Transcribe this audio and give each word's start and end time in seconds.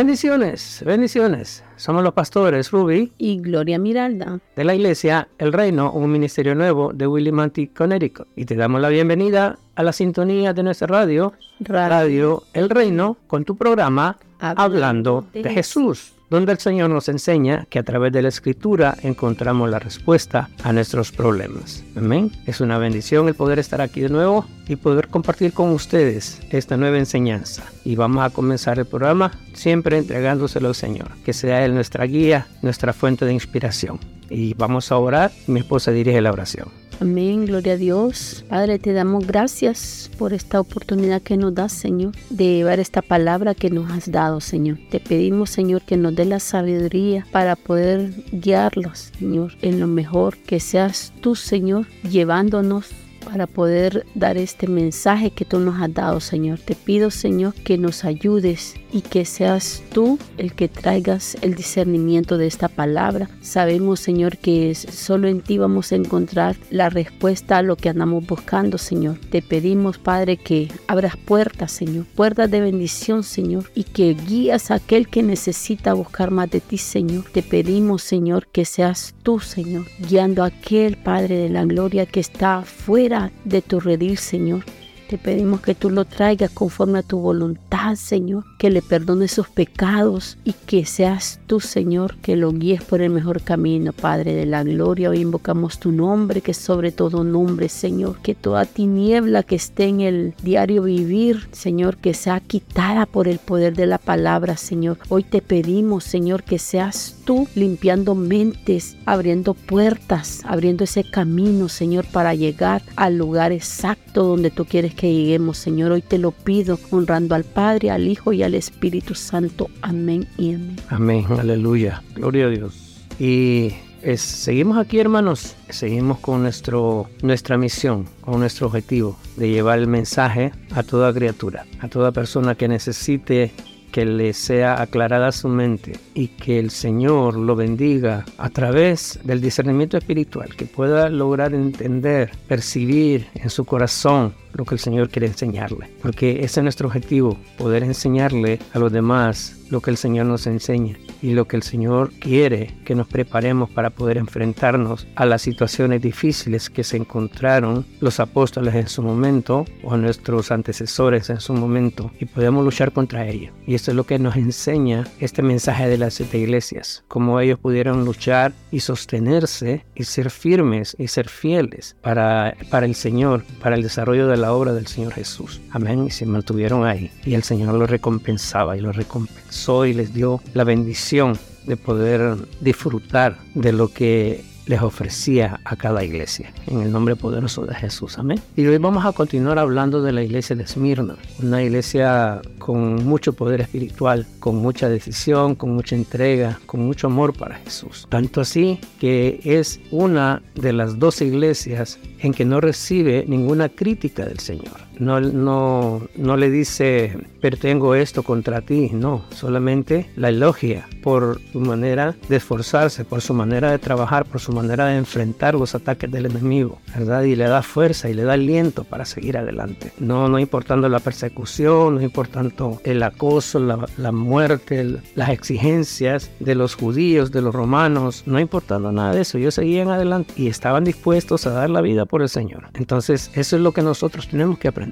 Bendiciones, 0.00 0.82
bendiciones. 0.86 1.62
Somos 1.76 2.02
los 2.02 2.14
pastores 2.14 2.70
Ruby 2.70 3.12
y 3.18 3.36
Gloria 3.36 3.78
Miralda 3.78 4.40
de 4.56 4.64
la 4.64 4.74
iglesia 4.74 5.28
El 5.36 5.52
Reino, 5.52 5.92
un 5.92 6.10
ministerio 6.10 6.54
nuevo 6.54 6.94
de 6.94 7.06
Willimantic, 7.06 7.76
Connecticut. 7.76 8.26
Y 8.34 8.46
te 8.46 8.56
damos 8.56 8.80
la 8.80 8.88
bienvenida 8.88 9.58
a 9.74 9.82
la 9.82 9.92
sintonía 9.92 10.54
de 10.54 10.62
nuestra 10.62 10.86
radio, 10.86 11.34
Radio, 11.60 12.44
El 12.54 12.70
Reino, 12.70 13.18
con 13.26 13.44
tu 13.44 13.58
programa 13.58 14.16
Hablando, 14.38 15.26
de, 15.34 15.50
Jesús 15.50 16.14
donde 16.30 16.52
el 16.52 16.58
Señor 16.58 16.90
nos 16.90 17.08
enseña 17.08 17.66
que 17.68 17.80
a 17.80 17.82
través 17.82 18.12
de 18.12 18.22
la 18.22 18.28
escritura 18.28 18.96
encontramos 19.02 19.68
la 19.68 19.80
respuesta 19.80 20.48
a 20.62 20.72
nuestros 20.72 21.10
problemas. 21.10 21.84
Amén. 21.96 22.30
Es 22.46 22.60
una 22.60 22.78
bendición 22.78 23.28
el 23.28 23.34
poder 23.34 23.58
estar 23.58 23.80
aquí 23.80 24.00
de 24.00 24.08
nuevo 24.08 24.46
y 24.68 24.76
poder 24.76 25.08
compartir 25.08 25.52
con 25.52 25.70
ustedes 25.70 26.40
esta 26.50 26.76
nueva 26.76 26.98
enseñanza. 26.98 27.64
Y 27.84 27.96
vamos 27.96 28.24
a 28.24 28.30
comenzar 28.30 28.78
el 28.78 28.86
programa 28.86 29.32
siempre 29.52 29.98
entregándoselo 29.98 30.68
al 30.68 30.74
Señor, 30.76 31.10
que 31.24 31.32
sea 31.32 31.64
Él 31.64 31.74
nuestra 31.74 32.04
guía, 32.04 32.46
nuestra 32.62 32.92
fuente 32.92 33.24
de 33.24 33.32
inspiración. 33.32 33.98
Y 34.30 34.54
vamos 34.54 34.92
a 34.92 34.96
orar. 34.96 35.32
Mi 35.48 35.60
esposa 35.60 35.90
dirige 35.90 36.20
la 36.20 36.30
oración. 36.30 36.79
Amén, 37.00 37.46
gloria 37.46 37.72
a 37.72 37.76
Dios. 37.78 38.44
Padre, 38.50 38.78
te 38.78 38.92
damos 38.92 39.26
gracias 39.26 40.10
por 40.18 40.34
esta 40.34 40.60
oportunidad 40.60 41.22
que 41.22 41.38
nos 41.38 41.54
das, 41.54 41.72
Señor, 41.72 42.12
de 42.28 42.56
llevar 42.56 42.78
esta 42.78 43.00
palabra 43.00 43.54
que 43.54 43.70
nos 43.70 43.90
has 43.90 44.12
dado, 44.12 44.42
Señor. 44.42 44.76
Te 44.90 45.00
pedimos, 45.00 45.48
Señor, 45.48 45.80
que 45.80 45.96
nos 45.96 46.14
dé 46.14 46.26
la 46.26 46.40
sabiduría 46.40 47.26
para 47.32 47.56
poder 47.56 48.12
guiarlos, 48.32 49.12
Señor, 49.18 49.54
en 49.62 49.80
lo 49.80 49.86
mejor, 49.86 50.36
que 50.36 50.60
seas 50.60 51.14
tú, 51.22 51.36
Señor, 51.36 51.86
llevándonos 52.02 52.90
para 53.24 53.46
poder 53.46 54.04
dar 54.14 54.36
este 54.36 54.66
mensaje 54.66 55.30
que 55.30 55.46
tú 55.46 55.58
nos 55.58 55.80
has 55.80 55.94
dado, 55.94 56.20
Señor. 56.20 56.58
Te 56.58 56.74
pido, 56.74 57.10
Señor, 57.10 57.54
que 57.54 57.78
nos 57.78 58.04
ayudes 58.04 58.74
y 58.92 59.02
que 59.02 59.24
seas 59.24 59.82
tú 59.92 60.18
el 60.38 60.54
que 60.54 60.68
traigas 60.68 61.36
el 61.42 61.54
discernimiento 61.54 62.38
de 62.38 62.46
esta 62.46 62.68
palabra. 62.68 63.28
Sabemos, 63.40 64.00
Señor, 64.00 64.38
que 64.38 64.74
solo 64.74 65.28
en 65.28 65.40
ti 65.40 65.58
vamos 65.58 65.92
a 65.92 65.96
encontrar 65.96 66.56
la 66.70 66.90
respuesta 66.90 67.58
a 67.58 67.62
lo 67.62 67.76
que 67.76 67.88
andamos 67.88 68.26
buscando, 68.26 68.78
Señor. 68.78 69.18
Te 69.30 69.42
pedimos, 69.42 69.98
Padre, 69.98 70.36
que 70.36 70.68
abras 70.86 71.16
puertas, 71.16 71.72
Señor, 71.72 72.06
puertas 72.06 72.50
de 72.50 72.60
bendición, 72.60 73.22
Señor, 73.22 73.70
y 73.74 73.84
que 73.84 74.14
guías 74.14 74.70
a 74.70 74.76
aquel 74.76 75.08
que 75.08 75.22
necesita 75.22 75.94
buscar 75.94 76.30
más 76.30 76.50
de 76.50 76.60
ti, 76.60 76.78
Señor. 76.78 77.24
Te 77.32 77.42
pedimos, 77.42 78.02
Señor, 78.02 78.46
que 78.48 78.64
seas 78.64 79.14
tú, 79.22 79.40
Señor, 79.40 79.86
guiando 80.08 80.42
a 80.42 80.46
aquel 80.46 80.96
Padre 80.96 81.36
de 81.36 81.48
la 81.48 81.64
gloria 81.64 82.06
que 82.06 82.20
está 82.20 82.62
fuera 82.62 83.30
de 83.44 83.62
tu 83.62 83.80
redil, 83.80 84.18
Señor. 84.18 84.64
Te 85.10 85.18
pedimos 85.18 85.60
que 85.60 85.74
tú 85.74 85.90
lo 85.90 86.04
traigas 86.04 86.52
conforme 86.52 87.00
a 87.00 87.02
tu 87.02 87.18
voluntad, 87.18 87.96
Señor, 87.96 88.44
que 88.60 88.70
le 88.70 88.80
perdones 88.80 89.32
sus 89.32 89.48
pecados 89.48 90.38
y 90.44 90.52
que 90.52 90.84
seas 90.84 91.40
tú, 91.48 91.58
Señor, 91.58 92.18
que 92.18 92.36
lo 92.36 92.52
guíes 92.52 92.84
por 92.84 93.00
el 93.00 93.10
mejor 93.10 93.42
camino, 93.42 93.92
Padre 93.92 94.34
de 94.34 94.46
la 94.46 94.62
gloria. 94.62 95.10
Hoy 95.10 95.18
invocamos 95.18 95.80
tu 95.80 95.90
nombre, 95.90 96.42
que 96.42 96.54
sobre 96.54 96.92
todo 96.92 97.24
nombre, 97.24 97.68
Señor, 97.68 98.20
que 98.22 98.36
toda 98.36 98.66
tiniebla 98.66 99.42
que 99.42 99.56
esté 99.56 99.86
en 99.86 100.00
el 100.00 100.34
diario 100.44 100.84
vivir, 100.84 101.48
Señor, 101.50 101.96
que 101.96 102.14
sea 102.14 102.38
quitada 102.38 103.04
por 103.04 103.26
el 103.26 103.40
poder 103.40 103.74
de 103.74 103.86
la 103.86 103.98
palabra, 103.98 104.56
Señor. 104.56 104.98
Hoy 105.08 105.24
te 105.24 105.42
pedimos, 105.42 106.04
Señor, 106.04 106.44
que 106.44 106.60
seas 106.60 107.16
tú 107.24 107.48
limpiando 107.56 108.14
mentes, 108.14 108.96
abriendo 109.06 109.54
puertas, 109.54 110.42
abriendo 110.44 110.84
ese 110.84 111.02
camino, 111.02 111.68
Señor, 111.68 112.04
para 112.12 112.32
llegar 112.36 112.82
al 112.94 113.18
lugar 113.18 113.50
exacto 113.50 114.22
donde 114.22 114.50
tú 114.50 114.64
quieres 114.64 114.94
que 114.94 114.99
lleguemos, 115.08 115.58
Señor. 115.58 115.92
Hoy 115.92 116.02
te 116.02 116.18
lo 116.18 116.32
pido, 116.32 116.78
honrando 116.90 117.34
al 117.34 117.44
Padre, 117.44 117.90
al 117.90 118.08
Hijo 118.08 118.32
y 118.32 118.42
al 118.42 118.54
Espíritu 118.54 119.14
Santo. 119.14 119.68
Amén 119.82 120.26
y 120.36 120.54
amén. 120.54 120.76
Amén, 120.88 121.26
aleluya. 121.30 122.02
Gloria 122.14 122.46
a 122.46 122.48
Dios. 122.48 123.06
Y 123.18 123.72
seguimos 124.16 124.78
aquí, 124.78 124.98
hermanos. 124.98 125.56
Seguimos 125.68 126.18
con 126.18 126.42
nuestro, 126.42 127.08
nuestra 127.22 127.56
misión, 127.56 128.06
con 128.20 128.40
nuestro 128.40 128.66
objetivo 128.66 129.18
de 129.36 129.50
llevar 129.50 129.78
el 129.78 129.86
mensaje 129.86 130.52
a 130.72 130.82
toda 130.82 131.12
criatura, 131.12 131.66
a 131.80 131.88
toda 131.88 132.12
persona 132.12 132.54
que 132.54 132.68
necesite 132.68 133.52
que 133.90 134.04
le 134.04 134.32
sea 134.32 134.80
aclarada 134.80 135.32
su 135.32 135.48
mente 135.48 135.98
y 136.14 136.28
que 136.28 136.58
el 136.58 136.70
Señor 136.70 137.36
lo 137.36 137.56
bendiga 137.56 138.24
a 138.38 138.48
través 138.50 139.18
del 139.24 139.40
discernimiento 139.40 139.96
espiritual, 139.96 140.54
que 140.54 140.66
pueda 140.66 141.08
lograr 141.08 141.54
entender, 141.54 142.30
percibir 142.46 143.26
en 143.34 143.50
su 143.50 143.64
corazón 143.64 144.34
lo 144.54 144.64
que 144.64 144.74
el 144.74 144.80
Señor 144.80 145.08
quiere 145.08 145.26
enseñarle. 145.26 145.90
Porque 146.02 146.44
ese 146.44 146.60
es 146.60 146.64
nuestro 146.64 146.88
objetivo, 146.88 147.38
poder 147.56 147.82
enseñarle 147.82 148.58
a 148.72 148.78
los 148.78 148.92
demás 148.92 149.60
lo 149.70 149.80
que 149.80 149.90
el 149.90 149.96
Señor 149.96 150.26
nos 150.26 150.46
enseña 150.46 150.96
y 151.22 151.32
lo 151.32 151.46
que 151.46 151.56
el 151.56 151.62
Señor 151.62 152.10
quiere 152.18 152.74
que 152.84 152.94
nos 152.94 153.06
preparemos 153.06 153.70
para 153.70 153.90
poder 153.90 154.18
enfrentarnos 154.18 155.06
a 155.14 155.26
las 155.26 155.42
situaciones 155.42 156.02
difíciles 156.02 156.68
que 156.68 156.84
se 156.84 156.96
encontraron 156.96 157.86
los 158.00 158.20
apóstoles 158.20 158.74
en 158.74 158.88
su 158.88 159.02
momento 159.02 159.64
o 159.82 159.96
nuestros 159.96 160.50
antecesores 160.50 161.30
en 161.30 161.40
su 161.40 161.54
momento 161.54 162.10
y 162.18 162.24
podemos 162.24 162.64
luchar 162.64 162.92
contra 162.92 163.26
ellos. 163.26 163.52
Y 163.66 163.74
esto 163.74 163.92
es 163.92 163.96
lo 163.96 164.04
que 164.04 164.18
nos 164.18 164.36
enseña 164.36 165.06
este 165.20 165.42
mensaje 165.42 165.88
de 165.88 165.98
las 165.98 166.14
siete 166.14 166.38
iglesias, 166.38 167.04
cómo 167.08 167.38
ellos 167.40 167.58
pudieron 167.58 168.04
luchar 168.04 168.52
y 168.70 168.80
sostenerse 168.80 169.84
y 169.94 170.04
ser 170.04 170.30
firmes 170.30 170.96
y 170.98 171.08
ser 171.08 171.28
fieles 171.28 171.96
para, 172.00 172.56
para 172.70 172.86
el 172.86 172.94
Señor, 172.94 173.44
para 173.62 173.76
el 173.76 173.82
desarrollo 173.82 174.26
de 174.26 174.36
la 174.40 174.52
obra 174.52 174.72
del 174.72 174.86
Señor 174.86 175.12
Jesús. 175.12 175.60
Amén. 175.70 176.06
Y 176.06 176.10
se 176.10 176.26
mantuvieron 176.26 176.84
ahí. 176.84 177.10
Y 177.24 177.34
el 177.34 177.42
Señor 177.42 177.74
los 177.74 177.88
recompensaba 177.88 178.76
y 178.76 178.80
los 178.80 178.96
recompensó 178.96 179.86
y 179.86 179.94
les 179.94 180.12
dio 180.12 180.40
la 180.54 180.64
bendición 180.64 181.38
de 181.66 181.76
poder 181.76 182.36
disfrutar 182.60 183.38
de 183.54 183.72
lo 183.72 183.92
que 183.92 184.44
les 184.70 184.80
ofrecía 184.80 185.60
a 185.64 185.74
cada 185.74 186.04
iglesia. 186.04 186.52
En 186.68 186.80
el 186.80 186.92
nombre 186.92 187.16
poderoso 187.16 187.66
de 187.66 187.74
Jesús. 187.74 188.18
Amén. 188.18 188.40
Y 188.56 188.64
hoy 188.66 188.78
vamos 188.78 189.04
a 189.04 189.10
continuar 189.10 189.58
hablando 189.58 190.00
de 190.00 190.12
la 190.12 190.22
iglesia 190.22 190.54
de 190.54 190.62
Esmirna. 190.62 191.16
Una 191.42 191.60
iglesia 191.60 192.40
con 192.58 193.04
mucho 193.04 193.32
poder 193.32 193.60
espiritual, 193.62 194.26
con 194.38 194.56
mucha 194.56 194.88
decisión, 194.88 195.56
con 195.56 195.74
mucha 195.74 195.96
entrega, 195.96 196.60
con 196.66 196.86
mucho 196.86 197.08
amor 197.08 197.36
para 197.36 197.56
Jesús. 197.56 198.06
Tanto 198.08 198.40
así 198.40 198.78
que 199.00 199.40
es 199.44 199.80
una 199.90 200.40
de 200.54 200.72
las 200.72 201.00
dos 201.00 201.20
iglesias 201.20 201.98
en 202.20 202.32
que 202.32 202.44
no 202.44 202.60
recibe 202.60 203.24
ninguna 203.26 203.68
crítica 203.70 204.24
del 204.24 204.38
Señor 204.38 204.89
no, 205.00 205.20
no, 205.20 206.02
no 206.14 206.36
le 206.36 206.50
dice, 206.50 207.16
pero 207.40 207.56
tengo 207.56 207.94
esto 207.94 208.22
contra 208.22 208.60
ti, 208.60 208.90
no, 208.92 209.24
solamente 209.30 210.10
la 210.14 210.28
elogia 210.28 210.86
por 211.02 211.40
su 211.52 211.60
manera 211.60 212.14
de 212.28 212.36
esforzarse, 212.36 213.04
por 213.04 213.22
su 213.22 213.34
manera 213.34 213.70
de 213.70 213.78
trabajar, 213.78 214.26
por 214.26 214.40
su 214.40 214.52
manera 214.52 214.86
de 214.86 214.98
enfrentar 214.98 215.54
los 215.54 215.74
ataques 215.74 216.10
del 216.10 216.26
enemigo, 216.26 216.78
¿verdad? 216.94 217.22
Y 217.22 217.34
le 217.34 217.44
da 217.44 217.62
fuerza 217.62 218.08
y 218.10 218.14
le 218.14 218.24
da 218.24 218.34
aliento 218.34 218.84
para 218.84 219.04
seguir 219.04 219.38
adelante. 219.38 219.92
No, 219.98 220.28
no 220.28 220.38
importando 220.38 220.88
la 220.88 221.00
persecución, 221.00 221.96
no 221.96 222.02
importando 222.02 222.80
el 222.84 223.02
acoso, 223.02 223.58
la, 223.58 223.86
la 223.96 224.12
muerte, 224.12 225.00
las 225.14 225.30
exigencias 225.30 226.30
de 226.40 226.54
los 226.54 226.74
judíos, 226.74 227.32
de 227.32 227.40
los 227.40 227.54
romanos, 227.54 228.24
no 228.26 228.38
importando 228.38 228.92
nada 228.92 229.14
de 229.14 229.22
eso, 229.22 229.38
ellos 229.38 229.54
seguían 229.54 229.88
adelante 229.88 230.34
y 230.36 230.48
estaban 230.48 230.84
dispuestos 230.84 231.46
a 231.46 231.50
dar 231.50 231.70
la 231.70 231.80
vida 231.80 232.04
por 232.04 232.20
el 232.20 232.28
Señor. 232.28 232.68
Entonces, 232.74 233.30
eso 233.34 233.56
es 233.56 233.62
lo 233.62 233.72
que 233.72 233.82
nosotros 233.82 234.28
tenemos 234.28 234.58
que 234.58 234.68
aprender 234.68 234.89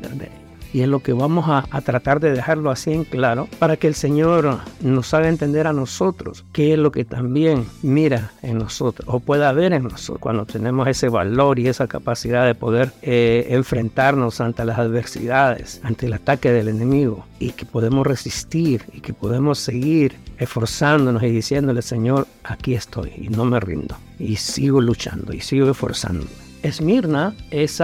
y 0.73 0.83
es 0.83 0.89
lo 0.89 1.01
que 1.01 1.13
vamos 1.13 1.47
a, 1.49 1.63
tratar 1.81 2.21
de 2.21 2.33
dejarlo 2.33 2.71
así 2.71 2.93
en 2.93 3.05
claro 3.05 3.49
para 3.59 3.77
que 3.77 3.87
el 3.87 3.95
Señor 3.95 4.59
nos 4.81 5.15
haga 5.15 5.29
entender 5.29 5.67
a 5.67 5.73
nosotros 5.73 6.45
qué 6.53 6.75
es 6.75 6.79
lo 6.79 6.93
que 6.93 7.05
también 7.05 7.65
mira 7.83 8.33
en 8.43 8.59
nosotros 8.59 9.09
o 9.11 9.21
pueda 9.21 9.53
ver 9.53 9.73
en 9.73 9.85
nosotros 9.85 10.21
cuando 10.21 10.45
tenemos 10.45 10.87
ese 10.89 11.09
valor 11.09 11.59
y 11.59 11.69
esa 11.69 11.87
capacidad 11.87 12.47
de 12.47 12.55
poder 12.55 12.93
eh, 13.03 13.47
enfrentarnos 13.51 14.41
ante 14.41 14.65
las 14.65 14.79
adversidades, 14.79 15.81
ante 15.83 16.07
el 16.07 16.13
ataque 16.13 16.53
del 16.53 16.69
enemigo 16.69 17.25
y 17.39 17.53
que 17.53 17.65
podemos 17.65 18.07
resistir 18.07 18.85
y 18.93 19.01
que 19.01 19.15
podemos 19.15 19.59
seguir 19.59 20.17
esforzándonos 20.39 21.23
y 21.23 21.31
diciéndole 21.31 21.83
Señor, 21.83 22.27
aquí 22.45 22.75
estoy 22.75 23.13
y 23.17 23.29
no 23.29 23.45
me 23.45 23.61
rindo 23.61 23.97
y 24.19 24.37
sigo 24.37 24.81
luchando 24.81 25.33
y 25.33 25.41
sigo 25.41 25.71
esforzándome. 25.71 26.48
Esmirna 26.63 27.35
es 27.51 27.81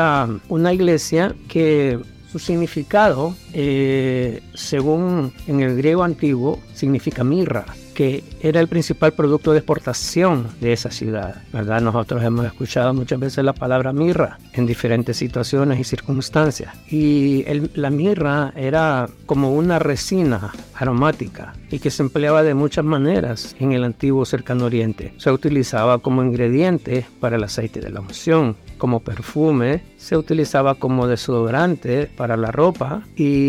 una 0.49 0.73
iglesia 0.73 1.35
que 1.49 2.00
su 2.31 2.38
significado, 2.38 3.35
eh, 3.54 4.42
según 4.52 5.32
en 5.46 5.60
el 5.60 5.76
griego 5.76 6.02
antiguo, 6.02 6.60
significa 6.74 7.22
mirra 7.24 7.64
que 7.94 8.24
era 8.40 8.60
el 8.60 8.68
principal 8.68 9.12
producto 9.12 9.52
de 9.52 9.58
exportación 9.58 10.48
de 10.60 10.72
esa 10.72 10.90
ciudad, 10.90 11.42
¿verdad? 11.52 11.80
Nosotros 11.80 12.22
hemos 12.22 12.44
escuchado 12.44 12.92
muchas 12.92 13.20
veces 13.20 13.44
la 13.44 13.52
palabra 13.52 13.92
mirra 13.92 14.38
en 14.52 14.66
diferentes 14.66 15.16
situaciones 15.16 15.78
y 15.78 15.84
circunstancias. 15.84 16.74
Y 16.90 17.44
la 17.74 17.90
mirra 17.90 18.52
era 18.56 19.08
como 19.26 19.54
una 19.54 19.78
resina 19.78 20.52
aromática 20.74 21.54
y 21.70 21.78
que 21.78 21.90
se 21.90 22.02
empleaba 22.02 22.42
de 22.42 22.54
muchas 22.54 22.84
maneras 22.84 23.54
en 23.60 23.72
el 23.72 23.84
antiguo 23.84 24.24
cercano 24.24 24.64
oriente. 24.66 25.14
Se 25.16 25.30
utilizaba 25.30 25.98
como 25.98 26.22
ingrediente 26.22 27.06
para 27.20 27.36
el 27.36 27.44
aceite 27.44 27.80
de 27.80 27.90
la 27.90 28.00
unción, 28.00 28.56
como 28.76 29.00
perfume, 29.00 29.82
se 29.96 30.16
utilizaba 30.16 30.74
como 30.74 31.06
desodorante 31.06 32.10
para 32.16 32.36
la 32.36 32.50
ropa 32.50 33.02
y 33.16 33.44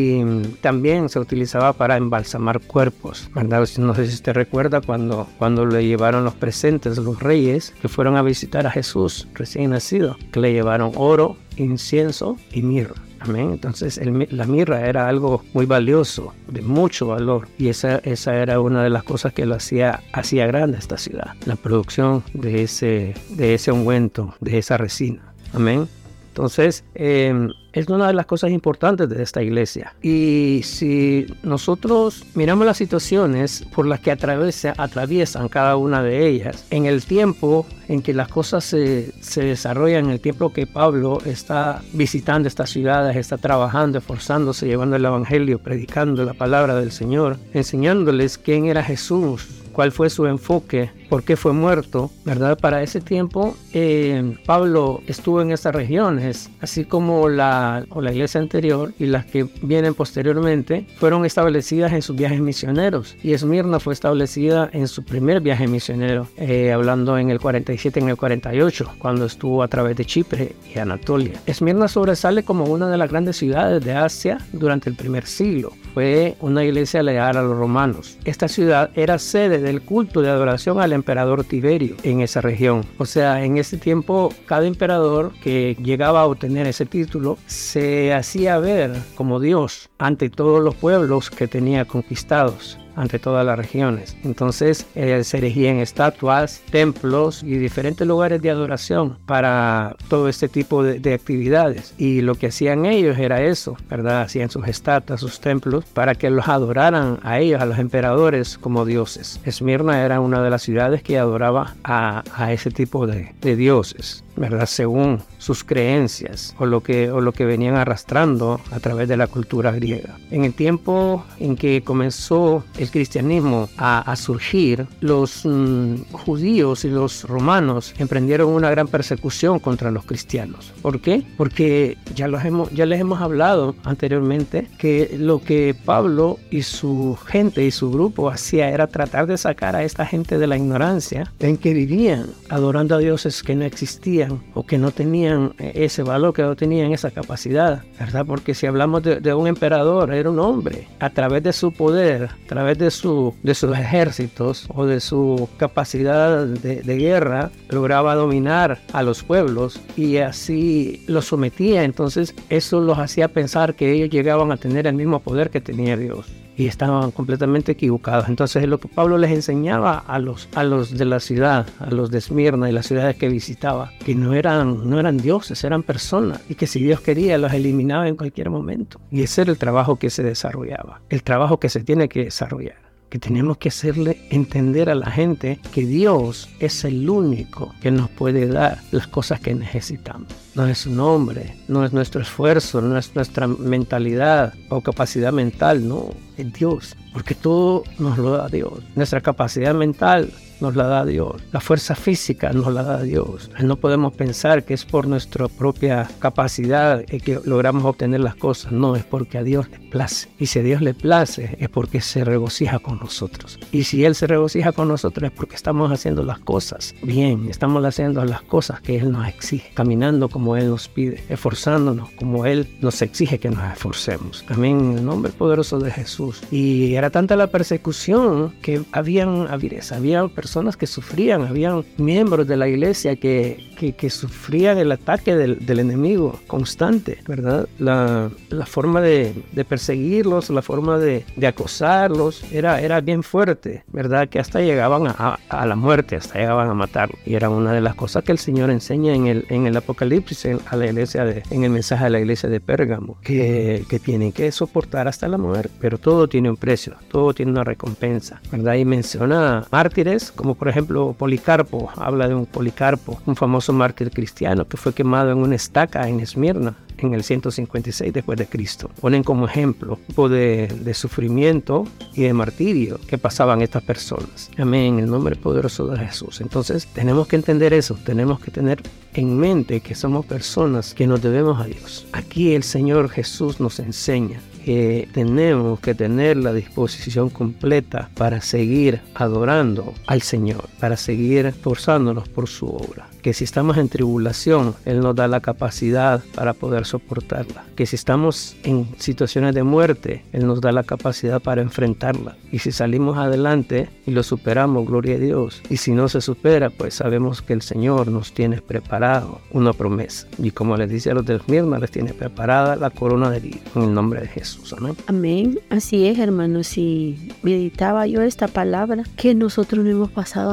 también 0.62 1.09
se 1.09 1.19
utilizaba 1.19 1.74
para 1.74 1.97
embalsamar 1.97 2.62
cuerpos, 2.62 3.30
¿verdad? 3.33 3.68
No 3.77 3.94
sé 3.95 4.07
si 4.07 4.13
usted 4.15 4.33
recuerda 4.33 4.81
cuando, 4.81 5.27
cuando 5.38 5.65
le 5.65 5.86
llevaron 5.86 6.24
los 6.24 6.33
presentes 6.33 6.97
los 6.97 7.19
reyes 7.19 7.74
que 7.81 7.88
fueron 7.88 8.15
a 8.18 8.21
visitar 8.21 8.68
a 8.68 8.71
Jesús 8.71 9.27
recién 9.33 9.71
nacido, 9.71 10.18
que 10.31 10.39
le 10.39 10.53
llevaron 10.53 10.92
oro, 10.95 11.38
incienso 11.57 12.38
y 12.51 12.62
mirra. 12.62 12.95
Amén. 13.19 13.51
Entonces 13.53 14.00
la 14.31 14.45
mirra 14.45 14.88
era 14.88 15.07
algo 15.07 15.44
muy 15.53 15.65
valioso, 15.65 16.33
de 16.48 16.62
mucho 16.62 17.07
valor. 17.07 17.48
Y 17.57 17.69
esa, 17.69 17.98
esa 18.00 18.36
era 18.36 18.59
una 18.59 18.83
de 18.83 18.89
las 18.89 19.03
cosas 19.03 19.33
que 19.33 19.45
lo 19.45 19.56
hacía, 19.56 20.01
hacía 20.13 20.45
grande 20.48 20.77
esta 20.77 20.98
ciudad. 20.98 21.33
La 21.45 21.56
producción 21.56 22.24
de 22.33 22.63
ese, 22.63 23.15
de 23.30 23.56
ese 23.56 23.71
ungüento, 23.71 24.36
de 24.41 24.59
esa 24.59 24.77
resina. 24.77 25.33
Amén. 25.53 25.88
Entonces, 26.27 26.83
em, 26.95 27.50
es 27.75 27.89
una 27.89 28.07
de 28.07 28.13
las 28.13 28.25
cosas 28.25 28.51
importantes 28.51 29.10
de 29.10 29.22
esta 29.22 29.44
iglesia. 29.44 29.94
Y 30.01 30.62
si 30.63 31.27
nosotros 31.44 32.24
miramos 32.33 32.66
las 32.66 32.77
situaciones 32.77 33.66
por 33.75 33.86
las 33.86 34.00
que 34.00 34.12
atraviesan 34.12 35.50
cada 35.50 35.75
una 35.75 36.01
de 36.01 36.25
ellas, 36.27 36.66
en 36.72 36.86
el 36.86 37.04
tiempo 37.04 37.68
en 37.89 38.01
que 38.01 38.13
las 38.13 38.30
cosas 38.30 38.63
se, 38.63 39.12
se 39.22 39.44
desarrollan, 39.44 40.06
en 40.06 40.12
el 40.12 40.22
tiempo 40.22 40.54
que 40.54 40.66
Pablo 40.66 41.19
está 41.25 41.81
visitando 41.92 42.48
estas 42.48 42.69
ciudades, 42.69 43.18
está 43.18 43.38
trabajando, 43.38 43.98
esforzándose, 43.98 44.68
llevando 44.68 44.95
el 44.95 45.06
Evangelio, 45.06 45.60
predicando 45.60 46.24
la 46.24 46.33
palabra 46.33 46.75
del 46.75 46.92
Señor, 46.92 47.38
enseñándoles 47.54 48.38
quién 48.38 48.66
era 48.66 48.83
Jesús, 48.83 49.48
cuál 49.75 49.92
fue 49.92 50.10
su 50.10 50.25
enfoque, 50.25 50.89
por 51.09 51.23
qué 51.23 51.35
fue 51.35 51.53
muerto, 51.53 52.11
¿verdad? 52.23 52.57
Para 52.57 52.83
ese 52.83 53.01
tiempo 53.01 53.55
eh, 53.73 54.37
Pablo 54.45 55.01
estuvo 55.07 55.41
en 55.41 55.51
estas 55.51 55.75
regiones, 55.75 56.49
así 56.61 56.85
como 56.85 57.29
la, 57.29 57.85
o 57.89 58.01
la 58.01 58.11
iglesia 58.11 58.41
anterior 58.41 58.93
y 58.99 59.05
las 59.05 59.25
que 59.25 59.47
vienen 59.61 59.93
posteriormente, 59.93 60.87
fueron 60.97 61.25
establecidas 61.25 61.93
en 61.93 62.01
sus 62.01 62.15
viajes 62.15 62.39
misioneros. 62.39 63.15
Y 63.23 63.33
Esmirna 63.33 63.79
fue 63.79 63.93
establecida 63.93 64.69
en 64.73 64.87
su 64.87 65.03
primer 65.03 65.41
viaje 65.41 65.67
misionero, 65.67 66.27
eh, 66.37 66.71
hablando 66.71 67.17
en 67.17 67.29
el 67.29 67.39
47, 67.39 67.99
en 67.99 68.09
el 68.09 68.17
48, 68.17 68.95
cuando 68.97 69.25
estuvo 69.25 69.63
a 69.63 69.67
través 69.67 69.95
de 69.97 70.05
Chipre 70.05 70.55
y 70.73 70.79
Anatolia. 70.79 71.33
Esmirna 71.45 71.87
sobresale 71.87 72.43
como 72.43 72.65
una 72.65 72.89
de 72.89 72.97
las 72.97 73.09
grandes 73.09 73.37
ciudades 73.37 73.83
de 73.83 73.93
Asia 73.93 74.39
durante 74.51 74.89
el 74.89 74.95
primer 74.95 75.25
siglo. 75.25 75.71
Fue 75.93 76.35
una 76.41 76.63
iglesia 76.63 77.03
leal 77.03 77.37
a 77.37 77.41
los 77.41 77.57
romanos. 77.57 78.17
Esta 78.25 78.47
ciudad 78.47 78.89
era 78.95 79.17
sede 79.17 79.59
del 79.59 79.81
culto 79.81 80.21
de 80.21 80.29
adoración 80.29 80.79
al 80.79 80.93
emperador 80.95 81.44
Tiberio 81.44 81.95
en 82.03 82.21
esa 82.21 82.42
región. 82.42 82.86
O 82.97 83.06
sea, 83.06 83.44
en 83.44 83.57
ese 83.57 83.77
tiempo 83.77 84.33
cada 84.45 84.65
emperador 84.65 85.31
que 85.44 85.77
llegaba 85.81 86.21
a 86.21 86.25
obtener 86.25 86.68
ese 86.68 86.86
título 86.86 87.38
se 87.45 88.13
hacía 88.13 88.57
ver 88.57 88.92
como 89.15 89.39
Dios 89.39 89.89
ante 89.97 90.30
todos 90.30 90.63
los 90.63 90.75
pueblos 90.75 91.30
que 91.30 91.47
tenía 91.47 91.86
conquistados 91.86 92.77
ante 92.95 93.19
todas 93.19 93.45
las 93.45 93.57
regiones. 93.57 94.15
Entonces 94.24 94.86
eh, 94.95 95.24
se 95.24 95.38
erigían 95.38 95.77
estatuas, 95.77 96.62
templos 96.69 97.44
y 97.44 97.57
diferentes 97.57 98.06
lugares 98.07 98.42
de 98.42 98.50
adoración 98.50 99.18
para 99.25 99.95
todo 100.09 100.30
este 100.30 100.47
tipo 100.47 100.83
de, 100.83 101.13
actividades. 101.13 101.94
Y 101.97 102.21
lo 102.21 102.36
que 102.36 102.47
hacían 102.47 102.86
ellos 102.86 103.18
era 103.18 103.42
eso, 103.42 103.77
¿verdad? 103.89 104.21
Hacían 104.21 104.50
sus 104.50 104.68
estatuas, 104.68 105.21
sus 105.21 105.39
templos, 105.39 105.86
para 105.86 106.15
que 106.15 106.30
los 106.30 106.47
adoraran 106.47 107.19
a 107.24 107.39
ellos, 107.39 107.62
a 107.62 107.65
los 107.65 107.80
emperadores, 107.80 108.57
como 108.57 108.86
dioses. 108.86 109.39
Esmirna 109.45 110.03
era 110.03 110.19
una 110.19 110.41
de 110.41 110.50
las 110.50 110.63
ciudades 110.63 111.03
que 111.03 111.18
adoraba 111.18 111.75
a, 111.83 112.24
ese 112.51 112.71
tipo 112.71 113.07
de, 113.07 113.33
de 113.41 113.56
dioses. 113.56 114.25
¿Verdad? 114.35 114.65
Según 114.65 115.19
sus 115.37 115.63
creencias 115.63 116.55
o 116.59 116.65
lo, 116.65 116.81
que, 116.81 117.11
o 117.11 117.21
lo 117.21 117.31
que 117.31 117.45
venían 117.45 117.75
arrastrando 117.75 118.59
a 118.71 118.79
través 118.79 119.07
de 119.07 119.17
la 119.17 119.27
cultura 119.27 119.71
griega. 119.71 120.17
En 120.31 120.43
el 120.43 120.53
tiempo 120.53 121.23
en 121.39 121.55
que 121.55 121.83
comenzó 121.83 122.63
el 122.77 122.89
cristianismo 122.89 123.69
a, 123.77 124.15
surgir, 124.15 124.87
los 125.01 125.41
mm, 125.45 125.95
judíos 126.11 126.85
y 126.85 126.89
los 126.89 127.23
romanos 127.23 127.93
emprendieron 127.97 128.49
una 128.49 128.69
gran 128.69 128.87
persecución 128.87 129.59
contra 129.59 129.91
los 129.91 130.05
cristianos. 130.05 130.73
¿Por 130.81 131.01
qué? 131.01 131.23
Porque 131.38 131.97
ya, 132.15 132.27
los 132.27 132.43
hemos, 132.45 132.71
ya 132.71 132.85
les 132.85 132.99
hemos 132.99 133.21
hablado 133.21 133.75
anteriormente 133.83 134.67
que 134.77 135.15
lo 135.19 135.41
que 135.41 135.75
Pablo 135.85 136.39
y 136.49 136.63
su 136.63 137.17
gente 137.27 137.65
y 137.65 137.71
su 137.71 137.91
grupo 137.91 138.29
hacía 138.29 138.69
era 138.69 138.88
tratar 138.88 139.27
de 139.27 139.38
sacar 139.38 139.75
a 139.75 139.83
esta 139.83 140.05
gente 140.05 140.38
de 140.38 140.47
la 140.47 140.57
ignorancia 140.57 141.31
en 141.39 141.57
que 141.57 141.73
vivían 141.73 142.27
adorando 142.49 142.95
a 142.95 142.99
dioses 142.99 143.43
que 143.43 143.55
no 143.55 143.65
existían 143.65 144.25
o 144.54 144.66
que 144.66 144.77
no 144.77 144.92
tenían 144.92 145.54
ese 145.60 146.04
valor, 146.04 146.33
que 146.33 146.42
no 146.42 146.56
tenían 146.56 146.92
esa 146.92 147.12
capacidad, 147.12 147.83
¿verdad? 148.00 148.25
Porque 148.25 148.54
si 148.54 148.68
hablamos 148.68 149.04
de, 149.04 149.33
un 149.33 149.48
emperador, 149.48 150.13
era 150.13 150.30
un 150.30 150.39
hombre, 150.39 150.88
a 151.00 151.10
través 151.10 151.44
de 151.44 151.54
su 151.54 151.72
poder, 151.72 152.25
a 152.25 152.48
través 152.48 152.77
de, 152.77 152.92
su, 152.92 153.33
de 153.44 153.56
sus 153.56 153.77
ejércitos 153.77 154.68
o 154.74 154.86
de 154.86 155.00
su 155.00 155.50
capacidad 155.57 156.45
de 156.45 156.98
guerra, 156.98 157.51
lograba 157.69 158.16
dominar 158.16 158.80
a 158.94 159.04
los 159.04 159.24
pueblos 159.24 159.80
y 159.95 160.18
así 160.18 161.04
los 161.07 161.25
sometía. 161.25 161.83
Entonces 161.83 162.33
eso 162.50 162.81
los 162.81 163.00
hacía 163.00 163.27
pensar 163.27 163.75
que 163.75 163.92
ellos 163.92 164.10
llegaban 164.10 164.51
a 164.51 164.57
tener 164.57 164.88
el 164.88 164.95
mismo 164.95 165.19
poder 165.19 165.50
que 165.50 165.62
tenía 165.62 165.98
Dios 165.98 166.31
y 166.57 166.67
estaban 166.67 167.11
completamente 167.11 167.73
equivocados. 167.73 168.29
Entonces 168.29 168.67
lo 168.67 168.79
que 168.79 168.87
Pablo 168.87 169.17
les 169.17 169.31
enseñaba 169.31 169.97
a 169.97 170.19
los, 170.19 170.49
a 170.55 170.63
los 170.63 170.97
de 170.97 171.05
la 171.05 171.19
ciudad, 171.19 171.67
a 171.79 171.91
los 171.91 172.11
de 172.11 172.19
Esmirna 172.19 172.69
y 172.69 172.73
las 172.73 172.87
ciudades 172.87 173.15
que 173.15 173.29
visitaba, 173.29 173.91
que 174.05 174.15
no 174.15 174.33
eran, 174.33 174.89
no 174.89 174.99
eran 174.99 175.17
dioses, 175.17 175.63
eran 175.63 175.83
personas 175.83 176.41
y 176.49 176.55
que 176.55 176.67
si 176.67 176.83
Dios 176.83 177.01
quería 177.01 177.37
los 177.37 177.53
eliminaba 177.53 178.07
en 178.07 178.15
cualquier 178.15 178.50
momento. 178.50 179.00
Y 179.12 179.24
ese 179.24 179.41
era 179.41 179.51
el 179.51 179.57
trabajo 179.57 179.97
que 179.97 180.09
se 180.09 180.24
desarrollaba, 180.24 181.01
el 181.09 181.24
trabajo 181.24 181.59
que 181.59 181.69
se 181.69 181.83
tiene 181.83 182.09
que 182.09 182.25
desarrollar 182.25 182.85
que 183.09 183.19
tenemos 183.19 183.57
que 183.57 183.69
hacerle 183.69 184.27
entender 184.29 184.89
a 184.89 184.95
la 184.95 185.09
gente 185.09 185.59
que 185.71 185.85
Dios 185.85 186.50
es 186.59 186.83
el 186.83 187.09
único 187.09 187.74
que 187.81 187.91
nos 187.91 188.09
puede 188.09 188.47
dar 188.47 188.81
las 188.91 189.07
cosas 189.07 189.39
que 189.39 189.55
necesitamos. 189.55 190.27
No 190.55 190.67
es 190.67 190.79
su 190.79 190.91
nombre, 190.91 191.55
no 191.67 191.85
es 191.85 191.93
nuestro 191.93 192.21
esfuerzo, 192.21 192.81
no 192.81 192.97
es 192.97 193.15
nuestra 193.15 193.47
mentalidad 193.47 194.53
o 194.69 194.81
capacidad 194.81 195.31
mental, 195.31 195.88
no, 195.88 196.09
es 196.38 196.53
Dios, 196.53 196.95
porque 197.13 197.35
todo 197.35 197.83
nos 198.00 198.17
lo 198.17 198.31
da 198.31 198.47
Dios. 198.47 198.79
Nuestra 198.95 199.21
capacidad 199.21 199.74
mental 199.74 200.31
nos 200.59 200.75
la 200.75 200.85
da 200.85 201.05
Dios. 201.05 201.41
La 201.51 201.59
fuerza 201.59 201.95
física 201.95 202.51
nos 202.53 202.71
la 202.74 202.83
da 202.83 203.01
Dios. 203.01 203.50
No 203.62 203.77
podemos 203.77 204.13
pensar 204.13 204.63
que 204.63 204.74
es 204.74 204.85
por 204.85 205.07
nuestra 205.07 205.47
propia 205.47 206.07
capacidad 206.19 207.03
que 207.05 207.39
logramos 207.45 207.85
obtener 207.85 208.21
las 208.21 208.35
cosas. 208.35 208.71
No, 208.71 208.95
es 208.95 209.03
porque 209.03 209.38
a 209.38 209.43
Dios 209.43 209.69
le 209.69 209.79
place. 209.79 210.29
Y 210.39 210.47
si 210.47 210.59
a 210.59 210.63
Dios 210.63 210.81
le 210.81 210.93
place 210.93 211.57
es 211.59 211.69
porque 211.69 212.01
se 212.01 212.24
regocija 212.24 212.79
con 212.79 213.00
nosotros. 213.00 213.59
Y 213.71 213.83
si 213.83 214.05
Él 214.05 214.15
se 214.15 214.27
regocija 214.27 214.71
con 214.71 214.88
nosotros 214.88 215.31
es 215.31 215.35
porque 215.35 215.55
estamos 215.55 215.91
haciendo 215.91 216.24
las 216.24 216.39
cosas 216.39 216.95
bien. 217.03 217.47
Estamos 217.50 217.83
haciendo 217.83 218.24
las 218.25 218.41
cosas 218.41 218.81
que 218.81 218.97
Él 218.97 219.12
nos 219.12 219.27
exige. 219.27 219.71
Caminando 219.74 220.29
como 220.29 220.55
Él 220.55 220.69
nos 220.69 220.88
pide. 220.88 221.24
Esforzándonos 221.29 222.09
como 222.12 222.45
Él 222.45 222.67
nos 222.81 223.01
exige 223.01 223.39
que 223.39 223.50
nos 223.50 223.63
esforcemos. 223.71 224.45
Amén. 224.50 224.79
En 224.79 224.97
el 225.00 225.05
nombre 225.05 225.31
poderoso 225.31 225.79
de 225.79 225.91
Jesús. 225.91 226.41
Y 226.51 226.95
era 226.95 227.09
tanta 227.09 227.35
la 227.35 227.47
persecución 227.47 228.53
que 228.62 228.81
habían, 228.91 229.47
había 229.47 230.27
personas 230.27 230.44
personas 230.45 230.77
que 230.77 230.85
sufrían, 230.85 231.41
habían 231.41 231.83
miembros 231.97 232.47
de 232.47 232.55
la 232.55 232.67
iglesia 232.67 233.15
que, 233.15 233.73
que, 233.97 234.09
sufrían 234.11 234.77
el 234.77 234.91
ataque 234.91 235.35
del, 235.35 235.65
del, 235.65 235.79
enemigo 235.79 236.39
constante, 236.45 237.17
¿verdad? 237.27 237.67
La, 237.79 238.29
la 238.49 238.65
forma 238.67 239.01
de, 239.01 239.33
de, 239.53 239.65
perseguirlos, 239.65 240.51
la 240.51 240.61
forma 240.61 240.99
de, 240.99 241.25
de, 241.35 241.47
acosarlos, 241.47 242.43
era, 242.51 242.79
era 242.79 243.01
bien 243.01 243.23
fuerte, 243.23 243.83
¿verdad? 243.91 244.29
Que 244.29 244.37
hasta 244.37 244.61
llegaban 244.61 245.07
a, 245.07 245.39
a, 245.49 245.65
la 245.65 245.75
muerte, 245.75 246.15
hasta 246.15 246.37
llegaban 246.37 246.69
a 246.69 246.75
matarlos. 246.75 247.19
Y 247.25 247.33
era 247.33 247.49
una 247.49 247.73
de 247.73 247.81
las 247.81 247.95
cosas 247.95 248.23
que 248.23 248.31
el 248.31 248.37
Señor 248.37 248.69
enseña 248.69 249.15
en 249.15 249.25
el, 249.25 249.47
en 249.49 249.65
el 249.65 249.75
Apocalipsis, 249.75 250.47
a 250.67 250.75
la 250.75 250.85
iglesia 250.85 251.25
de, 251.25 251.41
en 251.49 251.63
el 251.63 251.71
mensaje 251.71 252.03
de 252.03 252.11
la 252.11 252.19
iglesia 252.19 252.49
de 252.49 252.59
Pérgamo, 252.59 253.17
que, 253.23 253.83
que 253.89 253.97
tienen 253.97 254.31
que 254.31 254.51
soportar 254.51 255.07
hasta 255.07 255.27
la 255.27 255.39
muerte, 255.39 255.71
pero 255.81 255.97
todo 255.97 256.27
tiene 256.27 256.51
un 256.51 256.57
precio, 256.57 256.97
todo 257.09 257.33
tiene 257.33 257.51
una 257.51 257.63
recompensa, 257.63 258.41
¿verdad? 258.51 258.75
Y 258.75 258.85
menciona 258.85 259.65
mártires 259.71 260.31
como 260.36 260.56
por 260.56 260.68
ejemplo 260.68 261.15
Policarpo, 261.18 261.89
habla 261.96 262.27
de 262.27 262.36
un 262.36 262.46
Policarpo, 262.46 263.20
un 263.25 263.36
famoso 263.36 263.74
mártir 263.74 264.12
cristiano 264.12 264.68
que 264.68 264.77
fue 264.77 264.94
quemado 264.94 265.32
en 265.32 265.39
una 265.39 265.56
estaca 265.56 266.08
en 266.08 266.20
Esmirna 266.20 266.75
en 266.99 267.13
el 267.13 267.23
156 267.23 268.13
después 268.13 268.37
de 268.37 268.47
Cristo. 268.47 268.89
Ponen 268.99 269.23
como 269.23 269.47
ejemplo 269.47 269.99
de, 270.29 270.67
de 270.67 270.93
sufrimiento 270.93 271.85
y 272.13 272.23
de 272.23 272.33
martirio 272.33 272.99
que 273.07 273.17
pasaban 273.17 273.61
estas 273.61 273.83
personas. 273.83 274.49
Amén, 274.57 274.95
en 274.95 274.99
el 274.99 275.09
nombre 275.09 275.35
poderoso 275.35 275.87
de 275.87 275.99
Jesús. 275.99 276.41
Entonces 276.41 276.87
tenemos 276.87 277.27
que 277.27 277.35
entender 277.35 277.73
eso, 277.73 277.97
tenemos 278.05 278.39
que 278.39 278.51
tener 278.51 278.81
en 279.13 279.37
mente 279.37 279.79
que 279.81 279.95
somos 279.95 280.25
personas 280.25 280.93
que 280.93 281.07
nos 281.07 281.21
debemos 281.21 281.59
a 281.59 281.65
Dios. 281.65 282.07
Aquí 282.11 282.53
el 282.53 282.63
Señor 282.63 283.09
Jesús 283.09 283.59
nos 283.59 283.79
enseña 283.79 284.39
que 284.65 285.07
tenemos 285.13 285.79
que 285.79 285.93
tener 285.93 286.37
la 286.37 286.51
disposición 286.51 287.29
completa 287.29 288.09
para 288.15 288.41
seguir 288.41 289.01
adorando 289.13 289.93
al 290.07 290.23
Señor, 290.23 290.67
para 290.79 290.97
seguir 290.97 291.45
esforzándonos 291.45 292.27
por 292.29 292.49
su 292.49 292.67
obra 292.67 293.07
que 293.25 293.34
si 293.34 293.44
estamos 293.44 293.77
en 293.77 293.89
tribulación, 293.89 294.75
Él 294.86 295.00
nos 295.00 295.15
da 295.15 295.27
la 295.27 295.39
capacidad 295.39 296.24
para 296.36 296.53
poder 296.53 296.86
soportarla. 296.86 297.65
Que 297.75 297.88
si 297.88 297.96
estamos 297.96 298.55
en 298.62 298.88
situaciones 299.00 299.55
de 299.55 299.63
muerte, 299.63 300.24
Él 300.32 300.46
nos 300.46 300.62
da 300.62 300.72
la 300.72 300.84
capacidad 300.84 301.41
para 301.41 301.63
enfrentarla. 301.63 302.38
Y 302.51 302.60
si 302.60 302.72
salimos 302.72 303.17
adelante 303.17 303.89
y 304.05 304.12
lo 304.12 304.22
superamos, 304.22 304.86
gloria 304.86 305.15
a 305.15 305.17
Dios. 305.17 305.63
Y 305.72 305.77
si 305.77 305.91
no 305.94 306.08
se 306.08 306.22
supera, 306.22 306.70
pues 306.70 306.94
sabemos 306.94 307.41
que 307.41 307.53
el 307.53 307.63
Señor 307.63 308.10
nos 308.10 308.32
tiene 308.32 308.62
preparado 308.62 309.41
una 309.50 309.74
promesa. 309.74 310.27
Y 310.38 310.51
como 310.51 310.77
les 310.77 310.91
dice 310.91 311.10
a 311.10 311.15
los 311.15 311.25
de 311.25 311.38
Esmirna, 311.38 311.79
les 311.79 311.89
tiene 311.89 312.13
preparada 312.13 312.75
la 312.75 312.91
corona 312.91 313.32
de 313.32 313.39
vida. 313.39 313.62
En 313.75 313.82
el 313.82 313.94
nombre 313.96 314.22
de 314.22 314.27
Jesús. 314.27 314.72
Amén. 314.74 314.96
Amén. 315.08 315.60
Así 315.72 316.05
es, 316.05 316.20
hermanos. 316.20 316.77
Y 316.77 317.32
meditaba 317.41 318.05
yo 318.05 318.22
esta 318.22 318.48
palabra 318.48 319.01
que 319.17 319.34
nosotros 319.34 319.84
no 319.84 319.89
hemos 319.89 320.12
pasado 320.12 320.51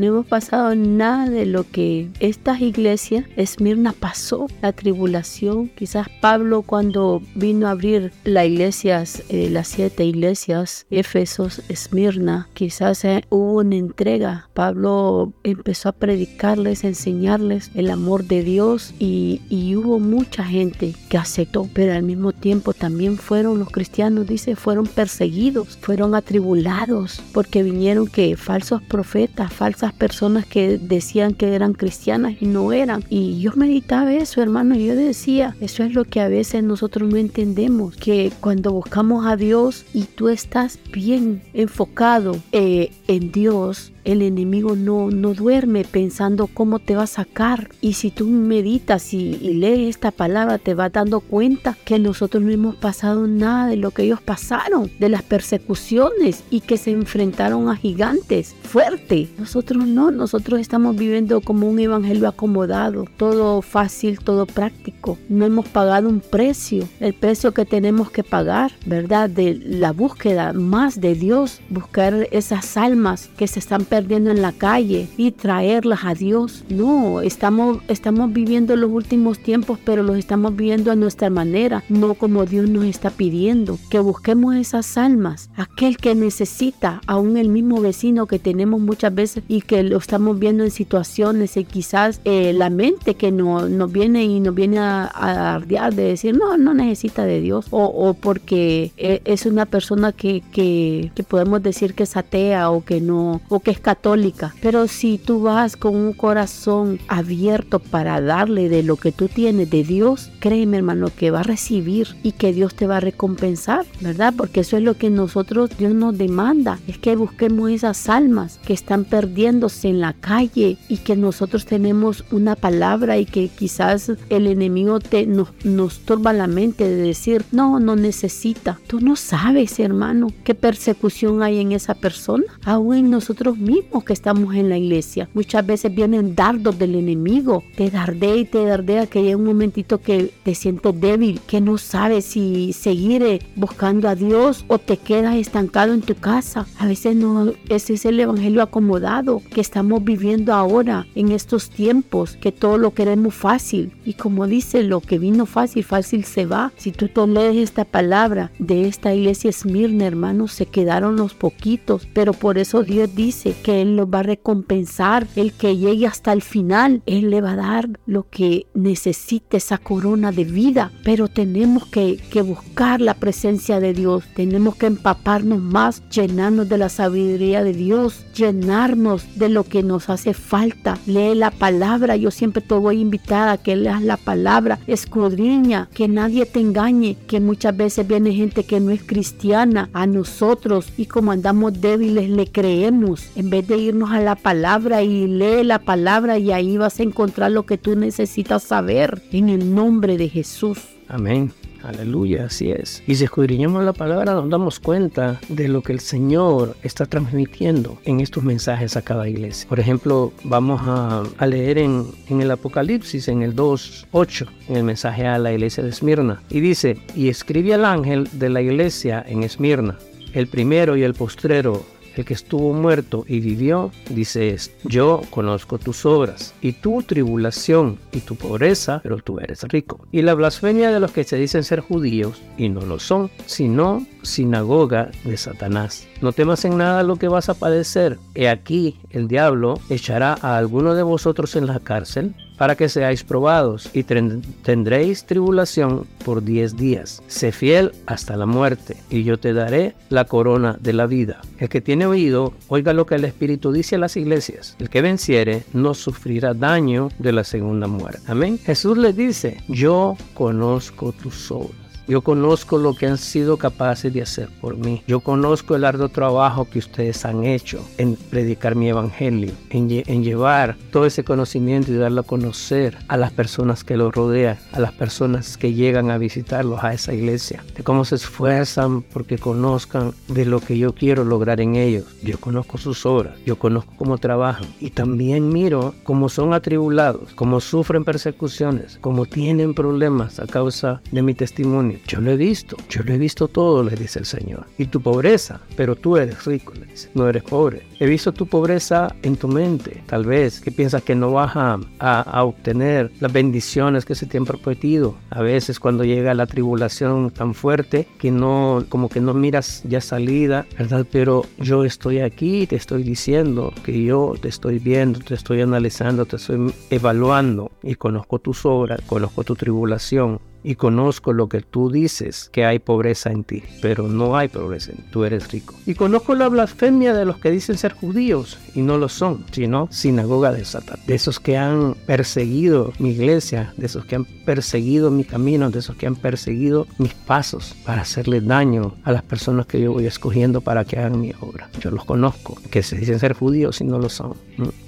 no 0.00 0.06
hemos 0.06 0.26
pasado 0.26 0.74
nada 0.74 1.28
de 1.28 1.44
lo 1.44 1.64
que 1.68 2.08
estas 2.20 2.62
iglesias, 2.62 3.26
Esmirna 3.36 3.92
pasó, 3.92 4.46
la 4.62 4.72
tribulación. 4.72 5.68
Quizás 5.68 6.08
Pablo 6.22 6.62
cuando 6.62 7.20
vino 7.34 7.66
a 7.66 7.72
abrir 7.72 8.10
la 8.24 8.46
iglesias, 8.46 9.22
eh, 9.28 9.50
las 9.50 9.68
siete 9.68 10.06
iglesias, 10.06 10.86
Éfesos, 10.90 11.60
Esmirna, 11.68 12.48
quizás 12.54 13.04
eh, 13.04 13.24
hubo 13.28 13.58
una 13.58 13.76
entrega. 13.76 14.48
Pablo 14.54 15.34
empezó 15.44 15.90
a 15.90 15.92
predicarles, 15.92 16.84
enseñarles 16.84 17.70
el 17.74 17.90
amor 17.90 18.24
de 18.24 18.42
Dios 18.42 18.94
y, 18.98 19.42
y 19.50 19.76
hubo 19.76 19.98
mucha 19.98 20.44
gente 20.44 20.94
que 21.10 21.18
aceptó, 21.18 21.68
pero 21.74 21.92
al 21.92 22.04
mismo 22.04 22.32
tiempo 22.32 22.72
también 22.72 23.18
fueron 23.18 23.58
los 23.58 23.68
cristianos, 23.68 24.26
dice, 24.26 24.56
fueron 24.56 24.86
perseguidos, 24.86 25.76
fueron 25.82 26.14
atribulados 26.14 27.22
porque 27.34 27.62
vinieron 27.62 28.06
que 28.06 28.38
falsos 28.38 28.80
profetas, 28.80 29.52
falsas 29.52 29.89
personas 29.92 30.46
que 30.46 30.78
decían 30.78 31.34
que 31.34 31.54
eran 31.54 31.72
cristianas 31.72 32.34
y 32.40 32.46
no 32.46 32.72
eran. 32.72 33.04
Y 33.08 33.40
yo 33.40 33.52
meditaba 33.56 34.12
eso, 34.12 34.42
hermano, 34.42 34.74
y 34.74 34.86
yo 34.86 34.96
decía, 34.96 35.56
eso 35.60 35.84
es 35.84 35.94
lo 35.94 36.04
que 36.04 36.20
a 36.20 36.28
veces 36.28 36.62
nosotros 36.62 37.08
no 37.08 37.16
entendemos, 37.16 37.96
que 37.96 38.32
cuando 38.40 38.72
buscamos 38.72 39.26
a 39.26 39.36
Dios 39.36 39.84
y 39.92 40.04
tú 40.04 40.28
estás 40.28 40.78
bien 40.92 41.42
enfocado 41.52 42.36
eh, 42.52 42.92
en 43.08 43.32
Dios, 43.32 43.92
el 44.04 44.22
enemigo 44.22 44.76
no, 44.76 45.10
no 45.10 45.34
duerme 45.34 45.84
pensando 45.84 46.46
cómo 46.46 46.78
te 46.78 46.96
va 46.96 47.04
a 47.04 47.06
sacar. 47.06 47.70
Y 47.80 47.94
si 47.94 48.10
tú 48.10 48.26
meditas 48.26 49.14
y, 49.14 49.36
lees 49.54 49.90
esta 49.90 50.10
palabra, 50.10 50.58
te 50.58 50.74
vas 50.74 50.92
dando 50.92 51.20
cuenta 51.20 51.76
que 51.84 51.98
nosotros 51.98 52.42
no 52.42 52.50
hemos 52.50 52.76
pasado 52.76 53.26
nada 53.26 53.66
de 53.66 53.76
lo 53.76 53.90
que 53.90 54.04
ellos 54.04 54.20
pasaron, 54.20 54.90
de 54.98 55.08
las 55.08 55.22
persecuciones 55.22 56.44
y 56.50 56.60
que 56.60 56.76
se 56.76 56.90
enfrentaron 56.90 57.68
a 57.68 57.76
gigantes 57.76 58.54
fuerte. 58.62 59.28
Nosotros 59.38 59.86
no, 59.86 60.10
nosotros 60.10 60.60
estamos 60.60 60.96
viviendo 60.96 61.40
como 61.40 61.68
un 61.68 61.78
evangelio 61.78 62.28
acomodado, 62.28 63.04
todo 63.16 63.62
fácil, 63.62 64.20
todo 64.20 64.46
práctico. 64.46 65.18
No 65.28 65.44
hemos 65.44 65.68
pagado 65.68 66.08
un 66.08 66.20
precio, 66.20 66.88
el 67.00 67.14
precio 67.14 67.52
que 67.52 67.64
tenemos 67.64 68.10
que 68.10 68.24
pagar, 68.24 68.72
¿verdad? 68.86 69.28
De 69.28 69.54
la 69.54 69.92
búsqueda 69.92 70.52
más 70.52 71.00
de 71.00 71.14
Dios, 71.14 71.60
buscar 71.68 72.28
esas 72.30 72.76
almas 72.76 73.28
que 73.36 73.46
se 73.46 73.58
están 73.58 73.84
perdiendo 73.90 74.30
en 74.30 74.40
la 74.40 74.52
calle 74.52 75.08
y 75.16 75.32
traerlas 75.32 76.04
a 76.04 76.14
Dios. 76.14 76.64
No, 76.70 77.20
estamos, 77.20 77.78
estamos 77.88 78.32
viviendo 78.32 78.76
los 78.76 78.90
últimos 78.90 79.38
tiempos, 79.40 79.78
pero 79.84 80.02
los 80.02 80.16
estamos 80.16 80.56
viviendo 80.56 80.90
a 80.92 80.96
nuestra 80.96 81.28
manera, 81.28 81.82
no 81.88 82.14
como 82.14 82.46
Dios 82.46 82.70
nos 82.70 82.84
está 82.84 83.10
pidiendo. 83.10 83.78
Que 83.90 83.98
busquemos 83.98 84.54
esas 84.54 84.96
almas, 84.96 85.50
aquel 85.56 85.96
que 85.96 86.14
necesita, 86.14 87.00
aún 87.06 87.36
el 87.36 87.48
mismo 87.48 87.80
vecino 87.80 88.26
que 88.26 88.38
tenemos 88.38 88.80
muchas 88.80 89.14
veces 89.14 89.42
y 89.48 89.62
que 89.62 89.82
lo 89.82 89.98
estamos 89.98 90.38
viendo 90.38 90.64
en 90.64 90.70
situaciones 90.70 91.56
y 91.56 91.64
quizás 91.64 92.20
eh, 92.24 92.52
la 92.52 92.70
mente 92.70 93.16
que 93.16 93.32
no, 93.32 93.68
nos 93.68 93.90
viene 93.90 94.24
y 94.24 94.38
nos 94.38 94.54
viene 94.54 94.78
a, 94.78 95.10
a 95.12 95.56
ardear 95.56 95.94
de 95.94 96.04
decir, 96.04 96.36
no, 96.36 96.56
no 96.56 96.74
necesita 96.74 97.24
de 97.24 97.40
Dios, 97.40 97.66
o, 97.70 97.84
o 97.84 98.14
porque 98.14 98.92
eh, 98.96 99.20
es 99.24 99.46
una 99.46 99.66
persona 99.66 100.12
que, 100.12 100.42
que, 100.52 101.10
que 101.14 101.22
podemos 101.24 101.62
decir 101.62 101.94
que 101.94 102.04
es 102.04 102.16
atea 102.16 102.70
o 102.70 102.84
que 102.84 103.00
no, 103.00 103.40
o 103.48 103.60
que 103.60 103.72
es 103.72 103.79
católica, 103.80 104.54
pero 104.62 104.86
si 104.86 105.18
tú 105.18 105.42
vas 105.42 105.76
con 105.76 105.96
un 105.96 106.12
corazón 106.12 106.98
abierto 107.08 107.78
para 107.78 108.20
darle 108.20 108.68
de 108.68 108.82
lo 108.82 108.96
que 108.96 109.12
tú 109.12 109.28
tienes 109.28 109.70
de 109.70 109.82
Dios, 109.84 110.30
créeme 110.40 110.76
hermano 110.76 111.10
que 111.14 111.30
va 111.30 111.40
a 111.40 111.44
recibir 111.44 112.08
y 112.22 112.32
que 112.32 112.52
Dios 112.52 112.74
te 112.74 112.86
va 112.86 112.98
a 112.98 113.00
recompensar, 113.00 113.86
¿verdad? 114.00 114.34
Porque 114.36 114.60
eso 114.60 114.76
es 114.76 114.82
lo 114.82 114.94
que 114.94 115.10
nosotros, 115.10 115.70
Dios 115.78 115.94
nos 115.94 116.16
demanda, 116.16 116.78
es 116.86 116.98
que 116.98 117.16
busquemos 117.16 117.70
esas 117.70 118.08
almas 118.08 118.60
que 118.64 118.72
están 118.72 119.04
perdiéndose 119.04 119.88
en 119.88 120.00
la 120.00 120.12
calle 120.12 120.76
y 120.88 120.98
que 120.98 121.16
nosotros 121.16 121.64
tenemos 121.64 122.24
una 122.30 122.56
palabra 122.56 123.18
y 123.18 123.24
que 123.24 123.48
quizás 123.48 124.12
el 124.28 124.46
enemigo 124.46 125.00
te, 125.00 125.26
nos, 125.26 125.48
nos 125.64 126.00
turba 126.00 126.32
la 126.32 126.46
mente 126.46 126.88
de 126.88 126.96
decir, 126.96 127.44
no, 127.52 127.80
no 127.80 127.96
necesita. 127.96 128.78
Tú 128.86 129.00
no 129.00 129.16
sabes, 129.16 129.78
hermano, 129.78 130.28
qué 130.44 130.54
persecución 130.54 131.42
hay 131.42 131.60
en 131.60 131.72
esa 131.72 131.94
persona, 131.94 132.44
aún 132.64 132.96
en 132.96 133.10
nosotros 133.10 133.56
mismos 133.56 133.69
mismos 133.70 134.04
que 134.04 134.12
estamos 134.12 134.54
en 134.54 134.68
la 134.68 134.78
iglesia. 134.78 135.28
Muchas 135.34 135.64
veces 135.64 135.94
vienen 135.94 136.34
dardos 136.34 136.78
del 136.78 136.94
enemigo, 136.94 137.62
te 137.76 137.90
dardea 137.90 138.36
y 138.36 138.44
te 138.44 138.64
dardea 138.64 139.06
que 139.06 139.20
hay 139.20 139.34
un 139.34 139.44
momentito 139.44 140.00
que 140.00 140.32
te 140.42 140.54
sientes 140.54 141.00
débil, 141.00 141.40
que 141.46 141.60
no 141.60 141.78
sabes 141.78 142.24
si 142.24 142.72
seguir 142.72 143.22
eh, 143.22 143.40
buscando 143.56 144.08
a 144.08 144.14
Dios 144.14 144.64
o 144.68 144.78
te 144.78 144.96
quedas 144.96 145.36
estancado 145.36 145.92
en 145.94 146.02
tu 146.02 146.14
casa. 146.14 146.66
A 146.78 146.86
veces 146.86 147.14
no, 147.16 147.52
ese 147.68 147.94
es 147.94 148.04
el 148.04 148.18
evangelio 148.18 148.62
acomodado 148.62 149.42
que 149.52 149.60
estamos 149.60 150.02
viviendo 150.04 150.52
ahora 150.52 151.06
en 151.14 151.32
estos 151.32 151.70
tiempos, 151.70 152.36
que 152.36 152.52
todo 152.52 152.78
lo 152.78 152.92
queremos 152.94 153.34
fácil. 153.34 153.92
Y 154.04 154.14
como 154.14 154.46
dice, 154.46 154.82
lo 154.82 155.00
que 155.00 155.18
vino 155.18 155.46
fácil, 155.46 155.84
fácil 155.84 156.24
se 156.24 156.46
va. 156.46 156.72
Si 156.76 156.92
tú 156.92 157.08
lees 157.26 157.56
esta 157.56 157.84
palabra 157.84 158.50
de 158.58 158.88
esta 158.88 159.14
iglesia 159.14 159.50
Esmirna, 159.50 160.06
hermanos, 160.06 160.52
se 160.52 160.66
quedaron 160.66 161.16
los 161.16 161.34
poquitos, 161.34 162.08
pero 162.12 162.32
por 162.32 162.58
eso 162.58 162.82
Dios 162.82 163.14
dice 163.14 163.54
que 163.60 163.82
Él 163.82 163.96
los 163.96 164.06
va 164.06 164.20
a 164.20 164.24
recompensar, 164.24 165.26
el 165.36 165.52
que 165.52 165.76
llegue 165.76 166.06
hasta 166.06 166.32
el 166.32 166.42
final, 166.42 167.02
Él 167.06 167.30
le 167.30 167.40
va 167.40 167.52
a 167.52 167.56
dar 167.56 167.88
lo 168.06 168.28
que 168.28 168.66
necesite, 168.74 169.56
esa 169.56 169.78
corona 169.78 170.32
de 170.32 170.44
vida. 170.44 170.90
Pero 171.04 171.28
tenemos 171.28 171.86
que, 171.86 172.18
que 172.30 172.42
buscar 172.42 173.00
la 173.00 173.14
presencia 173.14 173.80
de 173.80 173.92
Dios, 173.92 174.24
tenemos 174.34 174.76
que 174.76 174.86
empaparnos 174.86 175.60
más, 175.60 176.02
llenarnos 176.10 176.68
de 176.68 176.78
la 176.78 176.88
sabiduría 176.88 177.62
de 177.62 177.72
Dios, 177.72 178.24
llenarnos 178.34 179.38
de 179.38 179.48
lo 179.48 179.64
que 179.64 179.82
nos 179.82 180.08
hace 180.08 180.34
falta. 180.34 180.98
Lee 181.06 181.34
la 181.34 181.50
palabra, 181.50 182.16
yo 182.16 182.30
siempre 182.30 182.62
te 182.62 182.74
voy 182.74 182.98
a 182.98 183.00
invitar 183.00 183.48
a 183.48 183.58
que 183.58 183.76
leas 183.76 184.02
la 184.02 184.16
palabra, 184.16 184.78
escudriña, 184.86 185.88
que 185.94 186.08
nadie 186.08 186.46
te 186.46 186.60
engañe, 186.60 187.16
que 187.26 187.40
muchas 187.40 187.76
veces 187.76 188.06
viene 188.06 188.32
gente 188.32 188.64
que 188.64 188.80
no 188.80 188.90
es 188.90 189.02
cristiana 189.02 189.90
a 189.92 190.06
nosotros 190.06 190.92
y 190.96 191.06
como 191.06 191.32
andamos 191.32 191.80
débiles 191.80 192.30
le 192.30 192.46
creemos 192.46 193.30
vez 193.50 193.66
de 193.66 193.76
irnos 193.76 194.10
a 194.10 194.20
la 194.20 194.36
palabra 194.36 195.02
y 195.02 195.26
lee 195.26 195.64
la 195.64 195.80
palabra 195.80 196.38
y 196.38 196.52
ahí 196.52 196.78
vas 196.78 197.00
a 197.00 197.02
encontrar 197.02 197.50
lo 197.50 197.66
que 197.66 197.76
tú 197.76 197.96
necesitas 197.96 198.62
saber 198.62 199.20
en 199.32 199.48
el 199.48 199.74
nombre 199.74 200.16
de 200.16 200.28
Jesús. 200.28 200.78
Amén. 201.08 201.52
Aleluya, 201.82 202.44
así 202.44 202.70
es. 202.70 203.02
Y 203.06 203.14
si 203.14 203.24
escudriñamos 203.24 203.84
la 203.84 203.92
palabra 203.92 204.34
nos 204.34 204.48
damos 204.50 204.80
cuenta 204.80 205.40
de 205.48 205.68
lo 205.68 205.82
que 205.82 205.92
el 205.92 206.00
Señor 206.00 206.76
está 206.82 207.06
transmitiendo 207.06 207.98
en 208.04 208.20
estos 208.20 208.44
mensajes 208.44 208.96
a 208.96 209.02
cada 209.02 209.28
iglesia. 209.28 209.68
Por 209.68 209.80
ejemplo, 209.80 210.32
vamos 210.44 210.80
a, 210.84 211.24
leer 211.46 211.78
en, 211.78 212.06
en, 212.28 212.40
el 212.42 212.50
Apocalipsis, 212.50 213.28
en 213.28 213.42
el 213.42 213.56
2.8, 213.56 214.46
en 214.68 214.76
el 214.76 214.84
mensaje 214.84 215.26
a 215.26 215.38
la 215.38 215.52
iglesia 215.52 215.82
de 215.82 215.90
Esmirna. 215.90 216.42
Y 216.50 216.60
dice, 216.60 216.98
y 217.16 217.28
escribe 217.28 217.74
al 217.74 217.84
ángel 217.84 218.28
de 218.32 218.50
la 218.50 218.60
iglesia 218.60 219.24
en 219.26 219.42
Esmirna, 219.42 219.98
el 220.34 220.48
primero 220.48 220.96
y 220.96 221.02
el 221.02 221.14
postrero 221.14 221.84
el 222.16 222.24
que 222.24 222.34
estuvo 222.34 222.72
muerto 222.72 223.24
y 223.26 223.40
vivió, 223.40 223.90
dice 224.08 224.50
yo 224.84 225.20
conozco 225.30 225.78
tus 225.78 226.04
obras 226.04 226.54
y 226.60 226.72
tu 226.72 227.02
tribulación 227.02 227.98
y 228.12 228.20
tu 228.20 228.36
pobreza, 228.36 229.00
pero 229.02 229.18
tú 229.18 229.38
eres 229.38 229.62
rico. 229.64 230.06
Y 230.10 230.22
la 230.22 230.34
blasfemia 230.34 230.90
de 230.90 231.00
los 231.00 231.12
que 231.12 231.24
se 231.24 231.36
dicen 231.36 231.64
ser 231.64 231.80
judíos 231.80 232.40
y 232.56 232.68
no 232.68 232.80
lo 232.80 232.98
son, 232.98 233.30
sino 233.46 234.06
sinagoga 234.22 235.10
de 235.24 235.36
Satanás. 235.36 236.06
No 236.20 236.32
temas 236.32 236.64
en 236.64 236.76
nada 236.78 237.02
lo 237.02 237.16
que 237.16 237.28
vas 237.28 237.48
a 237.48 237.54
padecer. 237.54 238.18
He 238.34 238.48
aquí 238.48 238.98
el 239.10 239.28
diablo 239.28 239.80
echará 239.88 240.36
a 240.40 240.56
alguno 240.56 240.94
de 240.94 241.02
vosotros 241.02 241.56
en 241.56 241.66
la 241.66 241.80
cárcel 241.80 242.34
para 242.60 242.76
que 242.76 242.90
seáis 242.90 243.24
probados 243.24 243.88
y 243.94 244.02
tendréis 244.02 245.24
tribulación 245.24 246.06
por 246.26 246.44
diez 246.44 246.76
días. 246.76 247.22
Sé 247.26 247.52
fiel 247.52 247.92
hasta 248.04 248.36
la 248.36 248.44
muerte 248.44 248.98
y 249.08 249.24
yo 249.24 249.38
te 249.38 249.54
daré 249.54 249.94
la 250.10 250.26
corona 250.26 250.76
de 250.78 250.92
la 250.92 251.06
vida. 251.06 251.40
El 251.58 251.70
que 251.70 251.80
tiene 251.80 252.04
oído, 252.04 252.52
oiga 252.68 252.92
lo 252.92 253.06
que 253.06 253.14
el 253.14 253.24
Espíritu 253.24 253.72
dice 253.72 253.94
a 253.96 253.98
las 253.98 254.18
iglesias. 254.18 254.76
El 254.78 254.90
que 254.90 255.00
venciere 255.00 255.62
no 255.72 255.94
sufrirá 255.94 256.52
daño 256.52 257.08
de 257.18 257.32
la 257.32 257.44
segunda 257.44 257.86
muerte. 257.86 258.20
Amén. 258.26 258.58
Jesús 258.58 258.98
le 258.98 259.14
dice, 259.14 259.56
yo 259.66 260.18
conozco 260.34 261.12
tus 261.12 261.50
obras 261.50 261.89
Yo 262.10 262.22
conozco 262.22 262.76
lo 262.76 262.92
que 262.96 263.06
han 263.06 263.18
sido 263.18 263.56
capaces 263.56 264.12
de 264.12 264.20
hacer 264.20 264.48
por 264.60 264.76
mí. 264.76 265.04
Yo 265.06 265.20
conozco 265.20 265.76
el 265.76 265.84
arduo 265.84 266.08
trabajo 266.08 266.64
que 266.64 266.80
ustedes 266.80 267.24
han 267.24 267.44
hecho 267.44 267.86
en 267.98 268.16
predicar 268.16 268.74
mi 268.74 268.88
evangelio, 268.88 269.52
en, 269.70 270.24
llevar 270.24 270.76
todo 270.90 271.06
ese 271.06 271.22
conocimiento 271.22 271.92
y 271.92 271.94
darlo 271.94 272.22
a 272.22 272.24
conocer 272.24 272.98
a 273.06 273.16
las 273.16 273.30
personas 273.30 273.84
que 273.84 273.96
lo 273.96 274.10
rodean, 274.10 274.58
a 274.72 274.80
las 274.80 274.90
personas 274.90 275.56
que 275.56 275.72
llegan 275.72 276.10
a 276.10 276.18
visitarlos 276.18 276.82
a 276.82 276.92
esa 276.92 277.14
iglesia, 277.14 277.62
de 277.76 277.84
cómo 277.84 278.04
se 278.04 278.16
esfuerzan 278.16 279.02
porque 279.02 279.38
conozcan 279.38 280.12
de 280.26 280.46
lo 280.46 280.58
que 280.58 280.76
yo 280.76 280.92
quiero 280.96 281.22
lograr 281.22 281.60
en 281.60 281.76
ellos. 281.76 282.06
Yo 282.24 282.40
conozco 282.40 282.76
sus 282.76 283.06
obras, 283.06 283.38
yo 283.46 283.56
conozco 283.56 283.92
cómo 283.96 284.18
trabajan 284.18 284.66
y 284.80 284.90
también 284.90 285.48
miro 285.48 285.94
cómo 286.02 286.28
son 286.28 286.54
atribulados, 286.54 287.32
cómo 287.36 287.60
sufren 287.60 288.02
persecuciones, 288.02 288.98
cómo 289.00 289.26
tienen 289.26 289.74
problemas 289.74 290.40
a 290.40 290.48
causa 290.48 291.00
de 291.12 291.22
mi 291.22 291.34
testimonio. 291.34 291.99
Yo 292.06 292.20
lo 292.20 292.32
he 292.32 292.36
visto, 292.36 292.76
yo 292.88 293.02
lo 293.02 293.12
he 293.12 293.18
visto 293.18 293.48
todo, 293.48 293.82
le 293.82 293.94
dice 293.94 294.18
el 294.18 294.26
Señor. 294.26 294.66
Y 294.78 294.86
tu 294.86 295.00
pobreza, 295.00 295.60
pero 295.76 295.94
tú 295.96 296.16
eres 296.16 296.44
rico, 296.44 296.72
le 296.74 296.86
dice, 296.86 297.10
no 297.14 297.28
eres 297.28 297.42
pobre. 297.42 297.82
He 298.02 298.06
visto 298.06 298.32
tu 298.32 298.46
pobreza 298.46 299.14
en 299.22 299.36
tu 299.36 299.46
mente, 299.46 300.02
tal 300.06 300.24
vez, 300.24 300.62
que 300.62 300.72
piensas 300.72 301.02
que 301.02 301.14
no 301.14 301.32
vas 301.32 301.54
a, 301.54 301.78
a 301.98 302.44
obtener 302.44 303.12
las 303.20 303.30
bendiciones 303.30 304.06
que 304.06 304.14
se 304.14 304.24
te 304.24 304.38
han 304.38 304.46
prometido. 304.46 305.16
A 305.28 305.42
veces 305.42 305.78
cuando 305.78 306.02
llega 306.04 306.32
la 306.32 306.46
tribulación 306.46 307.30
tan 307.30 307.52
fuerte 307.52 308.08
que 308.18 308.30
no, 308.30 308.84
como 308.88 309.10
que 309.10 309.20
no 309.20 309.34
miras 309.34 309.82
ya 309.84 310.00
salida, 310.00 310.64
¿verdad? 310.78 311.06
Pero 311.12 311.44
yo 311.58 311.84
estoy 311.84 312.20
aquí, 312.20 312.66
te 312.66 312.76
estoy 312.76 313.02
diciendo 313.02 313.70
que 313.84 314.02
yo 314.02 314.32
te 314.40 314.48
estoy 314.48 314.78
viendo, 314.78 315.18
te 315.20 315.34
estoy 315.34 315.60
analizando, 315.60 316.24
te 316.24 316.36
estoy 316.36 316.72
evaluando 316.88 317.70
y 317.82 317.96
conozco 317.96 318.38
tus 318.38 318.64
obras, 318.64 319.02
conozco 319.06 319.44
tu 319.44 319.56
tribulación, 319.56 320.40
y 320.62 320.74
conozco 320.74 321.32
lo 321.32 321.48
que 321.48 321.60
tú 321.60 321.90
dices, 321.90 322.50
que 322.52 322.64
hay 322.64 322.78
pobreza 322.78 323.30
en 323.30 323.44
ti, 323.44 323.62
pero 323.80 324.08
no 324.08 324.36
hay 324.36 324.48
pobreza 324.48 324.92
tú 325.10 325.24
eres 325.24 325.50
rico. 325.50 325.74
Y 325.86 325.94
conozco 325.94 326.34
la 326.34 326.48
blasfemia 326.48 327.14
de 327.14 327.24
los 327.24 327.38
que 327.38 327.50
dicen 327.50 327.78
ser 327.78 327.89
judíos 327.92 328.58
y 328.74 328.82
no 328.82 328.98
lo 328.98 329.08
son, 329.08 329.44
sino 329.52 329.88
sinagoga 329.90 330.52
de 330.52 330.64
Satanás, 330.64 331.06
de 331.06 331.14
esos 331.14 331.40
que 331.40 331.56
han 331.56 331.94
perseguido 332.06 332.92
mi 332.98 333.10
iglesia, 333.10 333.72
de 333.76 333.86
esos 333.86 334.04
que 334.04 334.16
han 334.16 334.24
perseguido 334.24 335.10
mi 335.10 335.24
camino, 335.24 335.70
de 335.70 335.78
esos 335.78 335.96
que 335.96 336.06
han 336.06 336.16
perseguido 336.16 336.86
mis 336.98 337.14
pasos 337.14 337.76
para 337.84 338.02
hacerle 338.02 338.40
daño 338.40 338.94
a 339.04 339.12
las 339.12 339.22
personas 339.22 339.66
que 339.66 339.80
yo 339.80 339.92
voy 339.92 340.06
escogiendo 340.06 340.60
para 340.60 340.84
que 340.84 340.98
hagan 340.98 341.20
mi 341.20 341.32
obra. 341.40 341.70
Yo 341.80 341.90
los 341.90 342.04
conozco, 342.04 342.58
que 342.70 342.82
se 342.82 342.96
dicen 342.96 343.18
ser 343.18 343.34
judíos 343.34 343.80
y 343.80 343.84
no 343.84 343.98
lo 343.98 344.08
son. 344.08 344.34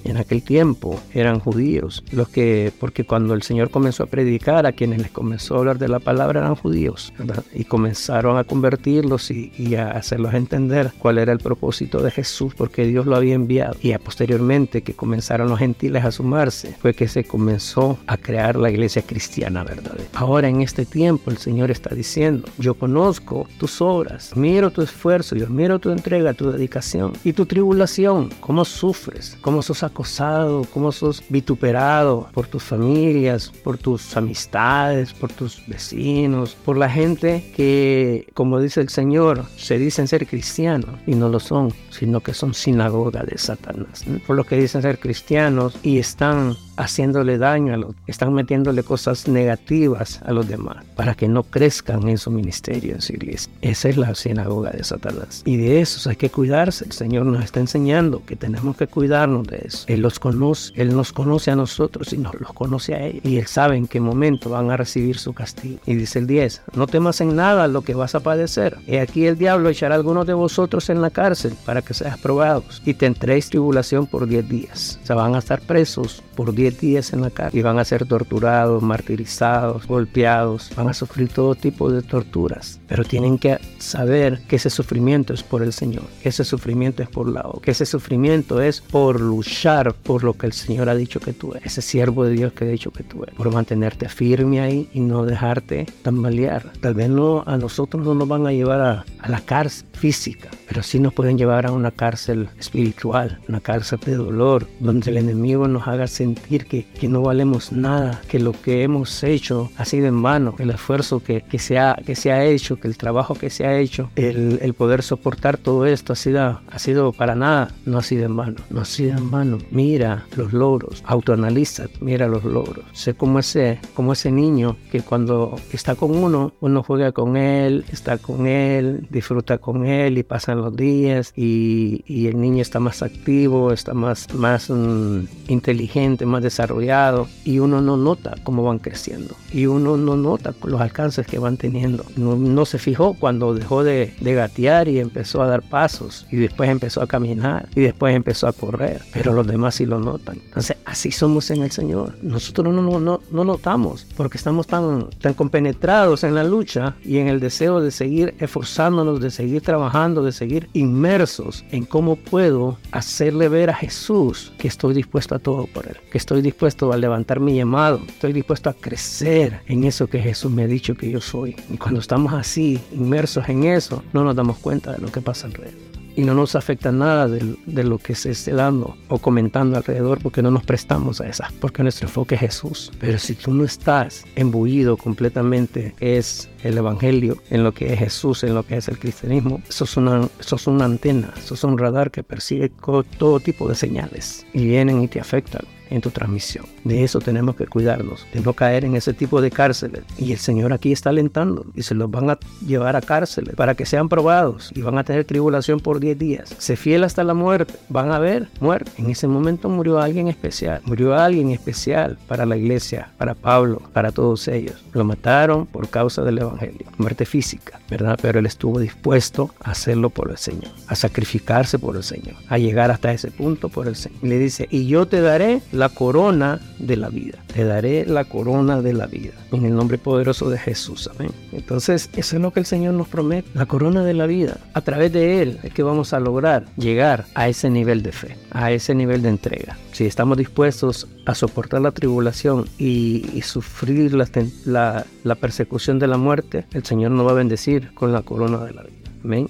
En 0.05 0.17
aquel 0.17 0.43
tiempo 0.43 1.01
eran 1.15 1.39
judíos 1.39 2.05
los 2.13 2.29
que, 2.29 2.73
porque 2.79 3.05
cuando 3.05 3.35
el 3.35 3.43
Señor 3.43 3.71
comenzó 3.71 4.03
a 4.03 4.07
predicar 4.07 4.67
a 4.67 4.73
quienes 4.73 5.01
les 5.01 5.11
comenzó 5.11 5.57
hablar 5.57 5.79
de 5.79 5.89
la 5.89 5.99
palabra 5.99 6.41
eran 6.41 6.55
judíos, 6.55 7.13
Y 7.55 7.65
comenzaron 7.65 8.37
a 8.37 8.45
convertirlos 8.45 9.31
y, 9.31 9.75
a 9.77 9.91
hacerlos 9.93 10.35
entender 10.35 10.93
cuál 10.99 11.19
era 11.19 11.33
el 11.33 11.39
propósito 11.39 12.03
de 12.03 12.11
Jesús, 12.11 12.55
porque 12.55 12.87
Dios 12.93 13.07
lo 13.07 13.17
había 13.17 13.35
enviado. 13.35 13.77
Y 13.83 13.93
a 13.93 13.99
posteriormente 13.99 14.83
que 14.83 14.95
comenzaron 14.95 15.49
los 15.49 15.59
gentiles 15.59 16.05
a 16.05 16.13
sumarse, 16.13 16.77
fue 16.81 16.95
que 16.95 17.09
se 17.09 17.25
comenzó 17.25 17.99
a 18.07 18.17
crear 18.17 18.57
la 18.57 18.71
iglesia 18.71 19.03
cristiana 19.03 19.65
verdadera. 19.65 20.09
Ahora 20.15 20.49
en 20.49 20.61
este 20.61 20.85
tiempo 20.85 21.31
el 21.31 21.39
Señor 21.39 21.71
está 21.71 21.95
diciendo, 21.95 22.49
yo 22.59 22.75
conozco 22.75 23.47
tus 23.59 23.81
obras, 23.81 24.37
miro 24.37 24.71
tu 24.71 24.83
esfuerzo, 24.83 25.37
yo 25.37 25.49
miro 25.49 25.79
tu 25.79 25.91
entrega, 25.91 26.35
tu 26.35 26.51
dedicación 26.51 27.13
y 27.25 27.33
tu 27.33 27.47
tribulación, 27.47 28.31
cómo 28.41 28.65
sufres, 28.65 29.37
cómo 29.41 29.63
sos 29.63 29.83
acosado, 29.83 30.65
cómo 30.73 30.93
sos 30.93 31.23
vituperado 31.29 32.29
por 32.33 32.47
tus 32.47 32.63
familias, 32.63 33.51
por 33.65 33.79
tus 33.79 34.17
amistades, 34.17 35.13
por 35.13 35.33
tus 35.33 35.67
vecinos, 35.67 36.55
por 36.65 36.77
la 36.77 36.89
gente 36.89 37.53
que, 37.57 38.29
como 38.35 38.61
dice 38.61 38.81
el 38.81 38.89
Señor, 38.89 39.45
se 39.57 39.79
dicen 39.79 40.09
ser 40.09 40.27
cristianos 40.27 41.01
y 41.07 41.15
no 41.15 41.29
lo 41.29 41.41
son, 41.41 41.73
sino 41.91 42.21
que 42.21 42.35
son 42.35 42.55
sinagoga 42.83 43.23
de 43.23 43.39
Satanás. 43.39 44.05
Por 44.27 44.37
lo 44.37 44.45
que 44.45 44.57
dicen 44.57 44.83
ser 44.83 44.99
cristianos 44.99 45.79
y 45.83 45.99
están 45.99 46.57
haciéndole 46.83 47.39
daño 47.39 47.75
a 47.75 47.77
los, 47.77 47.95
están 48.07 48.33
metiéndole 48.35 48.83
cosas 48.83 49.29
negativas 49.29 50.21
a 50.25 50.33
los 50.33 50.49
demás 50.49 50.85
para 50.97 51.15
que 51.15 51.29
no 51.29 51.43
crezcan 51.43 52.09
en 52.09 52.19
su 52.19 52.31
ministerio, 52.31 52.95
en 52.95 53.01
su 53.01 53.13
iglesia. 53.13 53.53
Esa 53.61 53.89
es 53.89 53.97
la 53.97 54.15
sinagoga 54.15 54.71
de 54.71 54.85
Satanás. 54.85 55.43
Y 55.45 55.57
de 55.57 55.81
esos 55.81 56.07
hay 56.07 56.17
que 56.17 56.31
cuidarse. 56.31 56.85
El 56.85 56.93
Señor 56.93 57.27
nos 57.27 57.45
está 57.45 57.61
enseñando 57.61 58.23
que 58.25 58.37
tenemos 58.37 58.77
que 58.77 58.87
cuidarnos 58.87 59.47
de 59.47 59.63
eso. 59.65 59.85
Él 59.89 60.01
los 60.01 60.19
conoce, 60.19 60.73
Él 60.77 60.95
nos 60.95 61.13
conoce 61.13 61.51
a 61.51 61.57
nosotros 61.57 62.13
y 62.13 62.19
nos 62.19 62.39
los 62.41 62.53
conoce 62.53 62.95
a 62.95 63.07
Él. 63.07 63.21
Y 63.25 63.39
Él 63.39 63.47
sabe 63.47 63.77
en 63.77 63.87
qué 63.87 64.01
momento 64.01 64.51
van 64.51 64.71
a 64.71 64.77
recibir 64.77 65.19
su 65.19 65.33
castigo. 65.33 65.79
Y 65.87 65.95
dice 65.95 66.19
el 66.19 66.27
10, 66.27 66.63
no 66.75 66.87
temas 66.87 67.21
en 67.21 67.37
nada 67.37 67.69
lo 67.69 67.83
que 67.83 67.95
vas 67.95 68.15
a 68.15 68.21
padecer. 68.21 68.79
Y 68.87 68.97
aquí 68.97 69.27
el 69.27 69.39
diablo 69.39 69.69
echará 69.69 69.95
a 69.95 69.99
algunos 69.99 70.27
de 70.27 70.35
vosotros 70.35 70.91
en 70.91 71.01
la 71.01 71.11
cárcel 71.11 71.55
para 71.65 71.83
que 71.83 71.95
seas 71.95 72.19
probados 72.19 72.83
y 72.85 72.95
tendréis 72.95 73.51
tribulación 73.51 74.07
por 74.07 74.27
10 74.27 74.49
días. 74.49 74.99
O 75.03 75.07
sea, 75.07 75.17
van 75.17 75.35
a 75.35 75.39
estar 75.39 75.61
presos 75.61 76.23
por 76.35 76.55
10 76.55 76.72
días 76.79 77.13
en 77.13 77.21
la 77.21 77.31
cárcel 77.31 77.59
y 77.59 77.63
van 77.63 77.79
a 77.79 77.85
ser 77.85 78.07
torturados, 78.07 78.83
martirizados, 78.83 79.87
golpeados, 79.87 80.71
van 80.77 80.89
a 80.89 80.95
sufrir 80.95 81.29
todo 81.29 81.55
tipo 81.55 81.91
de 81.91 82.03
torturas. 82.03 82.81
Pero 82.89 83.05
tienen 83.05 83.39
que 83.39 83.59
saber 83.79 84.43
que 84.49 84.57
ese 84.57 84.71
sufrimiento 84.71 85.35
es 85.35 85.43
por 85.43 85.63
el 85.63 85.73
Señor, 85.73 86.05
que 86.23 86.29
ese 86.29 86.45
sufrimiento 86.45 87.03
es 87.03 87.09
por 87.09 87.29
la 87.29 87.43
obra, 87.43 87.63
que 87.63 87.71
ese 87.73 87.87
sufrimiento 87.87 88.61
es 88.61 88.81
por 88.81 89.21
luchar 89.21 89.95
por 89.95 90.25
lo 90.25 90.35
que 90.35 90.47
el 90.47 90.53
Señor 90.53 90.89
ha 90.89 90.95
dicho 90.95 91.21
que 91.21 91.33
tú 91.33 91.53
eres, 91.55 91.67
ese 91.67 91.83
siervo 91.83 92.25
de 92.25 92.33
Dios 92.33 92.53
que 92.53 92.65
ha 92.65 92.69
dicho 92.69 92.91
que 92.91 93.03
tú 93.03 93.23
eres, 93.23 93.35
por 93.35 93.53
mantenerte 93.53 94.09
firme 94.09 94.61
ahí 94.61 94.89
y 94.93 95.01
no 95.01 95.25
dejarte 95.25 95.87
tambalear. 96.03 96.73
Tal 96.81 96.95
vez 96.95 97.09
no, 97.09 97.43
a 97.47 97.57
nosotros 97.57 98.05
no 98.05 98.15
nos 98.15 98.29
van 98.29 98.47
a 98.47 98.53
llevar 98.53 98.81
a, 98.81 99.05
a 99.19 99.29
la 99.29 99.41
cárcel 99.41 99.87
física, 99.93 100.51
pero 100.73 100.83
sí 100.83 100.99
nos 100.99 101.13
pueden 101.13 101.37
llevar 101.37 101.67
a 101.67 101.71
una 101.71 101.91
cárcel 101.91 102.49
espiritual, 102.59 103.39
una 103.47 103.61
cárcel 103.61 104.01
de 104.07 104.17
dolor, 104.17 104.67
donde 104.81 105.11
el 105.11 105.19
enemigo 105.19 105.69
nos 105.69 105.87
haga 105.87 106.07
sentir 106.07 106.65
que, 106.65 106.87
que 106.99 107.09
no 107.09 107.21
valemos 107.21 107.73
nada, 107.73 108.23
que 108.27 108.39
lo 108.39 108.53
que 108.53 108.83
hemos 108.83 109.23
hecho 109.23 109.71
ha 109.77 109.85
sido 109.85 110.07
en 110.07 110.23
vano, 110.23 110.55
el 110.59 110.71
esfuerzo 110.71 111.23
que, 111.23 111.43
que, 111.43 111.59
se, 111.59 111.79
ha, 111.79 111.95
que 112.07 112.15
se 112.15 112.33
ha 112.33 112.47
hecho, 112.47 112.77
que 112.81 112.89
el 112.89 112.97
trabajo 112.97 113.35
que 113.35 113.51
se 113.51 113.67
ha 113.67 113.79
hecho, 113.79 114.09
el, 114.17 114.61
el 114.63 114.73
poder 114.73 115.03
soportar 115.03 115.59
todo 115.59 115.85
esto 115.85 116.15
ha 116.15 116.17
sido, 116.17 116.63
ha 116.67 116.79
sido 116.79 117.13
para 117.13 117.35
nada, 117.35 117.69
no 117.85 117.99
ha 117.99 118.03
sido 118.03 118.25
en 118.25 118.35
vano, 118.35 118.57
no 118.71 118.81
ha 118.81 118.87
sido 118.87 119.19
en 119.19 119.31
vano. 119.31 119.59
Mira 119.71 120.25
los 120.37 120.55
logros, 120.55 121.03
autoanaliza, 121.05 121.85
mira 122.01 122.29
los 122.29 122.45
logros. 122.45 122.87
Sé 122.93 123.13
como 123.13 123.41
ese, 123.41 123.79
como 123.93 124.15
ese 124.15 124.33
niño 124.33 124.79
que 124.91 125.03
cuando 125.03 125.61
está 125.71 125.97
con 125.97 126.17
uno, 126.17 126.55
uno 126.61 126.83
juega 126.83 127.13
con 127.13 127.37
él, 127.37 127.85
está 127.93 128.17
con 128.17 128.47
él, 128.47 129.07
disfruta 129.11 129.59
con 129.59 129.85
él 129.85 130.17
y 130.17 130.23
pasan 130.23 130.62
los 130.63 130.77
días 130.77 131.33
y, 131.37 132.05
y 132.07 132.27
el 132.27 132.41
niño 132.41 132.63
está 132.63 132.81
más 132.81 133.03
activo, 133.03 133.73
está 133.73 133.95
más, 133.95 134.33
más 134.35 134.71
um, 134.71 135.27
inteligente, 135.49 136.27
más 136.27 136.43
desarrollado 136.43 137.29
y 137.45 137.59
uno 137.59 137.81
no 137.81 137.97
nota 137.97 138.35
cómo 138.43 138.63
van 138.63 138.79
creciendo 138.79 139.35
y 139.53 139.67
uno 139.67 139.97
no 139.97 140.17
nota 140.17 140.55
los 140.65 140.81
alcances 140.81 141.27
que 141.27 141.39
van 141.39 141.57
teniendo. 141.57 142.05
No, 142.17 142.37
no 142.37 142.65
se 142.65 142.79
fijó 142.79 143.15
cuando 143.15 143.55
dejó 143.55 143.85
de, 143.85 144.15
de, 144.21 144.35
gatear 144.35 144.89
y 144.89 144.99
empezó 144.99 145.43
a 145.43 145.47
dar 145.47 145.63
pasos 145.63 146.27
y 146.31 146.37
después 146.37 146.71
empezó 146.71 147.03
a 147.03 147.07
caminar 147.07 147.69
y 147.75 147.81
después 147.81 148.15
empezó 148.15 148.47
a 148.47 148.53
correr, 148.53 149.03
pero 149.13 149.33
los 149.33 149.47
demás 149.47 149.75
sí 149.75 149.87
lo 149.87 149.99
notan. 149.99 150.39
Entonces 150.45 150.77
así 150.85 151.11
somos 151.11 151.51
en 151.51 151.63
el 151.63 151.71
Señor. 151.71 152.17
Nosotros 152.23 152.75
no, 152.75 152.83
no, 152.83 153.01
no, 153.01 153.21
no 153.31 153.45
notamos 153.45 154.07
porque 154.17 154.39
estamos 154.39 154.67
tan, 154.67 155.11
tan 155.21 155.35
compenetrados 155.35 156.25
en 156.25 156.35
la 156.35 156.45
lucha 156.45 156.95
y 157.05 157.19
en 157.19 157.29
el 157.29 157.41
deseo 157.41 157.81
de 157.81 157.91
seguir 157.91 158.35
esforzándonos, 158.39 159.21
de 159.21 159.31
seguir 159.31 159.63
trabajando, 159.63 160.23
de 160.23 160.33
seguir 160.33 160.52
inmersos 160.73 161.65
en 161.71 161.85
cómo 161.85 162.17
puedo 162.17 162.79
hacerle 162.91 163.49
ver 163.49 163.71
a 163.71 163.75
Jesús 163.75 164.53
que 164.59 164.69
estoy 164.69 164.95
dispuesto 164.95 165.35
a 165.35 165.39
todo 165.39 165.67
por 165.67 165.87
Él, 165.87 165.97
que 166.11 166.19
estoy 166.19 166.43
dispuesto 166.43 166.93
a 166.93 166.97
levantar 166.97 167.41
mi 167.41 167.57
llamado, 167.57 168.01
estoy 168.07 168.33
dispuesto 168.33 168.71
a 168.71 168.75
crecer 168.75 169.61
en 169.67 169.85
eso 169.85 170.07
que 170.07 170.21
Jesús 170.21 170.51
me 170.51 170.65
ha 170.65 170.67
dicho 170.67 170.95
que 170.95 171.11
yo 171.11 171.21
soy. 171.21 171.57
Y 171.71 171.77
cuando 171.77 172.01
estamos 172.01 172.33
así, 172.33 172.81
inmersos 172.93 173.49
en 173.49 173.65
eso, 173.65 174.03
no 174.13 174.25
nos 174.25 174.37
damos 174.37 174.59
cuenta 174.59 174.93
de 174.93 174.99
lo 174.99 175.11
que 175.11 175.21
pasa 175.21 175.47
alrededor 175.47 175.92
y 176.17 176.23
no 176.23 176.35
nos 176.35 176.55
afecta 176.55 176.93
nada 176.93 177.29
de, 177.29 177.57
de, 177.67 177.85
lo 177.85 177.99
que 177.99 178.15
se 178.15 178.31
esté 178.31 178.53
dando 178.53 178.97
o 179.09 179.19
comentando 179.19 179.77
alrededor 179.77 180.21
porque 180.23 180.43
no 180.43 180.51
nos 180.51 180.65
prestamos 180.65 181.21
a 181.21 181.29
esa, 181.29 181.51
porque 181.61 181.83
nuestro 181.83 182.09
enfoque 182.09 182.35
es 182.35 182.41
Jesús. 182.43 182.93
Pero 183.01 183.19
si 183.19 183.35
tú 183.35 183.53
no 183.53 183.65
estás 183.65 184.25
embullido 184.35 184.97
completamente, 184.97 185.95
es 186.01 186.49
el 186.63 186.79
Evangelio, 186.79 187.37
en 187.51 187.65
lo 187.65 187.73
que 187.73 187.93
es 187.93 187.99
Jesús, 187.99 188.45
en 188.45 188.55
lo 188.55 188.63
que 188.65 188.77
es 188.77 188.89
el 188.89 188.99
cristianismo, 188.99 189.63
eso 189.69 189.85
es 189.85 189.97
una, 189.97 190.29
eso 190.39 190.71
una 190.71 190.85
antena, 190.85 191.33
eso 191.37 191.55
es 191.55 191.65
un 191.65 191.79
radar 191.79 192.11
que 192.11 192.23
persigue 192.23 192.71
todo 193.19 193.41
tipo 193.41 193.69
de 193.69 193.75
señales 193.75 194.47
y 194.53 194.67
vienen 194.67 195.03
y 195.03 195.09
te 195.09 195.21
afectan 195.21 195.63
en 195.93 196.01
tu 196.01 196.11
transmisión. 196.11 196.65
De 196.85 197.05
eso 197.05 197.21
tenemos 197.21 197.57
que 197.57 197.67
cuidarnos, 197.67 198.27
de 198.33 198.41
no 198.41 198.53
caer 198.53 198.85
en 198.85 198.97
ese 198.97 199.13
tipo 199.13 199.41
de 199.41 199.51
cárceles. 199.51 200.03
Y 200.19 200.33
el 200.33 200.39
Señor 200.39 200.73
aquí 200.73 200.93
está 200.93 201.11
alentando 201.11 201.67
y 201.75 201.83
se 201.83 201.95
los 201.95 202.11
van 202.11 202.31
a 202.31 202.39
llevar 202.67 202.97
a 202.97 203.01
cárceles 203.01 203.55
para 203.55 203.75
que 203.75 203.87
sean 203.87 204.09
probados 204.09 204.71
y 204.75 204.83
van 204.83 204.99
a 204.99 205.05
tener 205.05 205.25
tribulación 205.25 205.81
por 205.81 206.01
10 206.01 206.19
días. 206.19 206.55
Se 206.59 206.77
fiel 206.77 207.05
hasta 207.05 207.25
la 207.25 207.35
muerte, 207.35 207.75
van 207.89 208.13
a 208.13 208.19
ver 208.19 208.49
muerte. 208.61 208.91
En 208.97 209.11
ese 209.11 209.27
momento 209.27 209.69
murió 209.69 210.01
alguien 210.01 210.29
especial, 210.29 210.81
murió 210.85 211.15
alguien 211.15 211.51
especial 211.51 212.19
para 212.27 212.47
la 212.47 212.57
iglesia, 212.57 213.11
para 213.19 213.35
Pablo, 213.35 213.83
para 213.93 214.13
todos 214.13 214.49
ellos. 214.49 214.85
Lo 214.93 215.05
mataron 215.05 215.67
por 215.67 215.89
causa 215.89 216.23
del 216.23 216.39
Evangelio, 216.39 216.87
muerte 216.99 217.25
física, 217.27 217.81
¿verdad? 217.91 218.19
Pero 218.21 218.39
él 218.39 218.47
estuvo 218.47 218.79
dispuesto 218.79 219.51
a 219.61 219.73
hacerlo 219.73 220.11
por 220.11 220.31
el 220.31 220.39
Señor, 220.39 220.73
a 220.87 220.95
sacrificarse 220.95 221.79
por 221.79 221.97
el 221.97 222.03
Señor, 222.03 222.37
a 222.49 222.59
llegar 222.59 222.91
hasta 222.91 223.13
ese 223.13 223.31
punto 223.31 223.69
por 223.69 223.87
el 223.87 223.97
Señor. 223.97 224.19
Y 224.23 224.29
le 224.29 224.39
dice, 224.39 224.69
y 224.71 224.87
yo 224.87 225.07
te 225.07 225.21
daré 225.21 225.61
la 225.73 225.82
corona 225.89 226.61
de 226.79 226.97
la 226.97 227.09
vida, 227.09 227.39
te 227.53 227.65
daré 227.65 228.07
la 228.07 228.25
corona 228.25 228.83
de 228.83 228.93
la 228.93 229.07
vida, 229.07 229.33
en 229.53 229.65
el 229.65 229.75
nombre 229.75 229.99
poderoso 229.99 230.51
de 230.51 230.59
Jesús, 230.59 231.09
amén. 231.15 231.33
Entonces, 231.53 232.11
eso 232.17 232.37
es 232.37 232.43
lo 232.43 232.53
que 232.53 232.61
el 232.61 232.67
Señor 232.67 232.95
nos 232.95 233.09
promete, 233.09 233.49
la 233.55 233.67
corona 233.67 234.05
de 234.05 234.15
la 234.15 234.27
vida. 234.27 234.59
A 234.75 234.81
través 234.81 235.13
de 235.13 235.43
Él 235.43 235.59
es 235.63 235.73
que 235.73 235.83
vamos 235.83 236.13
a 236.13 236.21
lograr 236.21 236.65
llegar 236.77 237.27
a 237.35 237.49
ese 237.49 237.71
nivel 237.71 238.03
de 238.03 238.13
fe, 238.13 238.37
a 238.51 238.71
ese 238.73 238.95
nivel 238.95 239.23
de 239.23 239.29
entrega. 239.29 239.77
Si 239.93 240.07
estamos 240.07 240.39
dispuestos 240.39 241.09
a 241.27 241.35
soportar 241.35 241.81
la 241.81 241.93
tribulación 241.93 242.67
y, 242.79 243.41
sufrir 243.43 244.15
la, 244.15 245.05
la 245.25 245.35
persecución 245.35 245.99
de 245.99 246.07
la 246.07 246.17
muerte, 246.17 246.67
el 246.73 246.85
Señor 246.85 247.11
nos 247.11 247.27
va 247.27 247.33
a 247.33 247.35
bendecir 247.35 247.93
con 247.95 248.13
la 248.13 248.23
corona 248.23 248.65
de 248.65 248.73
la 248.73 248.83
vida. 248.83 249.02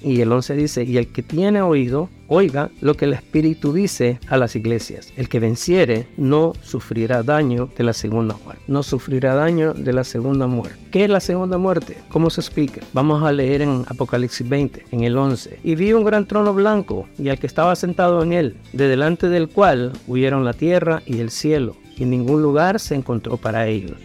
Y 0.03 0.21
el 0.21 0.31
11 0.31 0.55
dice, 0.55 0.83
y 0.83 0.97
el 0.97 1.07
que 1.07 1.23
tiene 1.23 1.61
oído, 1.61 2.09
oiga 2.27 2.69
lo 2.81 2.95
que 2.95 3.05
el 3.05 3.13
Espíritu 3.13 3.73
dice 3.73 4.19
a 4.27 4.37
las 4.37 4.55
iglesias. 4.55 5.11
El 5.17 5.29
que 5.29 5.39
venciere 5.39 6.07
no 6.17 6.53
sufrirá 6.61 7.23
daño 7.23 7.69
de 7.77 7.83
la 7.83 7.93
segunda 7.93 8.35
muerte. 8.43 8.63
No 8.67 8.83
sufrirá 8.83 9.35
daño 9.35 9.73
de 9.73 9.93
la 9.93 10.03
segunda 10.03 10.47
muerte. 10.47 10.77
¿Qué 10.91 11.05
es 11.05 11.09
la 11.09 11.19
segunda 11.19 11.57
muerte? 11.57 11.97
¿Cómo 12.09 12.29
se 12.29 12.41
explica? 12.41 12.81
Vamos 12.93 13.23
a 13.23 13.31
leer 13.31 13.61
en 13.61 13.85
Apocalipsis 13.87 14.47
20, 14.47 14.85
en 14.91 15.03
el 15.03 15.17
11. 15.17 15.59
Y 15.63 15.75
vi 15.75 15.93
un 15.93 16.03
gran 16.03 16.27
trono 16.27 16.53
blanco 16.53 17.07
y 17.17 17.29
al 17.29 17.39
que 17.39 17.47
estaba 17.47 17.75
sentado 17.75 18.23
en 18.23 18.33
él, 18.33 18.57
de 18.73 18.87
delante 18.87 19.29
del 19.29 19.49
cual 19.49 19.93
huyeron 20.07 20.45
la 20.45 20.53
tierra 20.53 21.01
y 21.05 21.19
el 21.19 21.29
cielo 21.29 21.75
y 21.97 22.05
ningún 22.05 22.41
lugar 22.41 22.79
se 22.79 22.95
encontró 22.95 23.37
para 23.37 23.67
ellos. 23.67 23.97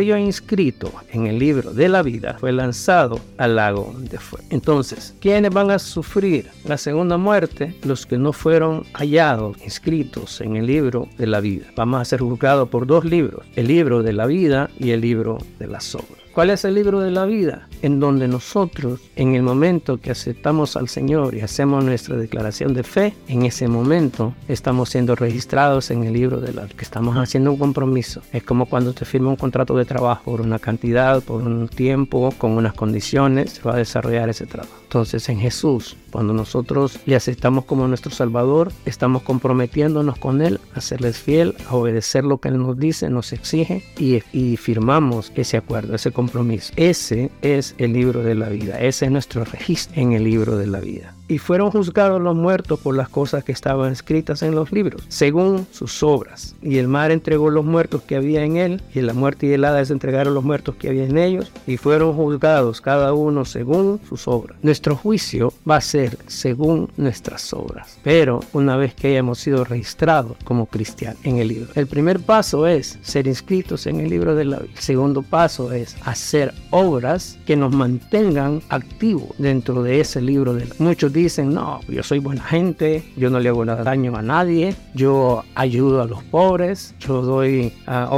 halló 0.00 0.16
inscrito 0.16 0.92
en 1.12 1.26
el 1.26 1.38
libro 1.38 1.72
de 1.72 1.88
la 1.88 2.02
vida 2.02 2.36
fue 2.38 2.52
lanzado 2.52 3.20
al 3.36 3.56
lago 3.56 3.94
de 3.98 4.18
fuego. 4.18 4.46
Entonces, 4.50 5.14
¿quiénes 5.20 5.52
van 5.52 5.70
a 5.70 5.78
sufrir 5.78 6.50
la 6.64 6.76
segunda 6.76 7.16
muerte, 7.16 7.74
los 7.84 8.06
que 8.06 8.18
no 8.18 8.32
fueron 8.32 8.84
hallados, 8.92 9.56
inscritos 9.64 10.40
en 10.40 10.56
el 10.56 10.66
libro 10.66 11.08
de 11.16 11.26
la 11.26 11.40
vida. 11.40 11.66
Vamos 11.76 12.00
a 12.00 12.04
ser 12.04 12.20
juzgados 12.20 12.68
por 12.68 12.86
dos 12.86 13.04
libros, 13.04 13.46
el 13.56 13.68
libro 13.68 14.02
de 14.02 14.12
la 14.12 14.26
vida 14.26 14.70
y 14.78 14.90
el 14.90 15.00
libro 15.00 15.38
de 15.58 15.66
las 15.66 15.94
obras. 15.94 16.27
¿Cuál 16.38 16.50
es 16.50 16.64
el 16.64 16.76
libro 16.76 17.00
de 17.00 17.10
la 17.10 17.24
vida? 17.24 17.66
En 17.82 17.98
donde 17.98 18.28
nosotros, 18.28 19.00
en 19.16 19.34
el 19.34 19.42
momento 19.42 19.96
que 19.96 20.12
aceptamos 20.12 20.76
al 20.76 20.88
Señor 20.88 21.34
y 21.34 21.40
hacemos 21.40 21.82
nuestra 21.82 22.14
declaración 22.14 22.74
de 22.74 22.84
fe, 22.84 23.12
en 23.26 23.44
ese 23.44 23.66
momento 23.66 24.34
estamos 24.46 24.90
siendo 24.90 25.16
registrados 25.16 25.90
en 25.90 26.04
el 26.04 26.12
libro 26.12 26.40
de 26.40 26.52
la 26.52 26.68
que 26.68 26.84
estamos 26.84 27.16
haciendo 27.16 27.50
un 27.50 27.58
compromiso. 27.58 28.22
Es 28.32 28.44
como 28.44 28.66
cuando 28.66 28.92
te 28.92 29.04
firma 29.04 29.30
un 29.30 29.34
contrato 29.34 29.76
de 29.76 29.84
trabajo 29.84 30.22
por 30.26 30.40
una 30.40 30.60
cantidad, 30.60 31.24
por 31.24 31.42
un 31.42 31.66
tiempo, 31.66 32.32
con 32.38 32.52
unas 32.52 32.74
condiciones, 32.74 33.54
se 33.54 33.62
va 33.62 33.74
a 33.74 33.78
desarrollar 33.78 34.28
ese 34.28 34.46
trabajo. 34.46 34.76
Entonces 34.88 35.28
en 35.28 35.38
Jesús, 35.38 35.98
cuando 36.10 36.32
nosotros 36.32 36.98
le 37.04 37.14
aceptamos 37.14 37.66
como 37.66 37.86
nuestro 37.86 38.10
Salvador, 38.10 38.72
estamos 38.86 39.20
comprometiéndonos 39.20 40.16
con 40.16 40.40
Él 40.40 40.60
a 40.72 40.80
serles 40.80 41.18
fiel, 41.18 41.54
a 41.68 41.74
obedecer 41.76 42.24
lo 42.24 42.38
que 42.38 42.48
Él 42.48 42.56
nos 42.56 42.78
dice, 42.78 43.10
nos 43.10 43.34
exige 43.34 43.84
y, 43.98 44.22
y 44.32 44.56
firmamos 44.56 45.30
ese 45.34 45.58
acuerdo, 45.58 45.94
ese 45.94 46.10
compromiso. 46.10 46.72
Ese 46.76 47.30
es 47.42 47.74
el 47.76 47.92
libro 47.92 48.22
de 48.22 48.34
la 48.34 48.48
vida, 48.48 48.80
ese 48.80 49.04
es 49.04 49.10
nuestro 49.10 49.44
registro 49.44 50.00
en 50.00 50.12
el 50.12 50.24
libro 50.24 50.56
de 50.56 50.66
la 50.68 50.80
vida 50.80 51.17
y 51.28 51.38
fueron 51.38 51.70
juzgados 51.70 52.20
los 52.20 52.34
muertos 52.34 52.80
por 52.80 52.96
las 52.96 53.08
cosas 53.08 53.44
que 53.44 53.52
estaban 53.52 53.92
escritas 53.92 54.42
en 54.42 54.54
los 54.54 54.72
libros, 54.72 55.02
según 55.08 55.66
sus 55.70 56.02
obras. 56.02 56.56
Y 56.62 56.78
el 56.78 56.88
mar 56.88 57.10
entregó 57.10 57.50
los 57.50 57.64
muertos 57.64 58.02
que 58.02 58.16
había 58.16 58.42
en 58.42 58.56
él, 58.56 58.82
y 58.94 59.02
la 59.02 59.12
muerte 59.12 59.46
y 59.46 59.52
el 59.52 59.64
Hades 59.64 59.90
entregaron 59.90 60.34
los 60.34 60.44
muertos 60.44 60.74
que 60.76 60.88
había 60.88 61.04
en 61.04 61.18
ellos, 61.18 61.52
y 61.66 61.76
fueron 61.76 62.14
juzgados 62.14 62.80
cada 62.80 63.12
uno 63.12 63.44
según 63.44 64.00
sus 64.08 64.26
obras. 64.26 64.58
Nuestro 64.62 64.96
juicio 64.96 65.52
va 65.68 65.76
a 65.76 65.80
ser 65.80 66.18
según 66.26 66.88
nuestras 66.96 67.52
obras, 67.52 67.98
pero 68.02 68.40
una 68.52 68.76
vez 68.76 68.94
que 68.94 69.08
hayamos 69.08 69.38
sido 69.38 69.64
registrados 69.64 70.36
como 70.44 70.66
cristianos 70.66 71.20
en 71.24 71.38
el 71.38 71.48
libro. 71.48 71.68
El 71.74 71.86
primer 71.86 72.20
paso 72.20 72.66
es 72.66 72.98
ser 73.02 73.26
inscritos 73.26 73.86
en 73.86 74.00
el 74.00 74.08
libro 74.08 74.34
de 74.34 74.44
la 74.44 74.58
vida. 74.58 74.72
El 74.74 74.82
segundo 74.82 75.22
paso 75.22 75.72
es 75.72 75.96
hacer 76.04 76.54
obras 76.70 77.38
que 77.46 77.56
nos 77.56 77.74
mantengan 77.74 78.62
activos 78.68 79.30
dentro 79.38 79.82
de 79.82 80.00
ese 80.00 80.20
libro 80.20 80.54
de 80.54 80.66
la 80.66 80.74
Muchos 80.78 81.12
dicen, 81.22 81.52
no, 81.52 81.80
yo 81.88 82.02
soy 82.02 82.18
buena 82.18 82.42
gente, 82.42 83.02
yo 83.16 83.30
no 83.30 83.40
le 83.40 83.48
hago 83.48 83.64
daño 83.64 84.16
a 84.16 84.22
nadie, 84.22 84.74
yo 84.94 85.44
ayudo 85.54 86.02
a 86.02 86.06
los 86.06 86.22
pobres, 86.24 86.94
yo 87.00 87.22
doy 87.22 87.72
a, 87.86 88.08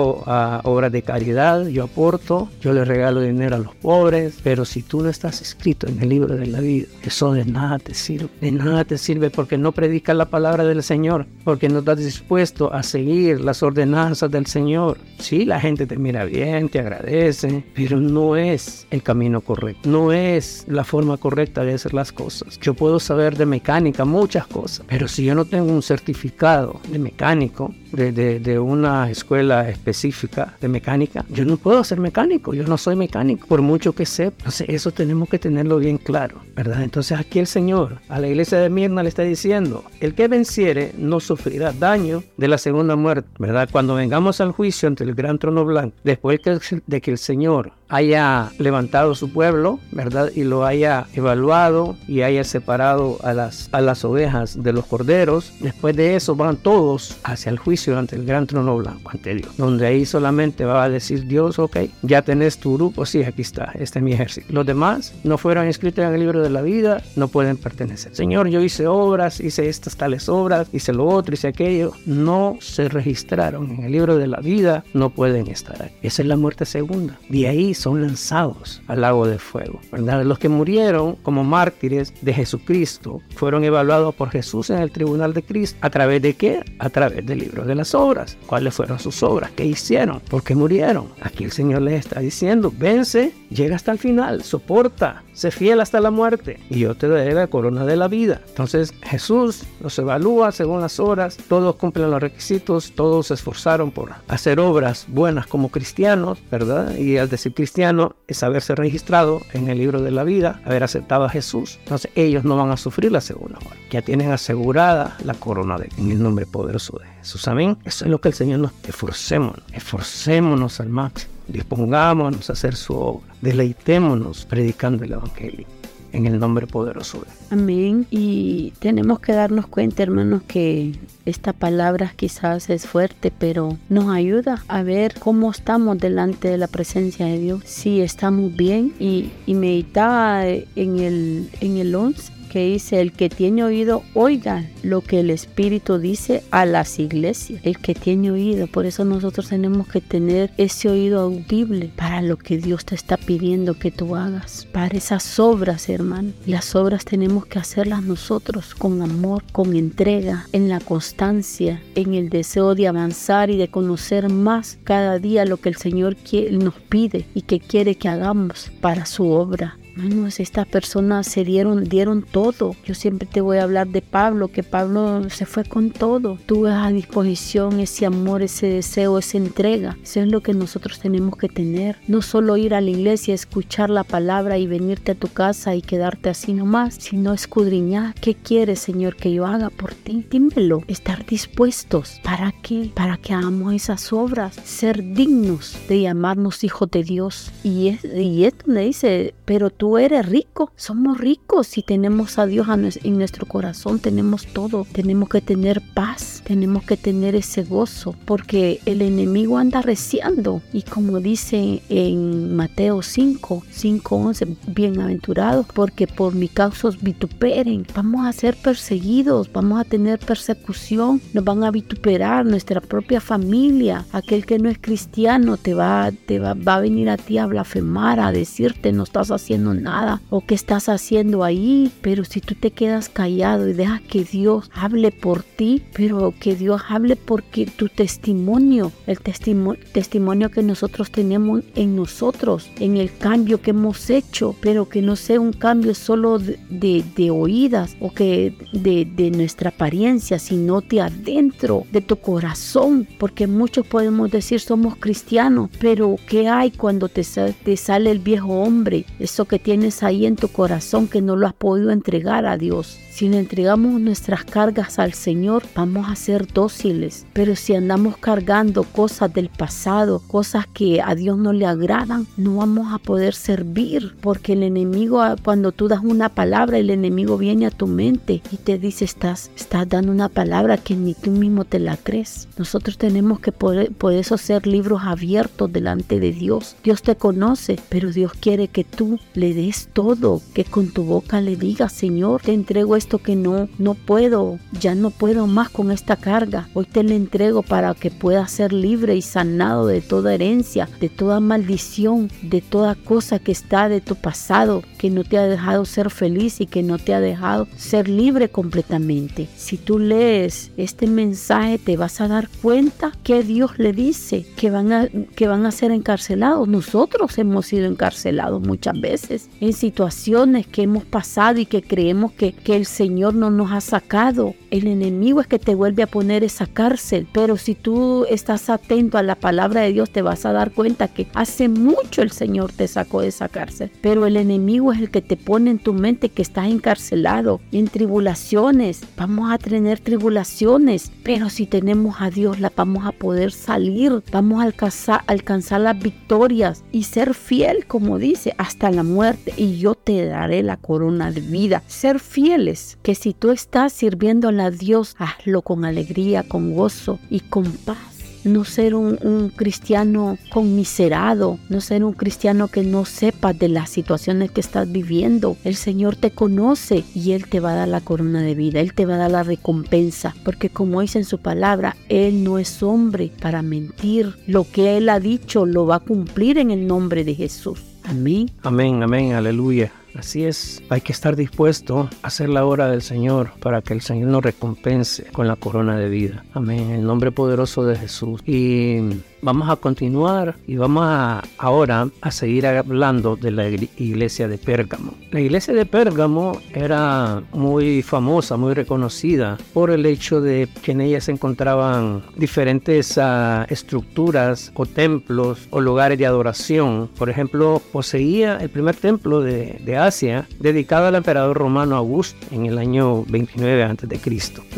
obras 0.64 0.92
de 0.92 1.02
caridad, 1.02 1.66
yo 1.66 1.84
aporto, 1.84 2.48
yo 2.60 2.72
le 2.72 2.84
regalo 2.84 3.20
dinero 3.20 3.56
a 3.56 3.58
los 3.58 3.74
pobres, 3.76 4.38
pero 4.42 4.64
si 4.64 4.82
tú 4.82 5.02
no 5.02 5.08
estás 5.08 5.40
escrito 5.40 5.86
en 5.86 6.00
el 6.00 6.08
libro 6.08 6.36
de 6.36 6.46
la 6.46 6.60
vida, 6.60 6.86
eso 7.02 7.32
de 7.32 7.44
nada 7.44 7.78
te 7.78 7.94
sirve, 7.94 8.28
de 8.40 8.52
nada 8.52 8.84
te 8.84 8.98
sirve 8.98 9.30
porque 9.30 9.58
no 9.58 9.72
predicas 9.72 10.16
la 10.16 10.26
palabra 10.26 10.64
del 10.64 10.82
Señor, 10.82 11.26
porque 11.44 11.68
no 11.68 11.80
estás 11.80 11.98
dispuesto 11.98 12.72
a 12.72 12.82
seguir 12.82 13.40
las 13.40 13.62
ordenanzas 13.62 14.30
del 14.30 14.46
Señor. 14.46 14.98
Sí, 15.18 15.44
la 15.44 15.60
gente 15.60 15.86
te 15.86 15.96
mira 15.96 16.24
bien, 16.24 16.68
te 16.68 16.80
agradece, 16.80 17.64
pero 17.74 18.00
no 18.00 18.36
es 18.36 18.86
el 18.90 19.02
camino 19.02 19.40
correcto, 19.40 19.88
no 19.88 20.12
es 20.12 20.64
la 20.68 20.84
forma 20.84 21.16
correcta 21.16 21.64
de 21.64 21.74
hacer 21.74 21.94
las 21.94 22.12
cosas. 22.12 22.58
Yo 22.60 22.74
puedo 22.74 22.89
saber 22.98 23.36
de 23.36 23.46
mecánica 23.46 24.04
muchas 24.04 24.46
cosas, 24.46 24.84
pero 24.88 25.06
si 25.06 25.24
yo 25.24 25.34
no 25.34 25.44
tengo 25.44 25.72
un 25.72 25.82
certificado 25.82 26.80
de 26.88 26.98
mecánico, 26.98 27.74
de, 27.92 28.58
una 28.60 29.10
escuela 29.10 29.68
específica 29.68 30.54
de 30.60 30.68
mecánica, 30.68 31.24
yo 31.28 31.44
no 31.44 31.56
puedo 31.56 31.82
ser 31.84 32.00
mecánico, 32.00 32.54
yo 32.54 32.64
no 32.64 32.76
soy 32.76 32.96
mecánico, 32.96 33.46
por 33.46 33.62
mucho 33.62 33.94
que 33.94 34.06
sepa. 34.06 34.36
Entonces 34.38 34.68
eso 34.68 34.90
tenemos 34.90 35.28
que 35.28 35.38
tenerlo 35.38 35.78
bien 35.78 35.98
claro, 35.98 36.42
¿verdad? 36.54 36.82
Entonces 36.82 37.18
aquí 37.18 37.38
el 37.38 37.46
Señor 37.46 37.98
a 38.08 38.18
la 38.18 38.28
iglesia 38.28 38.58
de 38.58 38.70
Mirna 38.70 39.02
le 39.02 39.08
está 39.08 39.22
diciendo, 39.22 39.84
el 40.00 40.14
que 40.14 40.28
venciere 40.28 40.92
no 40.98 41.20
sufrirá 41.20 41.72
daño 41.72 42.22
de 42.36 42.48
la 42.48 42.58
segunda 42.58 42.96
muerte, 42.96 43.28
¿verdad? 43.38 43.68
Cuando 43.70 43.94
vengamos 43.94 44.40
al 44.40 44.52
juicio 44.52 44.88
ante 44.88 45.04
el 45.04 45.14
gran 45.14 45.38
trono 45.38 45.64
blanco, 45.64 45.96
después 46.04 46.40
de 46.86 47.00
que 47.00 47.10
el 47.10 47.18
Señor 47.18 47.72
haya 47.88 48.50
levantado 48.58 49.14
su 49.14 49.32
pueblo, 49.32 49.80
¿verdad? 49.90 50.30
Y 50.34 50.44
lo 50.44 50.64
haya 50.64 51.06
evaluado 51.14 51.96
y 52.06 52.22
haya 52.22 52.44
separado 52.44 53.18
a 53.22 53.32
las, 53.32 53.68
a 53.72 53.80
las 53.80 54.04
ovejas 54.04 54.62
de 54.62 54.72
los 54.72 54.86
corderos. 54.86 55.52
Después 55.60 55.96
de 55.96 56.14
eso 56.14 56.36
van 56.36 56.56
todos 56.56 57.18
hacia 57.24 57.50
el 57.50 57.58
juicio 57.58 57.79
ante 57.88 58.16
el 58.16 58.24
gran 58.24 58.46
trono 58.46 58.76
blanco, 58.76 59.10
ante 59.12 59.34
Dios. 59.34 59.56
Donde 59.56 59.86
ahí 59.86 60.04
solamente 60.04 60.64
va 60.64 60.84
a 60.84 60.88
decir 60.88 61.26
Dios, 61.26 61.58
ok, 61.58 61.78
ya 62.02 62.22
tenés 62.22 62.58
tu 62.58 62.74
grupo, 62.74 63.06
sí, 63.06 63.22
aquí 63.22 63.42
está, 63.42 63.72
este 63.78 63.98
es 63.98 64.04
mi 64.04 64.12
ejército. 64.12 64.52
Los 64.52 64.66
demás 64.66 65.14
no 65.24 65.38
fueron 65.38 65.66
inscritos 65.66 66.04
en 66.04 66.14
el 66.14 66.20
libro 66.20 66.42
de 66.42 66.50
la 66.50 66.62
vida, 66.62 67.02
no 67.16 67.28
pueden 67.28 67.56
pertenecer. 67.56 68.14
Señor, 68.14 68.48
yo 68.48 68.60
hice 68.60 68.86
obras, 68.86 69.40
hice 69.40 69.68
estas 69.68 69.96
tales 69.96 70.28
obras, 70.28 70.68
hice 70.72 70.92
lo 70.92 71.06
otro, 71.06 71.34
hice 71.34 71.48
aquello. 71.48 71.92
No 72.06 72.56
se 72.60 72.88
registraron 72.88 73.70
en 73.70 73.84
el 73.84 73.92
libro 73.92 74.16
de 74.16 74.26
la 74.26 74.40
vida, 74.40 74.84
no 74.94 75.10
pueden 75.10 75.48
estar 75.48 75.82
ahí. 75.82 75.90
Esa 76.02 76.22
es 76.22 76.28
la 76.28 76.36
muerte 76.36 76.64
segunda. 76.64 77.18
De 77.28 77.48
ahí 77.48 77.74
son 77.74 78.02
lanzados 78.02 78.82
al 78.86 79.00
lago 79.02 79.26
de 79.26 79.38
fuego. 79.38 79.80
¿verdad? 79.90 80.24
Los 80.24 80.38
que 80.38 80.48
murieron 80.48 81.16
como 81.16 81.44
mártires 81.44 82.12
de 82.20 82.32
Jesucristo 82.32 83.20
fueron 83.34 83.64
evaluados 83.64 84.14
por 84.14 84.30
Jesús 84.30 84.70
en 84.70 84.78
el 84.78 84.90
tribunal 84.90 85.34
de 85.34 85.42
Cristo. 85.42 85.78
¿A 85.80 85.90
través 85.90 86.22
de 86.22 86.34
qué? 86.34 86.62
A 86.78 86.90
través 86.90 87.24
del 87.26 87.40
libro 87.40 87.64
de 87.70 87.76
las 87.76 87.94
obras. 87.94 88.36
¿Cuáles 88.46 88.74
fueron 88.74 88.98
sus 88.98 89.22
obras? 89.22 89.50
¿Qué 89.52 89.64
hicieron? 89.64 90.20
¿Por 90.20 90.42
qué 90.42 90.54
murieron? 90.54 91.06
Aquí 91.22 91.44
el 91.44 91.52
Señor 91.52 91.82
les 91.82 92.00
está 92.00 92.20
diciendo, 92.20 92.72
vence, 92.76 93.32
llega 93.48 93.76
hasta 93.76 93.92
el 93.92 93.98
final, 93.98 94.42
soporta, 94.42 95.22
sé 95.32 95.50
fiel 95.50 95.80
hasta 95.80 96.00
la 96.00 96.10
muerte 96.10 96.60
y 96.68 96.80
yo 96.80 96.94
te 96.94 97.08
daré 97.08 97.32
la 97.32 97.46
corona 97.46 97.86
de 97.86 97.96
la 97.96 98.08
vida. 98.08 98.40
Entonces 98.48 98.92
Jesús 99.02 99.64
los 99.80 99.98
evalúa 99.98 100.52
según 100.52 100.80
las 100.80 100.98
obras, 101.00 101.36
todos 101.48 101.76
cumplen 101.76 102.10
los 102.10 102.20
requisitos, 102.20 102.92
todos 102.92 103.28
se 103.28 103.34
esforzaron 103.34 103.90
por 103.90 104.10
hacer 104.28 104.60
obras 104.60 105.06
buenas 105.08 105.46
como 105.46 105.70
cristianos, 105.70 106.38
¿verdad? 106.50 106.96
Y 106.96 107.18
al 107.18 107.28
decir 107.28 107.54
cristiano 107.54 108.16
es 108.26 108.42
haberse 108.42 108.74
registrado 108.74 109.40
en 109.52 109.68
el 109.68 109.78
libro 109.78 110.02
de 110.02 110.10
la 110.10 110.24
vida, 110.24 110.60
haber 110.64 110.82
aceptado 110.82 111.24
a 111.24 111.30
Jesús. 111.30 111.78
Entonces 111.84 112.10
ellos 112.16 112.44
no 112.44 112.56
van 112.56 112.70
a 112.70 112.76
sufrir 112.76 113.12
la 113.12 113.20
segunda 113.20 113.58
muerte, 113.60 113.82
ya 113.90 114.02
tienen 114.02 114.32
asegurada 114.32 115.16
la 115.24 115.34
corona 115.34 115.78
de 115.78 115.88
en 115.98 116.10
el 116.10 116.22
nombre 116.22 116.46
poderoso 116.46 116.98
de 116.98 117.06
Jesús. 117.06 117.19
Amén. 117.46 117.76
Eso 117.84 118.04
es 118.04 118.10
lo 118.10 118.20
que 118.20 118.28
el 118.28 118.34
Señor 118.34 118.60
nos 118.60 118.72
esforcémonos, 118.86 119.60
esforcémonos 119.72 120.80
al 120.80 120.88
máximo, 120.88 121.32
dispongámonos 121.48 122.50
a 122.50 122.52
hacer 122.52 122.74
su 122.76 122.94
obra, 122.94 123.34
deleitémonos 123.40 124.46
predicando 124.46 125.04
el 125.04 125.12
Evangelio 125.12 125.66
en 126.12 126.26
el 126.26 126.38
nombre 126.38 126.66
poderoso 126.66 127.20
de 127.20 127.26
Amén. 127.50 128.06
Y 128.10 128.72
tenemos 128.78 129.20
que 129.20 129.32
darnos 129.32 129.66
cuenta, 129.66 130.02
hermanos, 130.02 130.42
que 130.46 130.98
esta 131.24 131.52
palabra 131.52 132.12
quizás 132.16 132.70
es 132.70 132.86
fuerte, 132.86 133.32
pero 133.36 133.76
nos 133.88 134.12
ayuda 134.12 134.62
a 134.68 134.82
ver 134.82 135.14
cómo 135.18 135.50
estamos 135.50 135.98
delante 135.98 136.48
de 136.48 136.58
la 136.58 136.68
presencia 136.68 137.26
de 137.26 137.38
Dios. 137.38 137.62
Si 137.64 138.00
estamos 138.00 138.54
bien 138.56 138.92
y, 138.98 139.30
y 139.46 139.54
meditaba 139.54 140.46
en 140.46 140.98
el, 140.98 141.50
en 141.60 141.76
el 141.76 141.94
11 141.94 142.39
que 142.50 142.66
dice, 142.66 143.00
el 143.00 143.12
que 143.12 143.30
tiene 143.30 143.62
oído, 143.62 144.02
oiga 144.12 144.66
lo 144.82 145.00
que 145.00 145.20
el 145.20 145.30
Espíritu 145.30 145.98
dice 145.98 146.42
a 146.50 146.66
las 146.66 146.98
iglesias. 146.98 147.60
El 147.64 147.78
que 147.78 147.94
tiene 147.94 148.30
oído, 148.30 148.66
por 148.66 148.86
eso 148.86 149.04
nosotros 149.04 149.48
tenemos 149.48 149.86
que 149.86 150.00
tener 150.00 150.50
ese 150.58 150.88
oído 150.88 151.20
audible 151.20 151.90
para 151.96 152.20
lo 152.20 152.36
que 152.36 152.58
Dios 152.58 152.84
te 152.84 152.96
está 152.96 153.16
pidiendo 153.16 153.78
que 153.78 153.90
tú 153.90 154.16
hagas, 154.16 154.66
para 154.72 154.96
esas 154.96 155.38
obras, 155.38 155.88
hermano. 155.88 156.32
Las 156.44 156.74
obras 156.74 157.04
tenemos 157.04 157.46
que 157.46 157.60
hacerlas 157.60 158.02
nosotros 158.02 158.74
con 158.74 159.00
amor, 159.00 159.44
con 159.52 159.76
entrega, 159.76 160.48
en 160.52 160.68
la 160.68 160.80
constancia, 160.80 161.80
en 161.94 162.14
el 162.14 162.30
deseo 162.30 162.74
de 162.74 162.88
avanzar 162.88 163.50
y 163.50 163.56
de 163.56 163.68
conocer 163.68 164.28
más 164.28 164.76
cada 164.82 165.20
día 165.20 165.44
lo 165.44 165.58
que 165.58 165.68
el 165.68 165.76
Señor 165.76 166.16
nos 166.50 166.74
pide 166.74 167.26
y 167.32 167.42
que 167.42 167.60
quiere 167.60 167.94
que 167.94 168.08
hagamos 168.08 168.72
para 168.80 169.06
su 169.06 169.28
obra. 169.28 169.79
Hermanos, 169.96 170.40
estas 170.40 170.66
personas 170.66 171.26
se 171.26 171.44
dieron, 171.44 171.84
dieron 171.84 172.22
todo. 172.22 172.76
Yo 172.84 172.94
siempre 172.94 173.28
te 173.30 173.40
voy 173.40 173.58
a 173.58 173.64
hablar 173.64 173.88
de 173.88 174.02
Pablo, 174.02 174.48
que 174.48 174.62
Pablo 174.62 175.28
se 175.30 175.46
fue 175.46 175.64
con 175.64 175.90
todo. 175.90 176.38
Tuvo 176.46 176.68
a 176.68 176.90
disposición 176.90 177.80
ese 177.80 178.06
amor, 178.06 178.42
ese 178.42 178.66
deseo, 178.66 179.18
esa 179.18 179.38
entrega. 179.38 179.96
Eso 180.02 180.20
es 180.20 180.28
lo 180.28 180.42
que 180.42 180.54
nosotros 180.54 181.00
tenemos 181.00 181.36
que 181.36 181.48
tener. 181.48 181.98
No 182.06 182.22
solo 182.22 182.56
ir 182.56 182.74
a 182.74 182.80
la 182.80 182.90
iglesia, 182.90 183.34
escuchar 183.34 183.90
la 183.90 184.04
palabra 184.04 184.58
y 184.58 184.66
venirte 184.66 185.12
a 185.12 185.14
tu 185.14 185.28
casa 185.28 185.74
y 185.74 185.82
quedarte 185.82 186.30
así 186.30 186.52
nomás, 186.52 186.94
sino 186.94 187.32
escudriñar. 187.32 188.14
¿Qué 188.14 188.34
quieres, 188.34 188.78
Señor, 188.80 189.16
que 189.16 189.32
yo 189.32 189.46
haga 189.46 189.70
por 189.70 189.94
ti? 189.94 190.24
Dímelo. 190.30 190.82
Estar 190.86 191.26
dispuestos. 191.26 192.20
¿Para 192.22 192.52
qué? 192.62 192.90
Para 192.94 193.16
que 193.16 193.34
hagamos 193.34 193.74
esas 193.74 194.12
obras. 194.12 194.54
Ser 194.64 195.02
dignos 195.14 195.76
de 195.88 196.02
llamarnos 196.02 196.64
hijos 196.64 196.90
de 196.90 197.02
Dios. 197.02 197.50
Y 197.62 197.88
es, 197.88 198.04
y 198.04 198.44
es 198.44 198.54
donde 198.64 198.82
dice, 198.82 199.34
pero 199.44 199.70
tú 199.80 199.96
eres 199.96 200.26
rico. 200.26 200.72
Somos 200.76 201.16
ricos 201.16 201.66
si 201.66 201.82
tenemos 201.82 202.38
a 202.38 202.44
Dios 202.44 202.68
en 203.02 203.16
nuestro 203.16 203.46
corazón, 203.46 203.98
tenemos 203.98 204.46
todo. 204.46 204.86
Tenemos 204.92 205.30
que 205.30 205.40
tener 205.40 205.80
paz, 205.94 206.42
tenemos 206.44 206.82
que 206.82 206.98
tener 206.98 207.34
ese 207.34 207.62
gozo, 207.62 208.14
porque 208.26 208.80
el 208.84 209.00
enemigo 209.00 209.56
anda 209.56 209.80
reciando. 209.80 210.60
Y 210.74 210.82
como 210.82 211.18
dice 211.20 211.80
en 211.88 212.54
Mateo 212.54 213.00
5, 213.00 213.62
5, 213.70 214.16
11, 214.16 214.56
bienaventurados, 214.66 215.64
porque 215.72 216.06
por 216.06 216.34
mi 216.34 216.48
causa 216.48 216.90
vituperen. 217.00 217.86
Vamos 217.94 218.26
a 218.26 218.32
ser 218.32 218.56
perseguidos, 218.56 219.50
vamos 219.50 219.80
a 219.80 219.84
tener 219.84 220.18
persecución, 220.18 221.22
nos 221.32 221.44
van 221.44 221.64
a 221.64 221.70
vituperar 221.70 222.44
nuestra 222.44 222.82
propia 222.82 223.22
familia. 223.22 224.04
Aquel 224.12 224.44
que 224.44 224.58
no 224.58 224.68
es 224.68 224.76
cristiano 224.78 225.56
te 225.56 225.72
va, 225.72 226.10
te 226.26 226.38
va, 226.38 226.52
va 226.52 226.74
a 226.74 226.80
venir 226.80 227.08
a 227.08 227.16
ti 227.16 227.38
a 227.38 227.46
blasfemar, 227.46 228.20
a 228.20 228.30
decirte 228.30 228.92
no 228.92 229.04
estás 229.04 229.30
haciendo 229.30 229.69
nada 229.74 230.20
o 230.30 230.40
qué 230.40 230.54
estás 230.54 230.88
haciendo 230.88 231.44
ahí, 231.44 231.90
pero 232.00 232.24
si 232.24 232.40
tú 232.40 232.54
te 232.54 232.70
quedas 232.70 233.08
callado 233.08 233.68
y 233.68 233.72
dejas 233.72 234.00
que 234.02 234.24
Dios 234.24 234.70
hable 234.74 235.10
por 235.12 235.42
ti, 235.42 235.82
pero 235.94 236.34
que 236.38 236.54
Dios 236.54 236.82
hable 236.88 237.16
porque 237.16 237.66
tu 237.66 237.88
testimonio, 237.88 238.92
el 239.06 239.18
testimonio 239.20 240.50
que 240.50 240.62
nosotros 240.62 241.10
tenemos 241.10 241.62
en 241.74 241.96
nosotros, 241.96 242.70
en 242.78 242.96
el 242.96 243.16
cambio 243.16 243.60
que 243.60 243.70
hemos 243.70 244.10
hecho, 244.10 244.54
pero 244.60 244.88
que 244.88 245.02
no 245.02 245.16
sea 245.16 245.40
un 245.40 245.52
cambio 245.52 245.94
solo 245.94 246.38
de, 246.38 247.04
de, 247.16 247.30
oídas 247.30 247.96
o 248.00 248.12
que 248.12 248.54
de, 248.72 249.04
de 249.04 249.30
nuestra 249.30 249.70
apariencia, 249.70 250.38
sino 250.38 250.80
de 250.80 251.00
adentro, 251.00 251.86
de 251.92 252.00
tu 252.00 252.16
corazón, 252.16 253.06
porque 253.18 253.46
muchos 253.46 253.86
podemos 253.86 254.30
decir 254.30 254.60
somos 254.60 254.96
cristianos, 254.96 255.70
pero 255.80 256.16
¿qué 256.26 256.48
hay 256.48 256.70
cuando 256.70 257.08
te, 257.08 257.22
te 257.22 257.76
sale 257.76 258.10
el 258.10 258.18
viejo 258.18 258.48
hombre? 258.48 259.04
Eso 259.18 259.44
que 259.44 259.59
tienes 259.62 260.02
ahí 260.02 260.26
en 260.26 260.36
tu 260.36 260.48
corazón 260.48 261.08
que 261.08 261.22
no 261.22 261.36
lo 261.36 261.46
has 261.46 261.54
podido 261.54 261.90
entregar 261.90 262.46
a 262.46 262.56
Dios. 262.56 262.98
Si 263.10 263.28
le 263.28 263.38
entregamos 263.38 264.00
nuestras 264.00 264.44
cargas 264.44 264.98
al 264.98 265.12
Señor, 265.12 265.64
vamos 265.74 266.08
a 266.08 266.14
ser 266.14 266.46
dóciles. 266.46 267.26
Pero 267.32 267.54
si 267.56 267.74
andamos 267.74 268.16
cargando 268.16 268.84
cosas 268.84 269.34
del 269.34 269.48
pasado, 269.50 270.22
cosas 270.26 270.66
que 270.72 271.02
a 271.02 271.14
Dios 271.14 271.36
no 271.36 271.52
le 271.52 271.66
agradan, 271.66 272.26
no 272.36 272.56
vamos 272.56 272.94
a 272.94 272.98
poder 272.98 273.34
servir. 273.34 274.14
Porque 274.22 274.54
el 274.54 274.62
enemigo, 274.62 275.22
cuando 275.42 275.72
tú 275.72 275.88
das 275.88 276.00
una 276.02 276.28
palabra, 276.30 276.78
el 276.78 276.88
enemigo 276.88 277.36
viene 277.36 277.66
a 277.66 277.70
tu 277.70 277.86
mente 277.86 278.42
y 278.50 278.56
te 278.56 278.78
dice, 278.78 279.04
estás, 279.04 279.50
estás 279.56 279.88
dando 279.88 280.12
una 280.12 280.28
palabra 280.28 280.78
que 280.78 280.94
ni 280.94 281.14
tú 281.14 281.30
mismo 281.30 281.64
te 281.64 281.78
la 281.80 281.96
crees. 281.96 282.48
Nosotros 282.56 282.96
tenemos 282.96 283.40
que 283.40 283.52
poder, 283.52 283.92
por 283.92 284.12
eso 284.12 284.38
ser 284.38 284.66
libros 284.66 285.02
abiertos 285.04 285.70
delante 285.70 286.20
de 286.20 286.32
Dios. 286.32 286.76
Dios 286.82 287.02
te 287.02 287.16
conoce, 287.16 287.78
pero 287.88 288.12
Dios 288.12 288.32
quiere 288.32 288.68
que 288.68 288.84
tú 288.84 289.18
le 289.34 289.49
des 289.54 289.88
todo, 289.92 290.42
que 290.54 290.64
con 290.64 290.88
tu 290.90 291.04
boca 291.04 291.40
le 291.40 291.56
digas, 291.56 291.92
Señor, 291.92 292.42
te 292.42 292.52
entrego 292.52 292.96
esto 292.96 293.18
que 293.18 293.36
no, 293.36 293.68
no 293.78 293.94
puedo, 293.94 294.58
ya 294.78 294.94
no 294.94 295.10
puedo 295.10 295.46
más 295.46 295.70
con 295.70 295.90
esta 295.90 296.16
carga. 296.16 296.68
Hoy 296.74 296.86
te 296.86 297.02
la 297.02 297.14
entrego 297.14 297.62
para 297.62 297.94
que 297.94 298.10
puedas 298.10 298.50
ser 298.50 298.72
libre 298.72 299.16
y 299.16 299.22
sanado 299.22 299.86
de 299.86 300.00
toda 300.00 300.34
herencia, 300.34 300.88
de 301.00 301.08
toda 301.08 301.40
maldición, 301.40 302.30
de 302.42 302.60
toda 302.60 302.94
cosa 302.94 303.38
que 303.38 303.52
está 303.52 303.88
de 303.88 304.00
tu 304.00 304.16
pasado, 304.16 304.82
que 304.98 305.10
no 305.10 305.24
te 305.24 305.38
ha 305.38 305.46
dejado 305.46 305.84
ser 305.84 306.10
feliz 306.10 306.60
y 306.60 306.66
que 306.66 306.82
no 306.82 306.98
te 306.98 307.14
ha 307.14 307.20
dejado 307.20 307.66
ser 307.76 308.08
libre 308.08 308.48
completamente. 308.48 309.48
Si 309.56 309.76
tú 309.76 309.98
lees 309.98 310.70
este 310.76 311.06
mensaje 311.06 311.78
te 311.78 311.96
vas 311.96 312.20
a 312.20 312.28
dar 312.28 312.48
cuenta 312.62 313.12
que 313.22 313.42
Dios 313.42 313.78
le 313.78 313.92
dice 313.92 314.44
que 314.56 314.70
van 314.70 314.92
a, 314.92 315.08
que 315.08 315.46
van 315.46 315.66
a 315.66 315.70
ser 315.70 315.90
encarcelados. 315.90 316.68
Nosotros 316.68 317.36
hemos 317.38 317.66
sido 317.66 317.86
encarcelados 317.86 318.60
muchas 318.62 319.00
veces 319.00 319.39
en 319.60 319.72
situaciones 319.72 320.66
que 320.66 320.82
hemos 320.82 321.04
pasado 321.04 321.60
y 321.60 321.66
que 321.66 321.82
creemos 321.82 322.32
que, 322.32 322.52
que 322.52 322.76
el 322.76 322.86
Señor 322.86 323.34
no 323.34 323.50
nos 323.50 323.72
ha 323.72 323.80
sacado. 323.80 324.54
El 324.70 324.86
enemigo 324.86 325.40
es 325.40 325.46
que 325.46 325.58
te 325.58 325.74
vuelve 325.74 326.02
a 326.02 326.06
poner 326.06 326.44
esa 326.44 326.66
cárcel. 326.66 327.26
Pero 327.32 327.56
si 327.56 327.74
tú 327.74 328.24
estás 328.30 328.70
atento 328.70 329.18
a 329.18 329.22
la 329.22 329.34
palabra 329.34 329.82
de 329.82 329.92
Dios, 329.92 330.10
te 330.10 330.22
vas 330.22 330.46
a 330.46 330.52
dar 330.52 330.72
cuenta 330.72 331.08
que 331.08 331.26
hace 331.34 331.68
mucho 331.68 332.22
el 332.22 332.30
Señor 332.30 332.72
te 332.72 332.88
sacó 332.88 333.20
de 333.20 333.28
esa 333.28 333.48
cárcel. 333.48 333.90
Pero 334.00 334.26
el 334.26 334.36
enemigo 334.36 334.92
es 334.92 335.00
el 335.00 335.10
que 335.10 335.22
te 335.22 335.36
pone 335.36 335.70
en 335.70 335.78
tu 335.78 335.92
mente 335.92 336.28
que 336.28 336.42
estás 336.42 336.68
encarcelado, 336.68 337.60
en 337.72 337.88
tribulaciones. 337.88 339.02
Vamos 339.16 339.52
a 339.52 339.58
tener 339.58 340.00
tribulaciones. 340.00 341.12
Pero 341.22 341.50
si 341.50 341.66
tenemos 341.66 342.16
a 342.20 342.30
Dios, 342.30 342.60
la 342.60 342.72
vamos 342.74 343.06
a 343.06 343.12
poder 343.12 343.52
salir. 343.52 344.22
Vamos 344.32 344.60
a 344.60 344.64
alcanzar, 344.64 345.22
alcanzar 345.26 345.80
las 345.80 345.98
victorias 345.98 346.84
y 346.92 347.04
ser 347.04 347.34
fiel, 347.34 347.86
como 347.86 348.18
dice, 348.18 348.54
hasta 348.58 348.90
la 348.90 349.02
muerte. 349.02 349.29
Y 349.56 349.78
yo 349.78 349.94
te 349.94 350.24
daré 350.26 350.62
la 350.62 350.76
corona 350.76 351.30
de 351.30 351.40
vida. 351.40 351.82
Ser 351.86 352.20
fieles 352.20 352.98
que 353.02 353.14
si 353.14 353.32
tú 353.34 353.50
estás 353.50 353.92
sirviendo 353.92 354.48
a 354.48 354.70
Dios, 354.70 355.16
hazlo 355.18 355.62
con 355.62 355.84
alegría, 355.84 356.42
con 356.42 356.74
gozo 356.74 357.18
y 357.30 357.40
con 357.40 357.64
paz 357.72 358.10
no 358.44 358.64
ser 358.64 358.94
un, 358.94 359.52
cristiano 359.54 360.38
conmiserado, 360.50 361.58
no 361.68 361.80
ser 361.80 362.04
un 362.04 362.12
cristiano 362.12 362.68
que 362.68 362.82
no 362.82 363.04
sepa 363.04 363.52
de 363.52 363.68
las 363.68 363.90
situaciones 363.90 364.50
que 364.50 364.60
estás 364.60 364.90
viviendo. 364.90 365.56
El 365.64 365.76
Señor 365.76 366.16
te 366.16 366.30
conoce 366.30 367.04
y 367.14 367.32
Él 367.32 367.46
te 367.48 367.60
va 367.60 367.72
a 367.72 367.76
dar 367.76 367.88
la 367.88 368.00
corona 368.00 368.42
de 368.42 368.54
vida, 368.54 368.80
Él 368.80 368.94
te 368.94 369.06
va 369.06 369.14
a 369.14 369.18
dar 369.18 369.30
la 369.30 369.42
recompensa, 369.42 370.34
porque 370.44 370.70
como 370.70 371.00
dice 371.00 371.18
en 371.18 371.24
su 371.24 371.38
palabra, 371.38 371.96
Él 372.08 372.44
no 372.44 372.58
es 372.58 372.82
hombre 372.82 373.30
para 373.40 373.62
mentir. 373.62 374.36
Lo 374.46 374.64
que 374.70 374.96
Él 374.96 375.08
ha 375.08 375.20
dicho 375.20 375.66
lo 375.66 375.86
va 375.86 375.96
a 375.96 376.00
cumplir 376.00 376.58
en 376.58 376.70
el 376.70 376.86
nombre 376.86 377.24
de 377.24 377.34
Jesús. 377.34 377.89
Amén. 378.10 378.50
Amén, 378.64 379.02
amén, 379.04 379.32
aleluya. 379.34 379.92
Así 380.16 380.44
es, 380.44 380.82
hay 380.88 381.00
que 381.00 381.12
estar 381.12 381.36
dispuesto 381.36 382.10
a 382.22 382.26
hacer 382.26 382.48
la 382.48 382.64
obra 382.64 382.90
del 382.90 383.02
Señor 383.02 383.52
para 383.60 383.82
que 383.82 383.94
el 383.94 384.00
Señor 384.00 384.30
nos 384.30 384.42
recompense 384.42 385.26
con 385.26 385.46
la 385.46 385.54
corona 385.54 385.96
de 385.96 386.08
vida. 386.08 386.44
Amén, 386.52 386.80
en 386.80 386.90
el 386.90 387.04
nombre 387.04 387.30
poderoso 387.30 387.84
de 387.84 387.96
Jesús. 387.96 388.42
Y 388.44 388.98
vamos 389.42 389.68
a 389.68 389.76
continuar 389.76 390.56
y 390.66 390.76
vamos 390.76 391.04
a, 391.06 391.42
ahora 391.58 392.08
a 392.20 392.30
seguir 392.30 392.66
hablando 392.66 393.36
de 393.36 393.50
la 393.50 393.68
iglesia 393.68 394.48
de 394.48 394.58
Pérgamo. 394.58 395.14
La 395.30 395.40
iglesia 395.40 395.74
de 395.74 395.86
Pérgamo 395.86 396.60
era 396.72 397.42
muy 397.52 398.02
famosa, 398.02 398.56
muy 398.56 398.74
reconocida 398.74 399.58
por 399.72 399.90
el 399.90 400.06
hecho 400.06 400.40
de 400.40 400.68
que 400.82 400.92
en 400.92 401.00
ella 401.00 401.20
se 401.20 401.32
encontraban 401.32 402.22
diferentes 402.36 403.16
uh, 403.16 403.64
estructuras 403.68 404.72
o 404.74 404.86
templos 404.86 405.68
o 405.70 405.80
lugares 405.80 406.18
de 406.18 406.26
adoración. 406.26 407.08
Por 407.18 407.30
ejemplo, 407.30 407.80
poseía 407.92 408.56
el 408.58 408.70
primer 408.70 408.96
templo 408.96 409.40
de, 409.40 409.80
de 409.84 409.96
Asia 409.96 410.46
dedicado 410.58 411.06
al 411.06 411.14
emperador 411.14 411.56
romano 411.56 411.96
Augusto 411.96 412.46
en 412.50 412.66
el 412.66 412.78
año 412.78 413.24
29 413.24 413.84
a.C. 413.84 414.20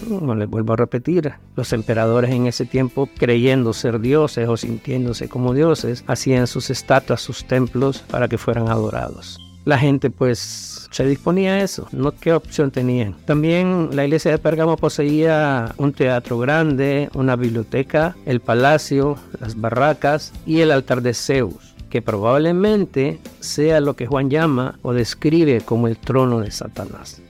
Como 0.09 0.35
les 0.35 0.49
vuelvo 0.49 0.73
a 0.73 0.77
repetir, 0.77 1.33
los 1.57 1.73
emperadores 1.73 2.31
en 2.31 2.47
ese 2.47 2.65
tiempo 2.65 3.09
creyendo 3.19 3.73
ser 3.73 4.01
dioses 4.01 4.49
sintiéndose 4.57 5.29
como 5.29 5.55
dioses, 5.55 6.05
hacían 6.07 6.47
sus 6.47 6.71
estatuas, 6.71 7.21
sus 7.21 7.45
templos 7.45 7.99
para 8.11 8.29
que 8.29 8.39
fueran 8.39 8.69
adorados. 8.69 9.39
La 9.65 9.79
gente 9.79 10.11
pues 10.11 10.89
se 10.91 11.07
disponía 11.07 11.53
a 11.53 11.63
eso, 11.63 11.87
no 11.93 12.13
qué 12.13 12.33
opción 12.33 12.71
tenían. 12.71 13.17
También 13.25 13.91
la 13.93 14.05
iglesia 14.05 14.33
de 14.33 14.39
Pérgamo 14.39 14.77
poseía 14.77 15.73
un 15.77 15.93
teatro 15.93 16.39
grande, 16.39 17.09
una 17.15 17.37
biblioteca, 17.37 18.17
el 18.27 18.41
palacio, 18.41 19.17
las 19.41 19.61
barracas 19.61 20.33
y 20.47 20.61
el 20.61 20.71
altar 20.71 21.03
de 21.03 21.15
Zeus 21.15 21.73
que 21.93 22.01
probablemente 22.01 23.19
sea 23.41 23.79
lo 23.83 23.97
que 23.97 24.07
Juan 24.07 24.31
llama 24.31 24.79
o 24.81 24.95
describe 24.95 25.61
como 25.61 25.89
el 25.89 25.99
trono 25.99 26.41
de 26.41 26.51
Satanás 26.51 27.21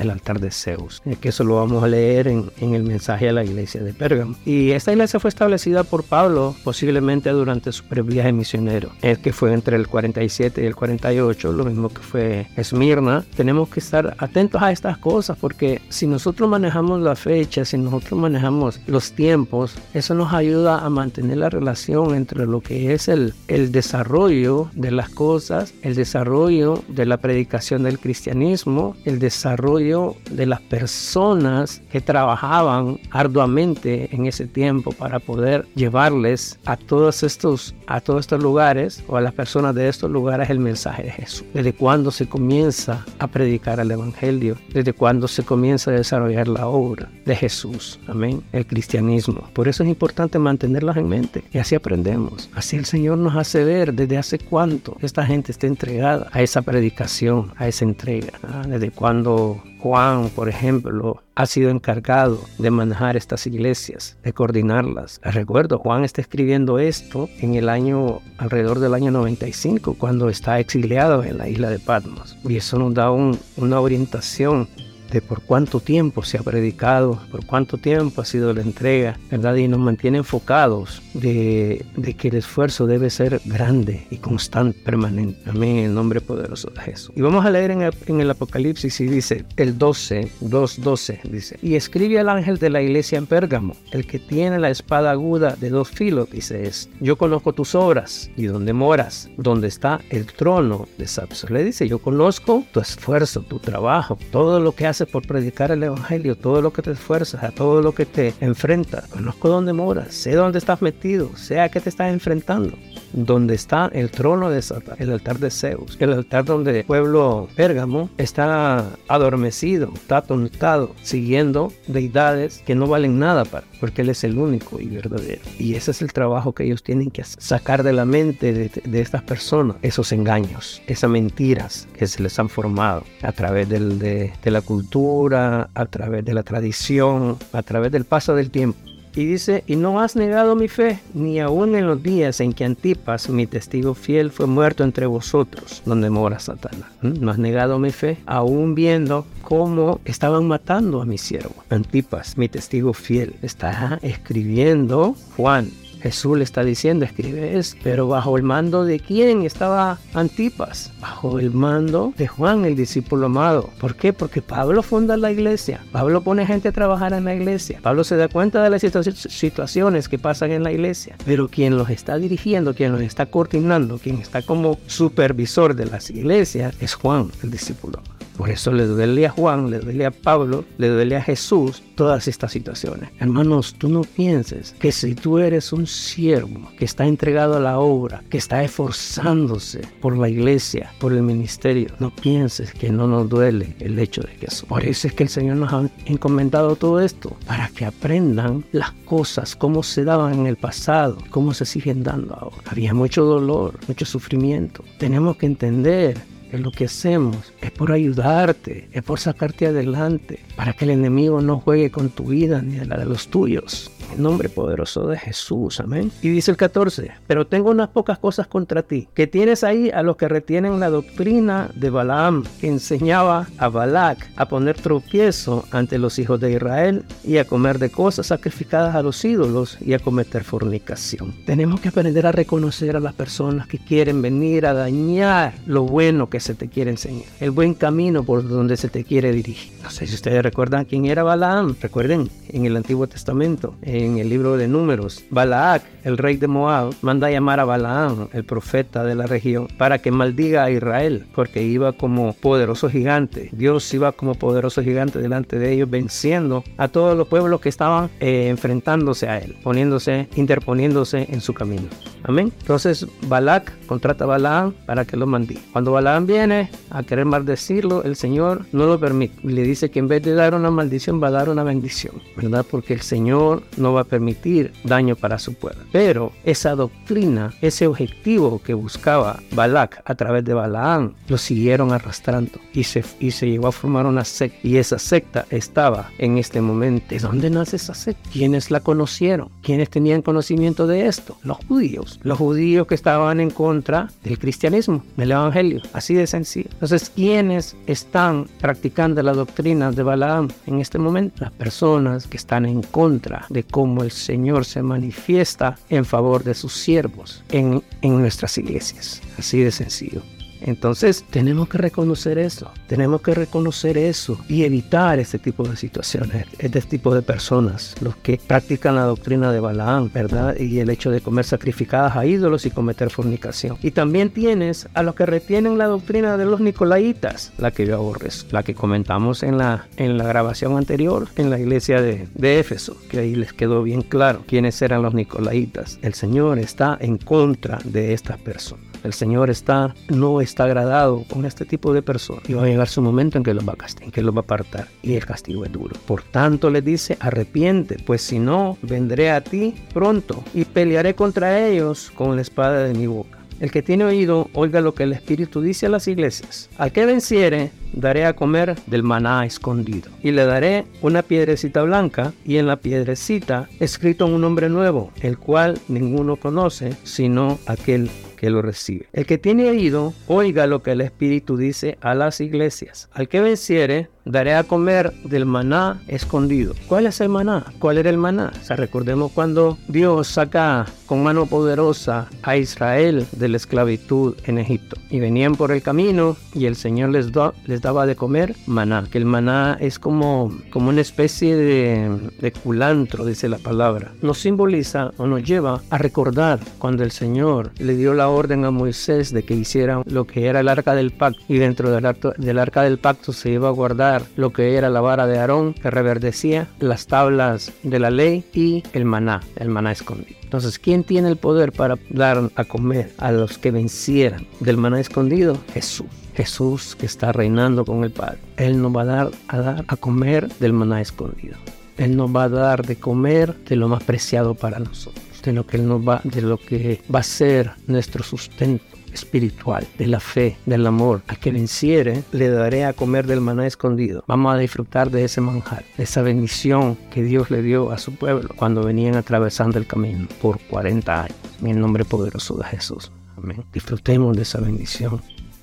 el 0.00 0.10
altar 0.10 0.40
de 0.40 0.50
Zeus, 0.50 1.02
que 1.20 1.28
eso 1.28 1.44
lo 1.44 1.56
vamos 1.56 1.82
a 1.82 1.88
leer 1.88 2.28
en, 2.28 2.50
el 2.60 2.82
mensaje 2.82 3.28
a 3.28 3.32
la 3.32 3.44
iglesia 3.44 3.82
de 3.82 3.92
Pérgamo. 3.92 4.36
Y 4.44 4.70
esta 4.72 4.92
iglesia 4.92 5.20
fue 5.20 5.28
establecida 5.28 5.84
por 5.84 6.04
Pablo 6.04 6.54
posiblemente 6.64 7.30
durante 7.30 7.72
su 7.72 7.84
viaje 8.04 8.32
misionero, 8.32 8.90
el 9.02 9.18
que 9.18 9.32
fue 9.32 9.52
entre 9.52 9.76
el 9.76 9.88
47 9.88 10.62
y 10.62 10.66
el 10.66 10.76
48, 10.76 11.52
lo 11.52 11.64
mismo 11.64 11.88
que 11.88 12.02
fue 12.02 12.46
Esmirna. 12.56 13.24
Tenemos 13.36 13.68
que 13.68 13.80
estar 13.80 14.16
atentos 14.18 14.62
a 14.62 14.72
estas 14.72 14.98
cosas 14.98 15.38
porque 15.38 15.80
si 15.88 16.06
nosotros 16.06 16.48
manejamos 16.48 17.00
la 17.00 17.16
fecha, 17.16 17.64
si 17.64 17.78
nosotros 17.78 18.18
manejamos 18.18 18.80
los 18.86 19.12
tiempos, 19.12 19.76
eso 19.94 20.14
nos 20.14 20.32
ayuda 20.32 20.84
a 20.84 20.90
mantener 20.90 21.38
la 21.38 21.50
relación 21.50 22.14
entre 22.14 22.46
lo 22.46 22.60
que 22.60 22.92
es 22.92 23.08
el, 23.08 23.34
el 23.48 23.72
desarrollo 23.72 24.68
de 24.74 24.90
las 24.90 25.08
cosas, 25.08 25.72
el 25.82 25.94
desarrollo 25.94 26.82
de 26.88 27.06
la 27.06 27.16
predicación 27.16 27.82
del 27.82 27.98
cristianismo, 27.98 28.96
el 29.04 29.18
desarrollo 29.18 29.85
de 30.30 30.46
las 30.46 30.60
personas 30.60 31.80
que 31.90 32.00
trabajaban 32.00 32.98
arduamente 33.10 34.08
en 34.12 34.26
ese 34.26 34.46
tiempo 34.46 34.92
para 34.92 35.20
poder 35.20 35.66
llevarles 35.74 36.58
a 36.64 36.76
todos 36.76 37.22
estos 37.22 37.74
a 37.86 38.00
todos 38.00 38.20
estos 38.20 38.42
lugares 38.42 39.04
o 39.06 39.16
a 39.16 39.20
las 39.20 39.32
personas 39.32 39.74
de 39.74 39.88
estos 39.88 40.10
lugares 40.10 40.50
el 40.50 40.58
mensaje 40.58 41.04
de 41.04 41.10
Jesús. 41.10 41.44
Desde 41.54 41.72
cuándo 41.72 42.10
se 42.10 42.28
comienza 42.28 43.04
a 43.18 43.26
predicar 43.26 43.78
el 43.80 43.90
evangelio, 43.90 44.56
desde 44.72 44.92
cuándo 44.92 45.28
se 45.28 45.44
comienza 45.44 45.90
a 45.90 45.94
desarrollar 45.94 46.48
la 46.48 46.66
obra 46.66 47.08
de 47.24 47.36
Jesús. 47.36 48.00
Amén. 48.08 48.42
El 48.52 48.66
cristianismo. 48.66 49.48
Por 49.52 49.68
eso 49.68 49.82
es 49.82 49.88
importante 49.88 50.38
mantenerlas 50.38 50.96
en 50.96 51.08
mente 51.08 51.44
y 51.52 51.58
así 51.58 51.74
aprendemos. 51.74 52.50
Así 52.54 52.76
el 52.76 52.86
Señor 52.86 53.18
nos 53.18 53.36
hace 53.36 53.64
ver 53.64 53.94
desde 53.94 54.18
hace 54.18 54.38
cuánto 54.38 54.96
esta 55.00 55.24
gente 55.24 55.52
está 55.52 55.66
entregada 55.66 56.28
a 56.32 56.42
esa 56.42 56.62
predicación, 56.62 57.52
a 57.56 57.68
esa 57.68 57.84
entrega. 57.84 58.32
Desde 58.66 58.90
cuándo 58.90 59.62
Juan, 59.78 60.30
por 60.30 60.48
ejemplo, 60.48 61.22
ha 61.34 61.46
sido 61.46 61.70
encargado 61.70 62.40
de 62.58 62.70
manejar 62.70 63.16
estas 63.16 63.46
iglesias, 63.46 64.16
de 64.22 64.32
coordinarlas. 64.32 65.20
recuerdo, 65.22 65.78
Juan 65.78 66.04
está 66.04 66.20
escribiendo 66.20 66.78
esto 66.78 67.28
en 67.40 67.54
el 67.54 67.68
año, 67.68 68.20
alrededor 68.38 68.80
del 68.80 68.94
año 68.94 69.10
95, 69.10 69.96
cuando 69.98 70.28
está 70.28 70.58
exiliado 70.58 71.22
en 71.24 71.38
la 71.38 71.48
isla 71.48 71.70
de 71.70 71.78
Patmos. 71.78 72.36
Y 72.44 72.56
eso 72.56 72.78
nos 72.78 72.94
da 72.94 73.10
una 73.10 73.80
orientación 73.80 74.68
de 75.10 75.20
por 75.20 75.42
cuánto 75.42 75.80
tiempo 75.80 76.22
se 76.22 76.38
ha 76.38 76.42
predicado, 76.42 77.20
por 77.30 77.44
cuánto 77.46 77.78
tiempo 77.78 78.20
ha 78.20 78.24
sido 78.24 78.52
la 78.52 78.62
entrega, 78.62 79.18
¿verdad? 79.30 79.56
Y 79.56 79.68
nos 79.68 79.80
mantiene 79.80 80.18
enfocados 80.18 81.02
de, 81.14 81.84
que 82.18 82.28
el 82.28 82.36
esfuerzo 82.36 82.86
debe 82.86 83.10
ser 83.10 83.40
grande 83.44 84.06
y 84.10 84.16
constante, 84.18 84.78
permanente. 84.84 85.38
Amén, 85.48 85.76
en 85.76 85.84
el 85.86 85.94
nombre 85.94 86.20
poderoso 86.20 86.70
de 86.70 86.80
Jesús. 86.80 87.12
Y 87.16 87.20
vamos 87.20 87.44
a 87.44 87.50
leer 87.50 87.70
en 87.70 88.20
el, 88.20 88.30
Apocalipsis 88.30 89.00
y 89.00 89.06
dice, 89.06 89.44
el 89.56 89.78
12, 89.78 90.30
2, 90.40 90.80
12, 90.80 91.20
dice, 91.30 91.58
y 91.62 91.76
escribe 91.76 92.18
al 92.18 92.28
ángel 92.28 92.58
de 92.58 92.70
la 92.70 92.82
iglesia 92.82 93.18
en 93.18 93.26
Pérgamo, 93.26 93.76
el 93.92 94.06
que 94.06 94.18
tiene 94.18 94.58
la 94.58 94.70
espada 94.70 95.12
aguda 95.12 95.56
de 95.56 95.70
dos 95.70 95.88
filos, 95.88 96.28
dice 96.30 96.64
es, 96.64 96.88
yo 97.00 97.16
conozco 97.16 97.52
tus 97.52 97.74
obras 97.74 98.30
y 98.36 98.46
donde 98.46 98.72
moras, 98.72 99.30
donde 99.36 99.68
está 99.68 100.00
el 100.10 100.26
trono 100.26 100.88
de 100.98 101.06
Sapso. 101.06 101.48
Le 101.48 101.64
dice, 101.64 101.88
yo 101.88 101.98
conozco 101.98 102.64
tu 102.72 102.80
esfuerzo, 102.80 103.42
tu 103.42 103.58
trabajo, 103.58 104.18
todo 104.30 104.60
lo 104.60 104.72
que 104.72 104.86
has 104.86 104.95
por 105.04 105.26
predicar 105.26 105.70
el 105.70 105.82
Evangelio, 105.82 106.36
todo 106.36 106.62
lo 106.62 106.72
que 106.72 106.80
te 106.80 106.92
esfuerzas, 106.92 107.42
a 107.42 107.50
todo 107.50 107.82
lo 107.82 107.92
que 107.92 108.06
te 108.06 108.32
enfrentas. 108.40 109.08
Conozco 109.08 109.48
dónde 109.48 109.74
moras, 109.74 110.14
sé 110.14 110.34
dónde 110.34 110.58
estás 110.58 110.80
metido, 110.80 111.36
sé 111.36 111.60
a 111.60 111.68
qué 111.68 111.80
te 111.80 111.90
estás 111.90 112.10
enfrentando. 112.12 112.78
Donde 113.16 113.54
está 113.54 113.90
el 113.92 114.10
trono 114.10 114.50
de 114.50 114.62
Satán, 114.62 114.96
el 115.00 115.10
altar 115.10 115.38
de 115.38 115.50
Zeus, 115.50 115.96
el 115.98 116.12
altar 116.12 116.44
donde 116.44 116.80
el 116.80 116.84
pueblo 116.84 117.48
Pérgamo 117.56 118.08
está 118.18 118.84
adormecido, 119.08 119.90
está 119.94 120.18
atontado, 120.18 120.94
siguiendo 121.02 121.72
deidades 121.88 122.62
que 122.64 122.74
no 122.74 122.86
valen 122.86 123.18
nada 123.18 123.44
para, 123.44 123.66
porque 123.80 124.02
Él 124.02 124.10
es 124.10 124.22
el 124.22 124.38
único 124.38 124.80
y 124.80 124.86
verdadero. 124.86 125.42
Y 125.58 125.74
ese 125.74 125.90
es 125.90 126.02
el 126.02 126.12
trabajo 126.12 126.52
que 126.52 126.64
ellos 126.64 126.82
tienen 126.82 127.10
que 127.10 127.24
sacar 127.24 127.82
de 127.82 127.92
la 127.92 128.04
mente 128.04 128.52
de, 128.52 129.00
estas 129.00 129.22
personas, 129.22 129.76
esos 129.82 130.12
engaños, 130.12 130.82
esas 130.86 131.10
mentiras 131.10 131.88
que 131.98 132.06
se 132.06 132.22
les 132.22 132.38
han 132.38 132.48
formado 132.48 133.02
a 133.22 133.32
través 133.32 133.68
del, 133.68 133.98
de, 133.98 134.32
de 134.42 134.50
la 134.50 134.60
cultura 134.60 135.70
a 135.74 135.86
través 135.86 136.24
de 136.24 136.34
la 136.34 136.42
tradición, 136.42 137.36
a 137.52 137.62
través 137.62 137.92
del 137.92 138.04
paso 138.04 138.34
del 138.34 138.50
tiempo. 138.50 138.78
Y 139.16 139.24
dice, 139.24 139.64
y 139.66 139.76
no 139.76 139.98
has 139.98 140.14
negado 140.14 140.54
mi 140.56 140.68
fe, 140.68 141.00
ni 141.14 141.40
aun 141.40 141.74
en 141.74 141.86
los 141.86 142.02
días 142.02 142.38
en 142.40 142.52
que 142.52 142.66
Antipas, 142.66 143.30
mi 143.30 143.46
testigo 143.46 143.94
fiel, 143.94 144.30
fue 144.30 144.46
muerto 144.46 144.84
entre 144.84 145.06
vosotros, 145.06 145.82
donde 145.86 146.10
mora 146.10 146.38
Satanás. 146.38 146.90
¿Mm? 147.00 147.24
No 147.24 147.30
has 147.30 147.38
negado 147.38 147.78
mi 147.78 147.92
fe, 147.92 148.18
aún 148.26 148.74
viendo 148.74 149.26
cómo 149.40 150.00
estaban 150.04 150.46
matando 150.46 151.00
a 151.00 151.06
mi 151.06 151.16
siervo. 151.16 151.54
Antipas, 151.70 152.36
mi 152.36 152.50
testigo 152.50 152.92
fiel, 152.92 153.36
está 153.40 153.98
escribiendo 154.02 155.16
Juan 155.38 155.70
Jesús 156.06 156.38
le 156.38 156.44
está 156.44 156.62
diciendo, 156.62 157.04
escribe 157.04 157.58
es, 157.58 157.76
pero 157.82 158.06
bajo 158.06 158.36
el 158.36 158.44
mando 158.44 158.84
de 158.84 159.00
quién 159.00 159.42
estaba 159.42 159.98
Antipas? 160.14 160.92
Bajo 161.00 161.40
el 161.40 161.50
mando 161.50 162.14
de 162.16 162.28
Juan, 162.28 162.64
el 162.64 162.76
discípulo 162.76 163.26
amado. 163.26 163.70
¿Por 163.80 163.96
qué? 163.96 164.12
Porque 164.12 164.40
Pablo 164.40 164.84
funda 164.84 165.16
la 165.16 165.32
iglesia. 165.32 165.80
Pablo 165.90 166.20
pone 166.20 166.46
gente 166.46 166.68
a 166.68 166.72
trabajar 166.72 167.12
en 167.12 167.24
la 167.24 167.34
iglesia. 167.34 167.80
Pablo 167.82 168.04
se 168.04 168.16
da 168.16 168.28
cuenta 168.28 168.62
de 168.62 168.70
las 168.70 168.82
situaciones 168.82 170.08
que 170.08 170.18
pasan 170.18 170.52
en 170.52 170.62
la 170.62 170.70
iglesia. 170.70 171.16
Pero 171.24 171.48
quien 171.48 171.76
los 171.76 171.90
está 171.90 172.18
dirigiendo, 172.18 172.72
quien 172.72 172.92
los 172.92 173.00
está 173.00 173.26
coordinando, 173.26 173.98
quien 173.98 174.18
está 174.18 174.42
como 174.42 174.78
supervisor 174.86 175.74
de 175.74 175.86
las 175.86 176.08
iglesias 176.10 176.76
es 176.80 176.94
Juan, 176.94 177.32
el 177.42 177.50
discípulo. 177.50 178.00
Por 178.36 178.50
eso 178.50 178.72
le 178.72 178.86
duele 178.86 179.26
a 179.26 179.30
Juan, 179.30 179.70
le 179.70 179.78
duele 179.78 180.06
a 180.06 180.10
Pablo, 180.10 180.64
le 180.78 180.88
duele 180.88 181.16
a 181.16 181.22
Jesús 181.22 181.82
todas 181.94 182.28
estas 182.28 182.52
situaciones. 182.52 183.10
Hermanos, 183.18 183.74
tú 183.78 183.88
no 183.88 184.02
pienses 184.02 184.74
que 184.78 184.92
si 184.92 185.14
tú 185.14 185.38
eres 185.38 185.72
un 185.72 185.86
siervo 185.86 186.70
que 186.78 186.84
está 186.84 187.06
entregado 187.06 187.56
a 187.56 187.60
la 187.60 187.78
obra, 187.78 188.22
que 188.28 188.38
está 188.38 188.62
esforzándose 188.62 189.80
por 190.00 190.16
la 190.18 190.28
iglesia, 190.28 190.92
por 190.98 191.12
el 191.12 191.22
ministerio, 191.22 191.88
no 191.98 192.14
pienses 192.14 192.72
que 192.72 192.90
no 192.90 193.06
nos 193.06 193.28
duele 193.28 193.74
el 193.80 193.98
hecho 193.98 194.20
de 194.20 194.34
que 194.34 194.46
eso. 194.46 194.66
Por 194.66 194.84
eso 194.84 195.08
es 195.08 195.14
que 195.14 195.22
el 195.22 195.30
Señor 195.30 195.56
nos 195.56 195.72
ha 195.72 195.88
encomendado 196.04 196.76
todo 196.76 197.00
esto, 197.00 197.36
para 197.46 197.68
que 197.68 197.86
aprendan 197.86 198.64
las 198.72 198.92
cosas, 199.06 199.56
cómo 199.56 199.82
se 199.82 200.04
daban 200.04 200.34
en 200.34 200.46
el 200.46 200.56
pasado, 200.56 201.18
cómo 201.30 201.54
se 201.54 201.64
siguen 201.64 202.02
dando 202.02 202.34
ahora. 202.34 202.56
Había 202.66 202.92
mucho 202.92 203.24
dolor, 203.24 203.78
mucho 203.88 204.04
sufrimiento. 204.04 204.84
Tenemos 204.98 205.36
que 205.36 205.46
entender 205.46 206.18
que 206.50 206.58
lo 206.58 206.70
que 206.70 206.86
hacemos 206.86 207.52
es 207.60 207.70
por 207.70 207.92
ayudarte, 207.92 208.88
es 208.92 209.02
por 209.02 209.18
sacarte 209.20 209.66
adelante, 209.66 210.40
para 210.56 210.72
que 210.72 210.84
el 210.84 210.92
enemigo 210.92 211.40
no 211.40 211.60
juegue 211.60 211.90
con 211.90 212.10
tu 212.10 212.26
vida 212.26 212.62
ni 212.62 212.76
la 212.84 212.96
de 212.96 213.06
los 213.06 213.28
tuyos. 213.28 213.90
El 214.12 214.22
nombre 214.22 214.48
poderoso 214.48 215.06
de 215.08 215.18
Jesús, 215.18 215.80
amén. 215.80 216.10
Y 216.22 216.30
dice 216.30 216.50
el 216.50 216.56
14, 216.56 217.12
pero 217.26 217.46
tengo 217.46 217.70
unas 217.70 217.88
pocas 217.88 218.18
cosas 218.18 218.46
contra 218.46 218.82
ti, 218.82 219.08
que 219.14 219.26
tienes 219.26 219.64
ahí 219.64 219.90
a 219.90 220.02
los 220.02 220.16
que 220.16 220.28
retienen 220.28 220.80
la 220.80 220.90
doctrina 220.90 221.70
de 221.74 221.90
Balaam, 221.90 222.44
que 222.60 222.68
enseñaba 222.68 223.46
a 223.58 223.68
Balac 223.68 224.30
a 224.36 224.48
poner 224.48 224.76
tropiezo 224.76 225.64
ante 225.70 225.98
los 225.98 226.18
hijos 226.18 226.40
de 226.40 226.52
Israel 226.52 227.04
y 227.24 227.38
a 227.38 227.44
comer 227.44 227.78
de 227.78 227.90
cosas 227.90 228.28
sacrificadas 228.28 228.94
a 228.94 229.02
los 229.02 229.24
ídolos 229.24 229.78
y 229.80 229.92
a 229.92 229.98
cometer 229.98 230.44
fornicación. 230.44 231.34
Tenemos 231.44 231.80
que 231.80 231.88
aprender 231.88 232.26
a 232.26 232.32
reconocer 232.32 232.96
a 232.96 233.00
las 233.00 233.14
personas 233.14 233.66
que 233.66 233.78
quieren 233.78 234.22
venir 234.22 234.66
a 234.66 234.74
dañar 234.74 235.54
lo 235.66 235.84
bueno 235.84 236.28
que 236.28 236.40
se 236.40 236.54
te 236.54 236.68
quiere 236.68 236.90
enseñar, 236.90 237.26
el 237.40 237.50
buen 237.50 237.74
camino 237.74 238.24
por 238.24 238.48
donde 238.48 238.76
se 238.76 238.88
te 238.88 239.04
quiere 239.04 239.32
dirigir. 239.32 239.72
No 239.82 239.90
sé 239.90 240.06
si 240.06 240.14
ustedes 240.14 240.42
recuerdan 240.42 240.84
quién 240.84 241.04
era 241.06 241.22
Balaam. 241.22 241.76
Recuerden, 241.80 242.28
en 242.48 242.66
el 242.66 242.76
Antiguo 242.76 243.06
Testamento, 243.06 243.74
en 244.04 244.18
el 244.18 244.28
libro 244.28 244.56
de 244.56 244.68
Números, 244.68 245.24
Balaak, 245.30 245.82
el 246.04 246.18
rey 246.18 246.36
de 246.36 246.46
Moab, 246.46 246.94
manda 247.02 247.26
a 247.26 247.30
llamar 247.30 247.60
a 247.60 247.64
Balaam, 247.64 248.28
el 248.32 248.44
profeta 248.44 249.02
de 249.04 249.14
la 249.14 249.26
región, 249.26 249.66
para 249.76 249.98
que 249.98 250.10
maldiga 250.10 250.64
a 250.64 250.70
Israel, 250.70 251.26
porque 251.34 251.62
iba 251.62 251.92
como 251.92 252.32
poderoso 252.32 252.88
gigante. 252.88 253.50
Dios 253.52 253.92
iba 253.92 254.12
como 254.12 254.34
poderoso 254.34 254.82
gigante 254.82 255.18
delante 255.18 255.58
de 255.58 255.72
ellos, 255.72 255.90
venciendo 255.90 256.62
a 256.76 256.88
todos 256.88 257.16
los 257.16 257.26
pueblos 257.26 257.60
que 257.60 257.68
estaban 257.68 258.10
eh, 258.20 258.48
enfrentándose 258.48 259.28
a 259.28 259.38
él, 259.38 259.56
poniéndose, 259.62 260.28
interponiéndose 260.36 261.26
en 261.28 261.40
su 261.40 261.54
camino. 261.54 261.88
Amén. 262.22 262.52
Entonces 262.60 263.06
Balak 263.28 263.72
contrata 263.86 264.24
a 264.24 264.26
Balaam 264.26 264.72
para 264.84 265.04
que 265.04 265.16
lo 265.16 265.26
maldiga. 265.26 265.60
Cuando 265.72 265.92
Balaam 265.92 266.26
viene 266.26 266.70
a 266.90 267.02
querer 267.02 267.24
maldecirlo, 267.24 268.02
el 268.02 268.16
Señor 268.16 268.66
no 268.72 268.86
lo 268.86 268.98
permite. 268.98 269.36
Le 269.46 269.62
dice 269.62 269.90
que 269.90 270.00
en 270.00 270.08
vez 270.08 270.22
de 270.22 270.34
dar 270.34 270.54
una 270.54 270.70
maldición 270.70 271.22
va 271.22 271.28
a 271.28 271.32
dar 271.32 271.48
una 271.48 271.62
bendición, 271.62 272.14
¿verdad? 272.36 272.66
Porque 272.68 272.94
el 272.94 273.00
Señor 273.00 273.62
no 273.76 273.85
va 273.92 274.02
a 274.02 274.04
permitir 274.04 274.72
daño 274.84 275.16
para 275.16 275.38
su 275.38 275.54
pueblo. 275.54 275.84
Pero 275.92 276.32
esa 276.44 276.74
doctrina, 276.74 277.52
ese 277.60 277.86
objetivo 277.86 278.60
que 278.62 278.74
buscaba 278.74 279.40
Balak 279.52 280.02
a 280.04 280.14
través 280.14 280.44
de 280.44 280.54
Balaam, 280.54 281.14
lo 281.28 281.38
siguieron 281.38 281.92
arrastrando 281.92 282.58
y 282.72 282.84
se, 282.84 283.04
y 283.20 283.30
se 283.30 283.48
llegó 283.48 283.68
a 283.68 283.72
formar 283.72 284.06
una 284.06 284.24
secta. 284.24 284.58
Y 284.62 284.76
esa 284.76 284.98
secta 284.98 285.46
estaba 285.50 286.10
en 286.18 286.38
este 286.38 286.60
momento. 286.60 287.06
¿De 287.10 287.18
dónde 287.18 287.50
nace 287.50 287.76
esa 287.76 287.94
secta? 287.94 288.30
¿Quiénes 288.32 288.70
la 288.70 288.80
conocieron? 288.80 289.50
¿Quiénes 289.62 289.90
tenían 289.90 290.22
conocimiento 290.22 290.86
de 290.86 291.06
esto? 291.06 291.36
Los 291.42 291.58
judíos 291.66 292.06
los 292.22 292.38
judíos 292.38 292.86
que 292.86 292.94
estaban 292.94 293.40
en 293.40 293.50
contra 293.50 294.08
del 294.22 294.38
cristianismo, 294.38 295.02
del 295.16 295.32
evangelio, 295.32 295.82
así 295.92 296.14
de 296.14 296.26
sencillo. 296.26 296.68
Entonces, 296.72 297.10
¿quiénes 297.10 297.76
están 297.86 298.46
practicando 298.60 299.22
la 299.22 299.32
doctrina 299.32 299.90
de 299.92 300.02
Balaam 300.02 300.48
en 300.66 300.80
este 300.80 300.98
momento? 300.98 301.36
Las 301.40 301.52
personas 301.52 302.26
que 302.26 302.36
están 302.36 302.66
en 302.66 302.82
contra 302.82 303.46
de 303.48 303.62
cómo 303.76 304.02
el 304.04 304.10
Señor 304.10 304.64
se 304.64 304.82
manifiesta 304.82 305.76
en 305.90 306.06
favor 306.06 306.42
de 306.42 306.54
sus 306.54 306.72
siervos 306.72 307.44
en 307.50 307.82
nuestras 308.02 308.56
iglesias, 308.56 309.20
así 309.36 309.58
de 309.60 309.70
sencillo. 309.70 310.22
Entonces 310.66 311.24
tenemos 311.30 311.68
que 311.68 311.78
reconocer 311.78 312.38
eso, 312.38 312.70
tenemos 312.88 313.22
que 313.22 313.34
reconocer 313.34 313.96
eso 313.96 314.38
y 314.48 314.64
evitar 314.64 315.18
este 315.18 315.38
tipo 315.38 315.66
de 315.66 315.76
situaciones, 315.76 316.46
este 316.58 316.80
tipo 316.82 317.14
de 317.14 317.22
personas, 317.22 317.94
los 318.00 318.16
que 318.16 318.40
practican 318.44 318.96
la 318.96 319.04
doctrina 319.04 319.52
de 319.52 319.60
Balaam, 319.60 320.10
¿verdad? 320.12 320.56
Y 320.58 320.80
el 320.80 320.90
hecho 320.90 321.10
de 321.10 321.20
comer 321.20 321.44
sacrificadas 321.44 322.16
a 322.16 322.26
ídolos 322.26 322.66
y 322.66 322.70
cometer 322.70 323.10
fornicación. 323.10 323.78
Y 323.82 323.92
también 323.92 324.30
tienes 324.30 324.88
a 324.94 325.02
los 325.02 325.14
que 325.14 325.24
retienen 325.24 325.78
la 325.78 325.86
doctrina 325.86 326.36
de 326.36 326.44
los 326.44 326.60
nicolaitas, 326.60 327.52
la 327.58 327.70
que 327.70 327.86
yo 327.86 327.94
aborrezco, 327.94 328.48
la 328.52 328.62
que 328.62 328.74
comentamos 328.74 329.42
en 329.42 329.58
la, 329.58 329.86
en 329.96 330.18
la 330.18 330.24
grabación 330.24 330.76
anterior 330.76 331.28
en 331.36 331.50
la 331.50 331.58
iglesia 331.58 332.00
de, 332.00 332.28
de 332.34 332.58
Éfeso, 332.58 332.96
que 333.08 333.20
ahí 333.20 333.34
les 333.34 333.52
quedó 333.52 333.82
bien 333.82 334.02
claro 334.02 334.42
quiénes 334.46 334.80
eran 334.82 335.02
los 335.02 335.14
nicolaitas. 335.14 335.98
El 336.02 336.14
Señor 336.14 336.58
está 336.58 336.98
en 337.00 337.18
contra 337.18 337.78
de 337.84 338.12
estas 338.12 338.38
personas. 338.38 338.95
El 339.04 339.12
Señor 339.12 339.50
está, 339.50 339.94
no 340.08 340.40
está 340.40 340.64
agradado 340.64 341.24
con 341.30 341.44
este 341.44 341.64
tipo 341.64 341.92
de 341.92 342.02
personas. 342.02 342.48
Y 342.48 342.54
va 342.54 342.64
a 342.64 342.66
llegar 342.66 342.88
su 342.88 343.02
momento 343.02 343.38
en 343.38 343.44
que 343.44 343.54
los 343.54 343.66
va 343.66 343.74
a 343.74 343.76
castigar, 343.76 344.06
en 344.06 344.12
que 344.12 344.22
los 344.22 344.34
va 344.34 344.40
a 344.40 344.42
apartar. 344.42 344.88
Y 345.02 345.14
el 345.14 345.24
castigo 345.24 345.64
es 345.64 345.72
duro. 345.72 345.96
Por 346.06 346.22
tanto, 346.22 346.70
le 346.70 346.82
dice, 346.82 347.16
arrepiente, 347.20 347.96
pues 348.04 348.22
si 348.22 348.38
no, 348.38 348.78
vendré 348.82 349.30
a 349.30 349.42
ti 349.42 349.74
pronto 349.92 350.42
y 350.54 350.64
pelearé 350.64 351.14
contra 351.14 351.66
ellos 351.66 352.10
con 352.14 352.36
la 352.36 352.42
espada 352.42 352.84
de 352.84 352.94
mi 352.94 353.06
boca. 353.06 353.36
El 353.58 353.70
que 353.70 353.82
tiene 353.82 354.04
oído, 354.04 354.50
oiga 354.52 354.82
lo 354.82 354.94
que 354.94 355.04
el 355.04 355.14
Espíritu 355.14 355.62
dice 355.62 355.86
a 355.86 355.88
las 355.88 356.08
iglesias. 356.08 356.68
Al 356.76 356.92
que 356.92 357.06
venciere, 357.06 357.70
daré 357.94 358.26
a 358.26 358.36
comer 358.36 358.76
del 358.86 359.02
maná 359.02 359.46
escondido. 359.46 360.10
Y 360.22 360.32
le 360.32 360.44
daré 360.44 360.84
una 361.00 361.22
piedrecita 361.22 361.82
blanca, 361.82 362.34
y 362.44 362.58
en 362.58 362.66
la 362.66 362.76
piedrecita 362.76 363.68
escrito 363.80 364.26
un 364.26 364.42
nombre 364.42 364.68
nuevo, 364.68 365.10
el 365.22 365.38
cual 365.38 365.78
ninguno 365.88 366.36
conoce, 366.36 366.94
sino 367.02 367.58
aquel 367.66 368.10
lo 368.50 368.62
recibe. 368.62 369.06
El 369.12 369.26
que 369.26 369.38
tiene 369.38 369.68
oído, 369.68 370.14
oiga 370.26 370.66
lo 370.66 370.82
que 370.82 370.92
el 370.92 371.00
Espíritu 371.00 371.56
dice 371.56 371.98
a 372.00 372.14
las 372.14 372.40
iglesias. 372.40 373.08
Al 373.12 373.28
que 373.28 373.40
venciere, 373.40 374.08
daré 374.26 374.54
a 374.54 374.64
comer 374.64 375.14
del 375.24 375.46
maná 375.46 376.02
escondido. 376.08 376.74
¿Cuál 376.88 377.06
es 377.06 377.20
el 377.20 377.28
maná? 377.28 377.64
¿Cuál 377.78 377.98
era 377.98 378.10
el 378.10 378.18
maná? 378.18 378.52
O 378.60 378.64
sea, 378.64 378.76
recordemos 378.76 379.32
cuando 379.32 379.78
Dios 379.88 380.26
saca 380.26 380.86
con 381.06 381.22
mano 381.22 381.46
poderosa 381.46 382.28
a 382.42 382.56
Israel 382.56 383.26
de 383.32 383.48
la 383.48 383.56
esclavitud 383.56 384.34
en 384.44 384.58
Egipto. 384.58 384.96
Y 385.08 385.20
venían 385.20 385.54
por 385.54 385.70
el 385.70 385.82
camino 385.82 386.36
y 386.52 386.66
el 386.66 386.76
Señor 386.76 387.10
les, 387.10 387.30
les 387.66 387.80
daba 387.80 388.06
de 388.06 388.16
comer 388.16 388.56
maná. 388.66 389.04
Que 389.10 389.18
el 389.18 389.24
maná 389.24 389.78
es 389.80 389.98
como, 389.98 390.52
como 390.70 390.88
una 390.88 391.00
especie 391.00 391.56
de, 391.56 392.30
de 392.40 392.52
culantro, 392.52 393.24
dice 393.24 393.48
la 393.48 393.58
palabra. 393.58 394.12
Nos 394.20 394.38
simboliza 394.38 395.12
o 395.16 395.26
nos 395.26 395.44
lleva 395.44 395.80
a 395.90 395.98
recordar 395.98 396.58
cuando 396.78 397.04
el 397.04 397.12
Señor 397.12 397.70
le 397.78 397.94
dio 397.94 398.14
la 398.14 398.28
orden 398.28 398.64
a 398.64 398.72
Moisés 398.72 399.32
de 399.32 399.44
que 399.44 399.54
hiciera 399.54 400.02
lo 400.04 400.26
que 400.26 400.46
era 400.46 400.60
el 400.60 400.68
arca 400.68 400.94
del 400.94 401.12
pacto. 401.12 401.40
Y 401.48 401.58
dentro 401.58 401.90
del 401.90 402.58
arca 402.58 402.82
del 402.82 402.98
pacto 402.98 403.32
se 403.32 403.50
iba 403.50 403.68
a 403.68 403.72
guardar 403.72 404.15
lo 404.36 404.52
que 404.52 404.76
era 404.76 404.90
la 404.90 405.00
vara 405.00 405.26
de 405.26 405.38
Aarón 405.38 405.74
que 405.74 405.90
reverdecía, 405.90 406.68
las 406.80 407.06
tablas 407.06 407.72
de 407.82 407.98
la 407.98 408.10
ley 408.10 408.44
y 408.52 408.82
el 408.92 409.04
maná, 409.04 409.40
el 409.56 409.68
maná 409.68 409.92
escondido. 409.92 410.36
Entonces, 410.42 410.78
¿quién 410.78 411.04
tiene 411.04 411.28
el 411.28 411.36
poder 411.36 411.72
para 411.72 411.98
dar 412.10 412.50
a 412.54 412.64
comer 412.64 413.12
a 413.18 413.32
los 413.32 413.58
que 413.58 413.70
vencieran 413.70 414.46
del 414.60 414.76
maná 414.76 415.00
escondido? 415.00 415.58
Jesús. 415.72 416.06
Jesús 416.34 416.96
que 416.96 417.06
está 417.06 417.32
reinando 417.32 417.84
con 417.84 418.04
el 418.04 418.10
Padre. 418.10 418.38
Él 418.58 418.80
nos 418.80 418.94
va 418.94 419.02
a 419.02 419.06
dar 419.06 419.30
a, 419.48 419.58
dar 419.58 419.84
a 419.88 419.96
comer 419.96 420.48
del 420.58 420.74
maná 420.74 421.00
escondido. 421.00 421.56
Él 421.96 422.14
nos 422.14 422.34
va 422.34 422.44
a 422.44 422.48
dar 422.48 422.84
de 422.84 422.96
comer 422.96 423.56
de 423.64 423.76
lo 423.76 423.88
más 423.88 424.02
preciado 424.02 424.54
para 424.54 424.78
nosotros, 424.78 425.24
de 425.42 425.52
lo 425.54 425.66
que 425.66 425.78
Él 425.78 425.88
nos 425.88 426.06
va, 426.06 426.20
de 426.24 426.42
lo 426.42 426.58
que 426.58 427.00
va 427.12 427.20
a 427.20 427.22
ser 427.22 427.72
nuestro 427.86 428.22
sustento 428.22 428.95
espiritual, 429.16 429.86
de 429.98 430.06
la 430.06 430.20
fe, 430.20 430.56
del 430.66 430.86
amor. 430.86 431.22
A 431.26 431.36
que 431.36 431.50
venciere, 431.50 432.22
le 432.32 432.48
daré 432.48 432.84
a 432.84 432.92
comer 432.92 433.26
del 433.26 433.40
maná 433.40 433.66
escondido. 433.66 434.24
Vamos 434.26 434.54
a 434.54 434.58
disfrutar 434.58 435.10
de 435.10 435.24
ese 435.24 435.40
manjar, 435.40 435.84
de 435.96 436.04
esa 436.04 436.22
bendición 436.22 436.96
que 437.10 437.22
Dios 437.22 437.50
le 437.50 437.62
dio 437.62 437.90
a 437.90 437.98
su 437.98 438.14
pueblo 438.14 438.50
cuando 438.56 438.84
venían 438.84 439.16
atravesando 439.16 439.78
el 439.78 439.86
camino 439.86 440.28
por 440.40 440.60
40 440.60 441.22
años. 441.24 441.38
En 441.60 441.68
el 441.68 441.80
nombre 441.80 442.04
poderoso 442.04 442.56
de 442.56 442.64
Jesús. 442.64 443.10
Amén. 443.36 443.64
Disfrutemos 443.72 444.36
de 444.36 444.42
esa 444.42 444.60
bendición. 444.60 445.20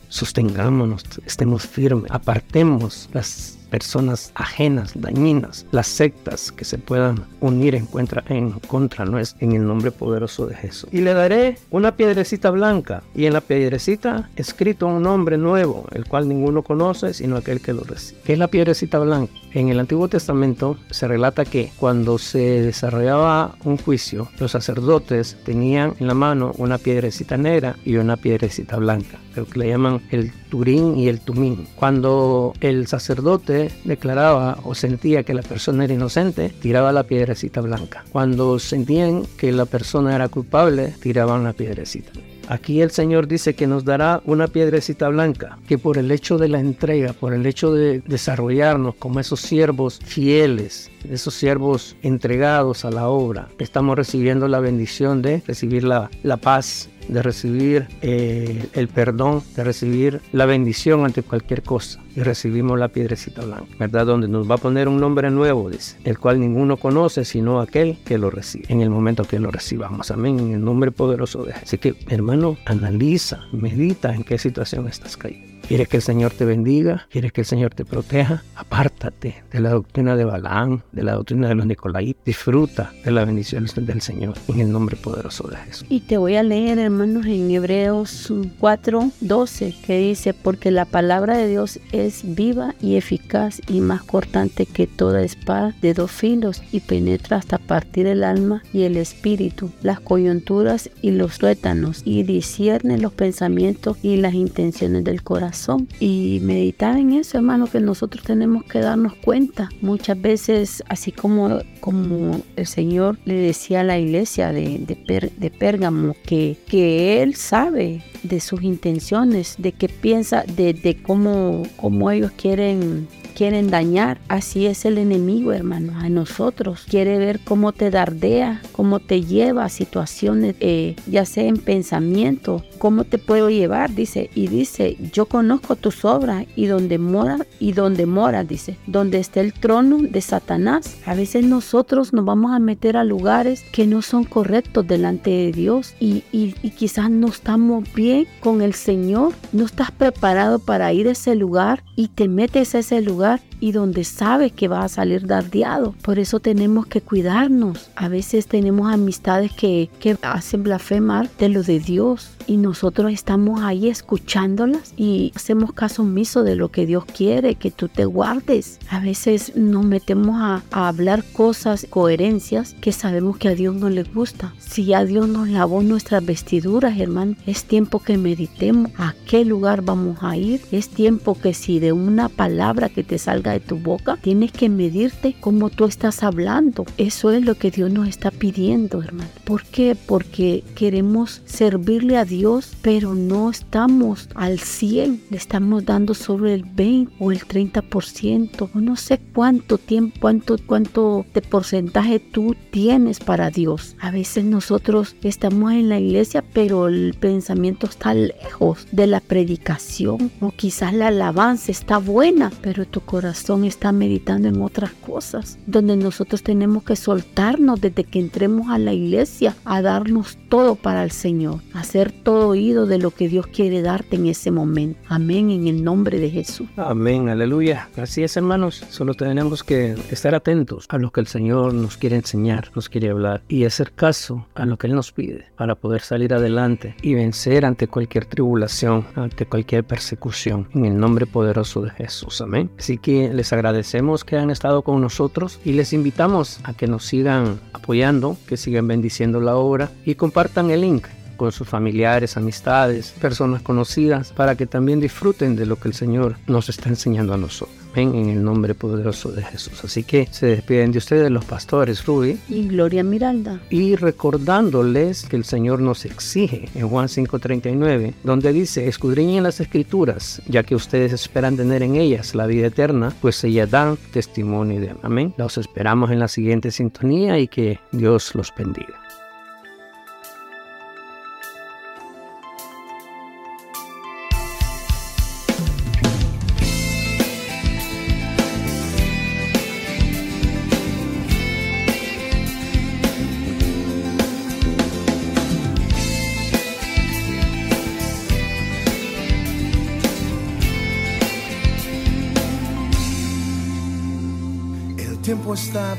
Sostengámonos, 0.09 1.03
estemos 1.25 1.65
firmes, 1.65 2.11
apartemos 2.11 3.09
las 3.13 3.57
personas 3.73 4.31
ajenas, 4.35 4.91
dañinas, 4.93 5.65
las 5.71 5.87
sectas 5.87 6.51
que 6.51 6.63
se 6.63 6.77
puedan 6.77 7.25
unir 7.39 7.73
en 7.73 7.87
contra, 7.87 8.23
en 8.27 8.51
contra 8.59 9.03
en 9.39 9.51
el 9.51 9.65
nombre 9.65 9.89
poderoso 9.89 10.45
de 10.45 10.53
Jesús. 10.53 10.87
Y 10.91 11.01
le 11.01 11.15
daré 11.15 11.57
una 11.71 11.95
piedrecita 11.95 12.51
blanca 12.51 13.01
y 13.15 13.25
en 13.25 13.33
la 13.33 13.41
piedrecita 13.41 14.29
escrito 14.35 14.85
un 14.85 15.01
nombre 15.01 15.39
nuevo, 15.39 15.87
el 15.91 16.05
cual 16.05 16.29
ninguno 16.29 16.61
conoce 16.61 17.15
sino 17.15 17.35
aquel 17.35 17.61
que 17.61 17.73
lo 17.73 17.83
recibe. 17.83 18.21
¿Qué 18.23 18.33
es 18.33 18.39
la 18.39 18.47
piedrecita 18.47 18.99
blanca? 18.99 19.33
En 19.53 19.69
el 19.69 19.79
Antiguo 19.79 20.07
Testamento 20.07 20.77
se 20.91 21.07
relata 21.07 21.43
que 21.43 21.71
cuando 21.77 22.19
se 22.19 22.61
desarrollaba 22.61 23.55
un 23.63 23.77
juicio, 23.77 24.29
los 24.39 24.51
sacerdotes 24.51 25.35
tenían 25.45 25.95
en 25.99 26.05
la 26.05 26.13
mano 26.13 26.51
una 26.59 26.77
piedrecita 26.77 27.37
negra 27.37 27.75
y 27.83 27.95
una 27.95 28.17
piedrecita 28.17 28.77
blanca, 28.77 29.19
lo 29.35 29.45
que 29.45 29.59
le 29.59 29.69
llaman 29.69 30.01
el 30.11 30.31
turín 30.49 30.97
y 30.97 31.07
el 31.07 31.19
tumín. 31.19 31.67
Cuando 31.75 32.53
el 32.61 32.85
sacerdote 32.85 33.62
declaraba 33.83 34.57
o 34.63 34.75
sentía 34.75 35.23
que 35.23 35.33
la 35.33 35.41
persona 35.41 35.85
era 35.85 35.93
inocente, 35.93 36.49
tiraba 36.61 36.91
la 36.91 37.03
piedrecita 37.03 37.61
blanca. 37.61 38.03
Cuando 38.11 38.59
sentían 38.59 39.23
que 39.37 39.51
la 39.51 39.65
persona 39.65 40.15
era 40.15 40.29
culpable, 40.29 40.93
tiraban 41.01 41.43
la 41.43 41.53
piedrecita. 41.53 42.11
Aquí 42.49 42.81
el 42.81 42.91
Señor 42.91 43.27
dice 43.27 43.55
que 43.55 43.67
nos 43.67 43.85
dará 43.85 44.21
una 44.25 44.47
piedrecita 44.47 45.07
blanca, 45.07 45.57
que 45.67 45.77
por 45.77 45.97
el 45.97 46.11
hecho 46.11 46.37
de 46.37 46.49
la 46.49 46.59
entrega, 46.59 47.13
por 47.13 47.33
el 47.33 47.45
hecho 47.45 47.73
de 47.73 48.01
desarrollarnos 48.01 48.95
como 48.95 49.21
esos 49.21 49.39
siervos 49.39 49.99
fieles, 50.03 50.91
esos 51.09 51.33
siervos 51.33 51.95
entregados 52.01 52.83
a 52.83 52.91
la 52.91 53.07
obra, 53.07 53.47
estamos 53.59 53.95
recibiendo 53.95 54.47
la 54.49 54.59
bendición 54.59 55.21
de 55.21 55.41
recibir 55.47 55.85
la, 55.85 56.09
la 56.23 56.37
paz 56.37 56.89
de 57.07 57.21
recibir 57.21 57.87
eh, 58.01 58.67
el 58.73 58.87
perdón, 58.87 59.43
de 59.55 59.63
recibir 59.63 60.21
la 60.31 60.45
bendición 60.45 61.05
ante 61.05 61.23
cualquier 61.23 61.63
cosa. 61.63 61.99
Y 62.15 62.21
recibimos 62.21 62.77
la 62.77 62.89
piedrecita 62.89 63.43
blanca, 63.43 63.65
¿verdad? 63.79 64.05
Donde 64.05 64.27
nos 64.27 64.49
va 64.49 64.55
a 64.55 64.59
poner 64.59 64.87
un 64.87 64.99
nombre 64.99 65.31
nuevo, 65.31 65.69
dice, 65.69 65.97
el 66.03 66.19
cual 66.19 66.39
ninguno 66.39 66.77
conoce 66.77 67.25
sino 67.25 67.59
aquel 67.59 67.97
que 68.05 68.19
lo 68.19 68.29
recibe, 68.29 68.65
en 68.69 68.81
el 68.81 68.91
momento 68.91 69.23
que 69.23 69.39
lo 69.39 69.49
recibamos. 69.49 70.11
Amén, 70.11 70.39
en 70.39 70.53
el 70.53 70.63
nombre 70.63 70.91
poderoso 70.91 71.43
de 71.43 71.53
Jesús. 71.53 71.63
Así 71.63 71.77
que, 71.79 71.95
hermano, 72.09 72.57
analiza, 72.65 73.41
medita 73.51 74.13
en 74.13 74.23
qué 74.23 74.37
situación 74.37 74.87
estás 74.87 75.17
cayendo. 75.17 75.52
¿Quieres 75.67 75.87
que 75.87 75.97
el 75.97 76.03
Señor 76.03 76.33
te 76.33 76.43
bendiga? 76.43 77.07
¿Quieres 77.09 77.31
que 77.31 77.41
el 77.41 77.47
Señor 77.47 77.73
te 77.73 77.85
proteja? 77.85 78.43
Apártate 78.53 79.43
de 79.49 79.59
la 79.61 79.69
doctrina 79.69 80.17
de 80.17 80.25
Balaam, 80.25 80.81
de 80.91 81.03
la 81.03 81.13
doctrina 81.13 81.47
de 81.47 81.55
los 81.55 81.65
Nicolai. 81.65 82.17
Disfruta 82.25 82.91
de 83.05 83.11
la 83.11 83.23
bendición 83.23 83.65
del 83.77 84.01
Señor 84.01 84.33
en 84.49 84.59
el 84.59 84.71
nombre 84.71 84.97
poderoso 84.97 85.47
de 85.47 85.55
Jesús. 85.55 85.87
Y 85.89 86.01
te 86.01 86.17
voy 86.17 86.35
a 86.35 86.43
leer, 86.43 86.79
hermanos, 86.79 87.25
en 87.27 87.49
Hebreos 87.49 88.31
4, 88.59 89.11
12, 89.21 89.75
que 89.85 89.97
dice, 89.97 90.33
porque 90.33 90.69
la 90.69 90.83
palabra 90.83 91.37
de 91.37 91.47
Dios 91.47 91.79
es 91.93 92.21
viva 92.23 92.75
y 92.81 92.97
eficaz 92.97 93.61
y 93.67 93.79
más 93.79 94.03
cortante 94.03 94.65
que 94.65 94.85
toda 94.85 95.23
espada 95.23 95.73
de 95.81 95.93
dos 95.93 96.11
filos 96.11 96.61
y 96.73 96.81
penetra 96.81 97.37
hasta 97.37 97.57
partir 97.57 98.05
el 98.05 98.25
alma 98.25 98.63
y 98.73 98.83
el 98.83 98.97
espíritu, 98.97 99.71
las 99.81 100.01
coyunturas 100.01 100.89
y 101.01 101.11
los 101.11 101.37
tuétanos 101.37 102.01
y 102.03 102.23
discierne 102.23 102.97
los 102.97 103.13
pensamientos 103.13 103.97
y 104.03 104.17
las 104.17 104.33
intenciones 104.33 105.05
del 105.05 105.23
corazón 105.23 105.52
y 105.99 106.39
meditar 106.41 106.97
en 106.97 107.13
eso, 107.13 107.37
hermano, 107.37 107.67
que 107.67 107.79
nosotros 107.79 108.23
tenemos 108.23 108.63
que 108.63 108.79
darnos 108.79 109.13
cuenta. 109.15 109.69
Muchas 109.81 110.19
veces, 110.21 110.83
así 110.89 111.11
como, 111.11 111.59
como 111.79 112.41
el 112.55 112.65
Señor 112.65 113.17
le 113.25 113.35
decía 113.35 113.81
a 113.81 113.83
la 113.83 113.99
iglesia 113.99 114.51
de, 114.51 114.79
de, 114.79 115.49
Pérgamo, 115.51 116.15
que, 116.25 116.57
que 116.67 117.21
Él 117.21 117.35
sabe 117.35 118.03
de 118.23 118.39
sus 118.39 118.63
intenciones, 118.63 119.55
de 119.57 119.71
qué 119.71 119.89
piensa, 119.89 120.43
de, 120.43 120.73
de 120.73 121.01
cómo, 121.01 121.63
cómo 121.77 122.09
ellos 122.11 122.31
quieren 122.35 123.07
quieren 123.33 123.69
dañar. 123.69 124.19
Así 124.27 124.65
es 124.65 124.85
el 124.85 124.97
enemigo, 124.97 125.51
hermano, 125.53 125.99
a 125.99 126.09
nosotros. 126.09 126.85
Quiere 126.87 127.17
ver 127.17 127.39
cómo 127.43 127.73
te 127.73 127.89
dardea, 127.89 128.61
cómo 128.71 128.99
te 128.99 129.23
lleva 129.23 129.65
a 129.65 129.69
situaciones, 129.69 130.55
eh, 130.59 130.95
ya 131.07 131.25
sea 131.25 131.45
en 131.45 131.57
pensamiento, 131.57 132.63
cómo 132.77 133.03
te 133.03 133.17
puedo 133.17 133.49
llevar, 133.49 133.93
dice. 133.93 134.29
Y 134.35 134.47
dice, 134.47 134.97
yo 135.11 135.25
conozco 135.25 135.75
tus 135.75 136.05
obras 136.05 136.45
y 136.55 136.67
donde 136.67 136.97
mora, 136.97 137.45
y 137.59 137.73
donde 137.73 138.05
mora, 138.05 138.43
dice, 138.43 138.77
donde 138.87 139.19
está 139.19 139.41
el 139.41 139.53
trono 139.53 139.97
de 139.97 140.21
Satanás. 140.21 140.97
A 141.05 141.15
veces 141.15 141.45
nosotros 141.45 142.13
nos 142.13 142.25
vamos 142.25 142.51
a 142.51 142.59
meter 142.59 142.97
a 142.97 143.03
lugares 143.03 143.63
que 143.71 143.87
no 143.87 144.01
son 144.01 144.23
correctos 144.23 144.87
delante 144.87 145.31
de 145.31 145.51
Dios 145.51 145.95
y, 145.99 146.23
y, 146.31 146.55
y 146.61 146.71
quizás 146.71 147.09
no 147.09 147.27
estamos 147.27 147.91
bien 147.93 148.27
con 148.39 148.61
el 148.61 148.73
Señor. 148.73 149.33
No 149.51 149.65
estás 149.65 149.91
preparado 149.91 150.59
para 150.59 150.93
ir 150.93 151.07
a 151.07 151.11
ese 151.11 151.35
lugar 151.35 151.83
y 151.95 152.09
te 152.09 152.27
metes 152.27 152.75
a 152.75 152.79
ese 152.79 153.01
lugar 153.01 153.22
y 153.59 153.71
donde 153.71 154.03
sabes 154.03 154.51
que 154.51 154.67
va 154.67 154.83
a 154.83 154.89
salir 154.89 155.25
dardeado. 155.25 155.95
Por 156.01 156.19
eso 156.19 156.39
tenemos 156.39 156.85
que 156.85 157.01
cuidarnos. 157.01 157.89
A 157.95 158.07
veces 158.07 158.47
tenemos 158.47 158.91
amistades 158.91 159.51
que, 159.53 159.89
que 159.99 160.17
hacen 160.21 160.63
blasfemar 160.63 161.29
de 161.37 161.49
lo 161.49 161.63
de 161.63 161.79
Dios 161.79 162.31
y 162.47 162.57
nosotros 162.57 163.11
estamos 163.11 163.61
ahí 163.61 163.87
escuchándolas 163.87 164.93
y 164.97 165.31
hacemos 165.35 165.73
caso 165.73 166.01
omiso 166.01 166.43
de 166.43 166.55
lo 166.55 166.69
que 166.69 166.85
Dios 166.85 167.05
quiere, 167.05 167.55
que 167.55 167.71
tú 167.71 167.87
te 167.87 168.05
guardes. 168.05 168.79
A 168.89 168.99
veces 168.99 169.55
nos 169.55 169.85
metemos 169.85 170.41
a, 170.41 170.63
hablar 170.71 171.23
cosas, 171.33 171.87
coherencias 171.89 172.75
que 172.81 172.91
sabemos 172.91 173.37
que 173.37 173.47
a 173.47 173.55
Dios 173.55 173.75
no 173.75 173.89
le 173.89 174.03
gusta. 174.03 174.53
Si 174.59 174.85
ya 174.85 175.05
Dios 175.05 175.27
nos 175.27 175.47
lavó 175.47 175.81
nuestras 175.81 176.25
vestiduras, 176.25 176.99
hermano, 176.99 177.35
es 177.45 177.65
tiempo 177.65 177.99
que 177.99 178.17
meditemos 178.17 178.91
a 178.97 179.13
qué 179.27 179.45
lugar 179.45 179.81
vamos 179.81 180.17
a 180.21 180.35
ir. 180.35 180.61
Es 180.71 180.89
tiempo 180.89 181.35
que 181.39 181.53
si 181.53 181.79
de 181.79 181.93
una 181.93 182.29
palabra 182.29 182.89
que 182.89 183.03
te 183.03 183.12
salga 183.17 183.51
de 183.51 183.59
tu 183.59 183.77
boca, 183.77 184.17
tienes 184.21 184.51
que 184.51 184.69
medirte 184.69 185.35
cómo 185.39 185.69
tú 185.69 185.85
estás 185.85 186.23
hablando. 186.23 186.85
Eso 186.97 187.31
es 187.31 187.43
lo 187.43 187.55
que 187.55 187.71
Dios 187.71 187.91
nos 187.91 188.07
está 188.07 188.31
pidiendo, 188.31 189.01
hermano. 189.01 189.29
¿Por 189.43 189.63
qué? 189.63 189.95
Porque 189.95 190.63
queremos 190.75 191.41
servirle 191.45 192.17
a 192.17 192.25
Dios 192.25 192.73
pero 192.81 193.15
no 193.15 193.49
estamos 193.49 194.29
al 194.35 194.59
100, 194.59 195.23
le 195.29 195.37
estamos 195.37 195.85
dando 195.85 196.13
sobre 196.13 196.53
el 196.53 196.63
20 196.63 197.13
o 197.19 197.31
el 197.31 197.39
30% 197.41 198.69
o 198.73 198.79
no 198.79 198.95
sé 198.95 199.19
cuánto 199.33 199.77
tiempo, 199.77 200.17
cuánto, 200.19 200.57
cuánto 200.65 201.25
de 201.33 201.41
porcentaje 201.41 202.19
tú 202.19 202.55
tienes 202.71 203.19
para 203.19 203.49
Dios. 203.49 203.95
A 203.99 204.11
veces 204.11 204.43
nosotros 204.43 205.15
estamos 205.23 205.73
en 205.73 205.89
la 205.89 205.99
iglesia, 205.99 206.43
pero 206.53 206.87
el 206.87 207.15
pensamiento 207.19 207.87
está 207.87 208.13
lejos 208.13 208.87
de 208.91 209.07
la 209.07 209.19
predicación 209.19 210.31
o 210.39 210.51
quizás 210.51 210.93
la 210.93 211.07
alabanza 211.07 211.71
está 211.71 211.97
buena, 211.97 212.51
pero 212.61 212.85
tu 212.85 213.01
corazón 213.03 213.65
está 213.65 213.91
meditando 213.91 214.47
en 214.47 214.61
otras 214.61 214.91
cosas, 214.91 215.57
donde 215.67 215.95
nosotros 215.95 216.43
tenemos 216.43 216.83
que 216.83 216.95
soltarnos 216.95 217.79
desde 217.79 218.03
que 218.03 218.19
entremos 218.19 218.69
a 218.69 218.77
la 218.77 218.93
iglesia 218.93 219.55
a 219.65 219.81
darnos 219.81 220.37
todo 220.53 220.75
para 220.75 221.03
el 221.03 221.09
Señor, 221.09 221.61
hacer 221.73 222.11
todo 222.11 222.49
oído 222.49 222.85
de 222.85 222.99
lo 222.99 223.09
que 223.09 223.27
Dios 223.27 223.47
quiere 223.47 223.81
darte 223.81 224.17
en 224.17 224.27
ese 224.27 224.51
momento. 224.51 224.99
Amén, 225.09 225.49
en 225.49 225.67
el 225.67 225.83
nombre 225.83 226.19
de 226.19 226.29
Jesús. 226.29 226.67
Amén, 226.77 227.27
aleluya. 227.27 227.89
Así 227.97 228.21
es, 228.21 228.37
hermanos. 228.37 228.85
Solo 228.91 229.15
tenemos 229.15 229.63
que 229.63 229.95
estar 230.11 230.35
atentos 230.35 230.85
a 230.89 230.99
lo 230.99 231.09
que 231.09 231.21
el 231.21 231.25
Señor 231.25 231.73
nos 231.73 231.97
quiere 231.97 232.17
enseñar, 232.17 232.69
nos 232.75 232.87
quiere 232.87 233.09
hablar 233.09 233.41
y 233.47 233.65
hacer 233.65 233.93
caso 233.93 234.45
a 234.53 234.67
lo 234.67 234.77
que 234.77 234.85
Él 234.85 234.93
nos 234.93 235.11
pide 235.11 235.45
para 235.57 235.73
poder 235.73 236.01
salir 236.01 236.35
adelante 236.35 236.95
y 237.01 237.15
vencer 237.15 237.65
ante 237.65 237.87
cualquier 237.87 238.25
tribulación, 238.25 239.07
ante 239.15 239.47
cualquier 239.47 239.83
persecución, 239.83 240.67
en 240.75 240.85
el 240.85 240.99
nombre 240.99 241.25
poderoso 241.25 241.81
de 241.81 241.89
Jesús. 241.89 242.41
Amén. 242.41 242.69
Así 242.77 242.99
que 242.99 243.33
les 243.33 243.51
agradecemos 243.53 244.23
que 244.23 244.37
han 244.37 244.51
estado 244.51 244.83
con 244.83 245.01
nosotros 245.01 245.59
y 245.65 245.71
les 245.71 245.93
invitamos 245.93 246.59
a 246.63 246.75
que 246.75 246.85
nos 246.85 247.05
sigan 247.05 247.59
apoyando, 247.73 248.37
que 248.45 248.55
sigan 248.55 248.87
bendiciendo 248.87 249.41
la 249.41 249.55
obra 249.55 249.89
y 250.05 250.13
compartan 250.43 250.71
el 250.71 250.81
link 250.81 251.07
con 251.37 251.53
sus 251.53 251.67
familiares, 251.67 252.35
amistades, 252.35 253.11
personas 253.21 253.61
conocidas, 253.61 254.33
para 254.33 254.55
que 254.55 254.65
también 254.65 254.99
disfruten 254.99 255.55
de 255.55 255.65
lo 255.65 255.77
que 255.77 255.87
el 255.87 255.93
Señor 255.93 256.35
nos 256.47 256.67
está 256.67 256.89
enseñando 256.89 257.33
a 257.33 257.37
nosotros. 257.37 257.77
en 257.95 258.29
el 258.29 258.43
nombre 258.43 258.73
poderoso 258.73 259.31
de 259.31 259.43
Jesús. 259.43 259.83
Así 259.83 260.03
que 260.03 260.27
se 260.31 260.47
despiden 260.47 260.91
de 260.91 260.97
ustedes 260.97 261.29
los 261.29 261.45
pastores 261.45 262.03
Ruby 262.05 262.39
y 262.49 262.67
Gloria 262.67 263.03
Miranda. 263.03 263.61
Y 263.69 263.95
recordándoles 263.95 265.23
que 265.25 265.35
el 265.35 265.45
Señor 265.45 265.79
nos 265.79 266.03
exige 266.03 266.69
en 266.73 266.89
Juan 266.89 267.07
5:39, 267.07 268.15
donde 268.23 268.51
dice, 268.51 268.87
escudriñen 268.87 269.43
las 269.43 269.59
escrituras, 269.59 270.41
ya 270.47 270.63
que 270.63 270.75
ustedes 270.75 271.13
esperan 271.13 271.55
tener 271.55 271.83
en 271.83 271.95
ellas 271.95 272.33
la 272.33 272.47
vida 272.47 272.67
eterna, 272.67 273.13
pues 273.21 273.43
ellas 273.43 273.69
dan 273.69 273.97
testimonio 274.11 274.81
de 274.81 274.95
amén. 275.03 275.35
Los 275.37 275.59
esperamos 275.59 276.09
en 276.09 276.19
la 276.19 276.27
siguiente 276.27 276.71
sintonía 276.71 277.37
y 277.37 277.47
que 277.47 277.79
Dios 277.91 278.33
los 278.33 278.51
bendiga. 278.57 279.03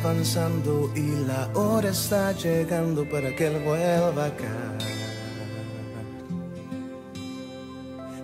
Avanzando 0.05 0.93
y 0.95 1.25
la 1.27 1.49
hora 1.55 1.89
está 1.89 2.33
llegando 2.33 3.09
para 3.09 3.35
que 3.35 3.47
Él 3.47 3.63
vuelva 3.65 4.27
acá. 4.27 4.77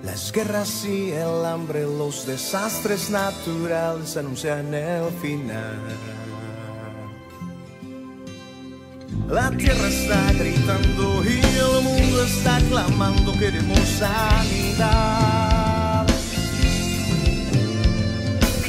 Las 0.02 0.30
guerras 0.30 0.84
y 0.84 1.12
el 1.12 1.44
hambre, 1.44 1.82
los 1.82 2.26
desastres 2.26 3.08
naturales 3.08 4.14
anuncian 4.16 4.74
el 4.74 5.10
final. 5.22 5.80
La 9.28 9.50
tierra 9.50 9.88
está 9.88 10.32
gritando 10.32 11.24
y 11.24 11.40
el 11.56 11.82
mundo 11.82 12.24
está 12.24 12.58
clamando, 12.68 13.32
queremos 13.38 13.88
sanidad. 13.88 15.30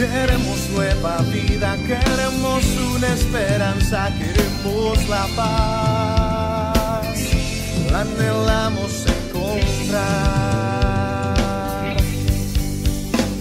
Queremos 0.01 0.69
nueva 0.73 1.17
vida, 1.31 1.70
queremos 1.99 2.63
una 2.95 3.07
esperanza, 3.13 4.09
queremos 4.17 5.09
la 5.09 5.27
paz, 5.35 7.17
la 7.91 8.01
anhelamos 8.01 9.05
encontrar. 9.17 10.37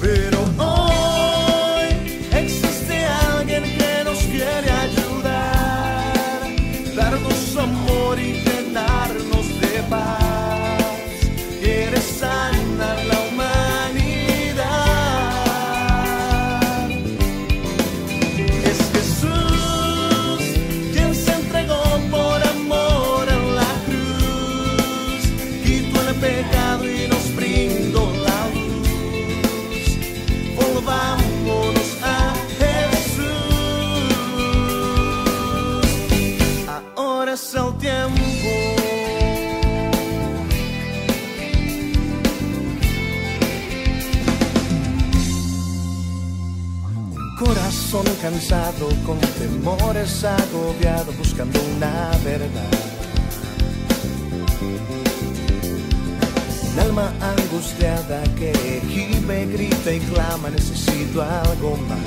Pero 0.00 0.38
hoy 0.58 1.88
existe 2.32 3.04
alguien 3.04 3.62
que 3.78 4.04
nos 4.04 4.18
quiere 4.18 4.70
ayudar, 4.88 6.48
darnos 6.96 7.56
amor 7.56 8.18
y 8.18 8.32
llenarnos 8.42 9.46
de 9.60 9.82
paz. 9.88 10.20
Cansado, 48.40 48.88
con 49.04 49.18
temores 49.38 50.24
agobiado, 50.24 51.12
buscando 51.12 51.60
una 51.76 52.10
verdad. 52.24 52.70
Un 56.72 56.80
alma 56.80 57.12
angustiada 57.20 58.22
que 58.38 58.80
gime, 58.88 59.46
grita 59.46 59.92
y 59.92 60.00
clama, 60.00 60.48
necesito 60.48 61.22
algo 61.22 61.76
más. 61.88 61.98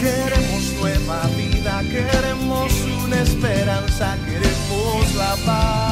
Queremos 0.00 0.72
nueva 0.80 1.22
vida, 1.36 1.82
queremos 1.82 2.72
una 3.04 3.22
esperanza, 3.22 4.16
queremos 4.26 5.14
la 5.16 5.36
paz. 5.44 5.83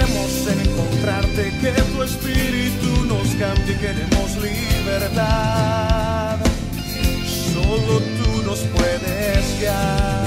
Queremos 0.00 0.46
encontrarte, 0.46 1.52
que 1.60 1.72
tu 1.92 2.02
espíritu 2.02 3.04
nos 3.04 3.28
cambie, 3.34 3.76
queremos 3.76 4.34
libertad. 4.42 6.38
Solo 7.52 8.00
tú 8.00 8.42
nos 8.46 8.60
puedes 8.60 9.60
guiar. 9.60 10.19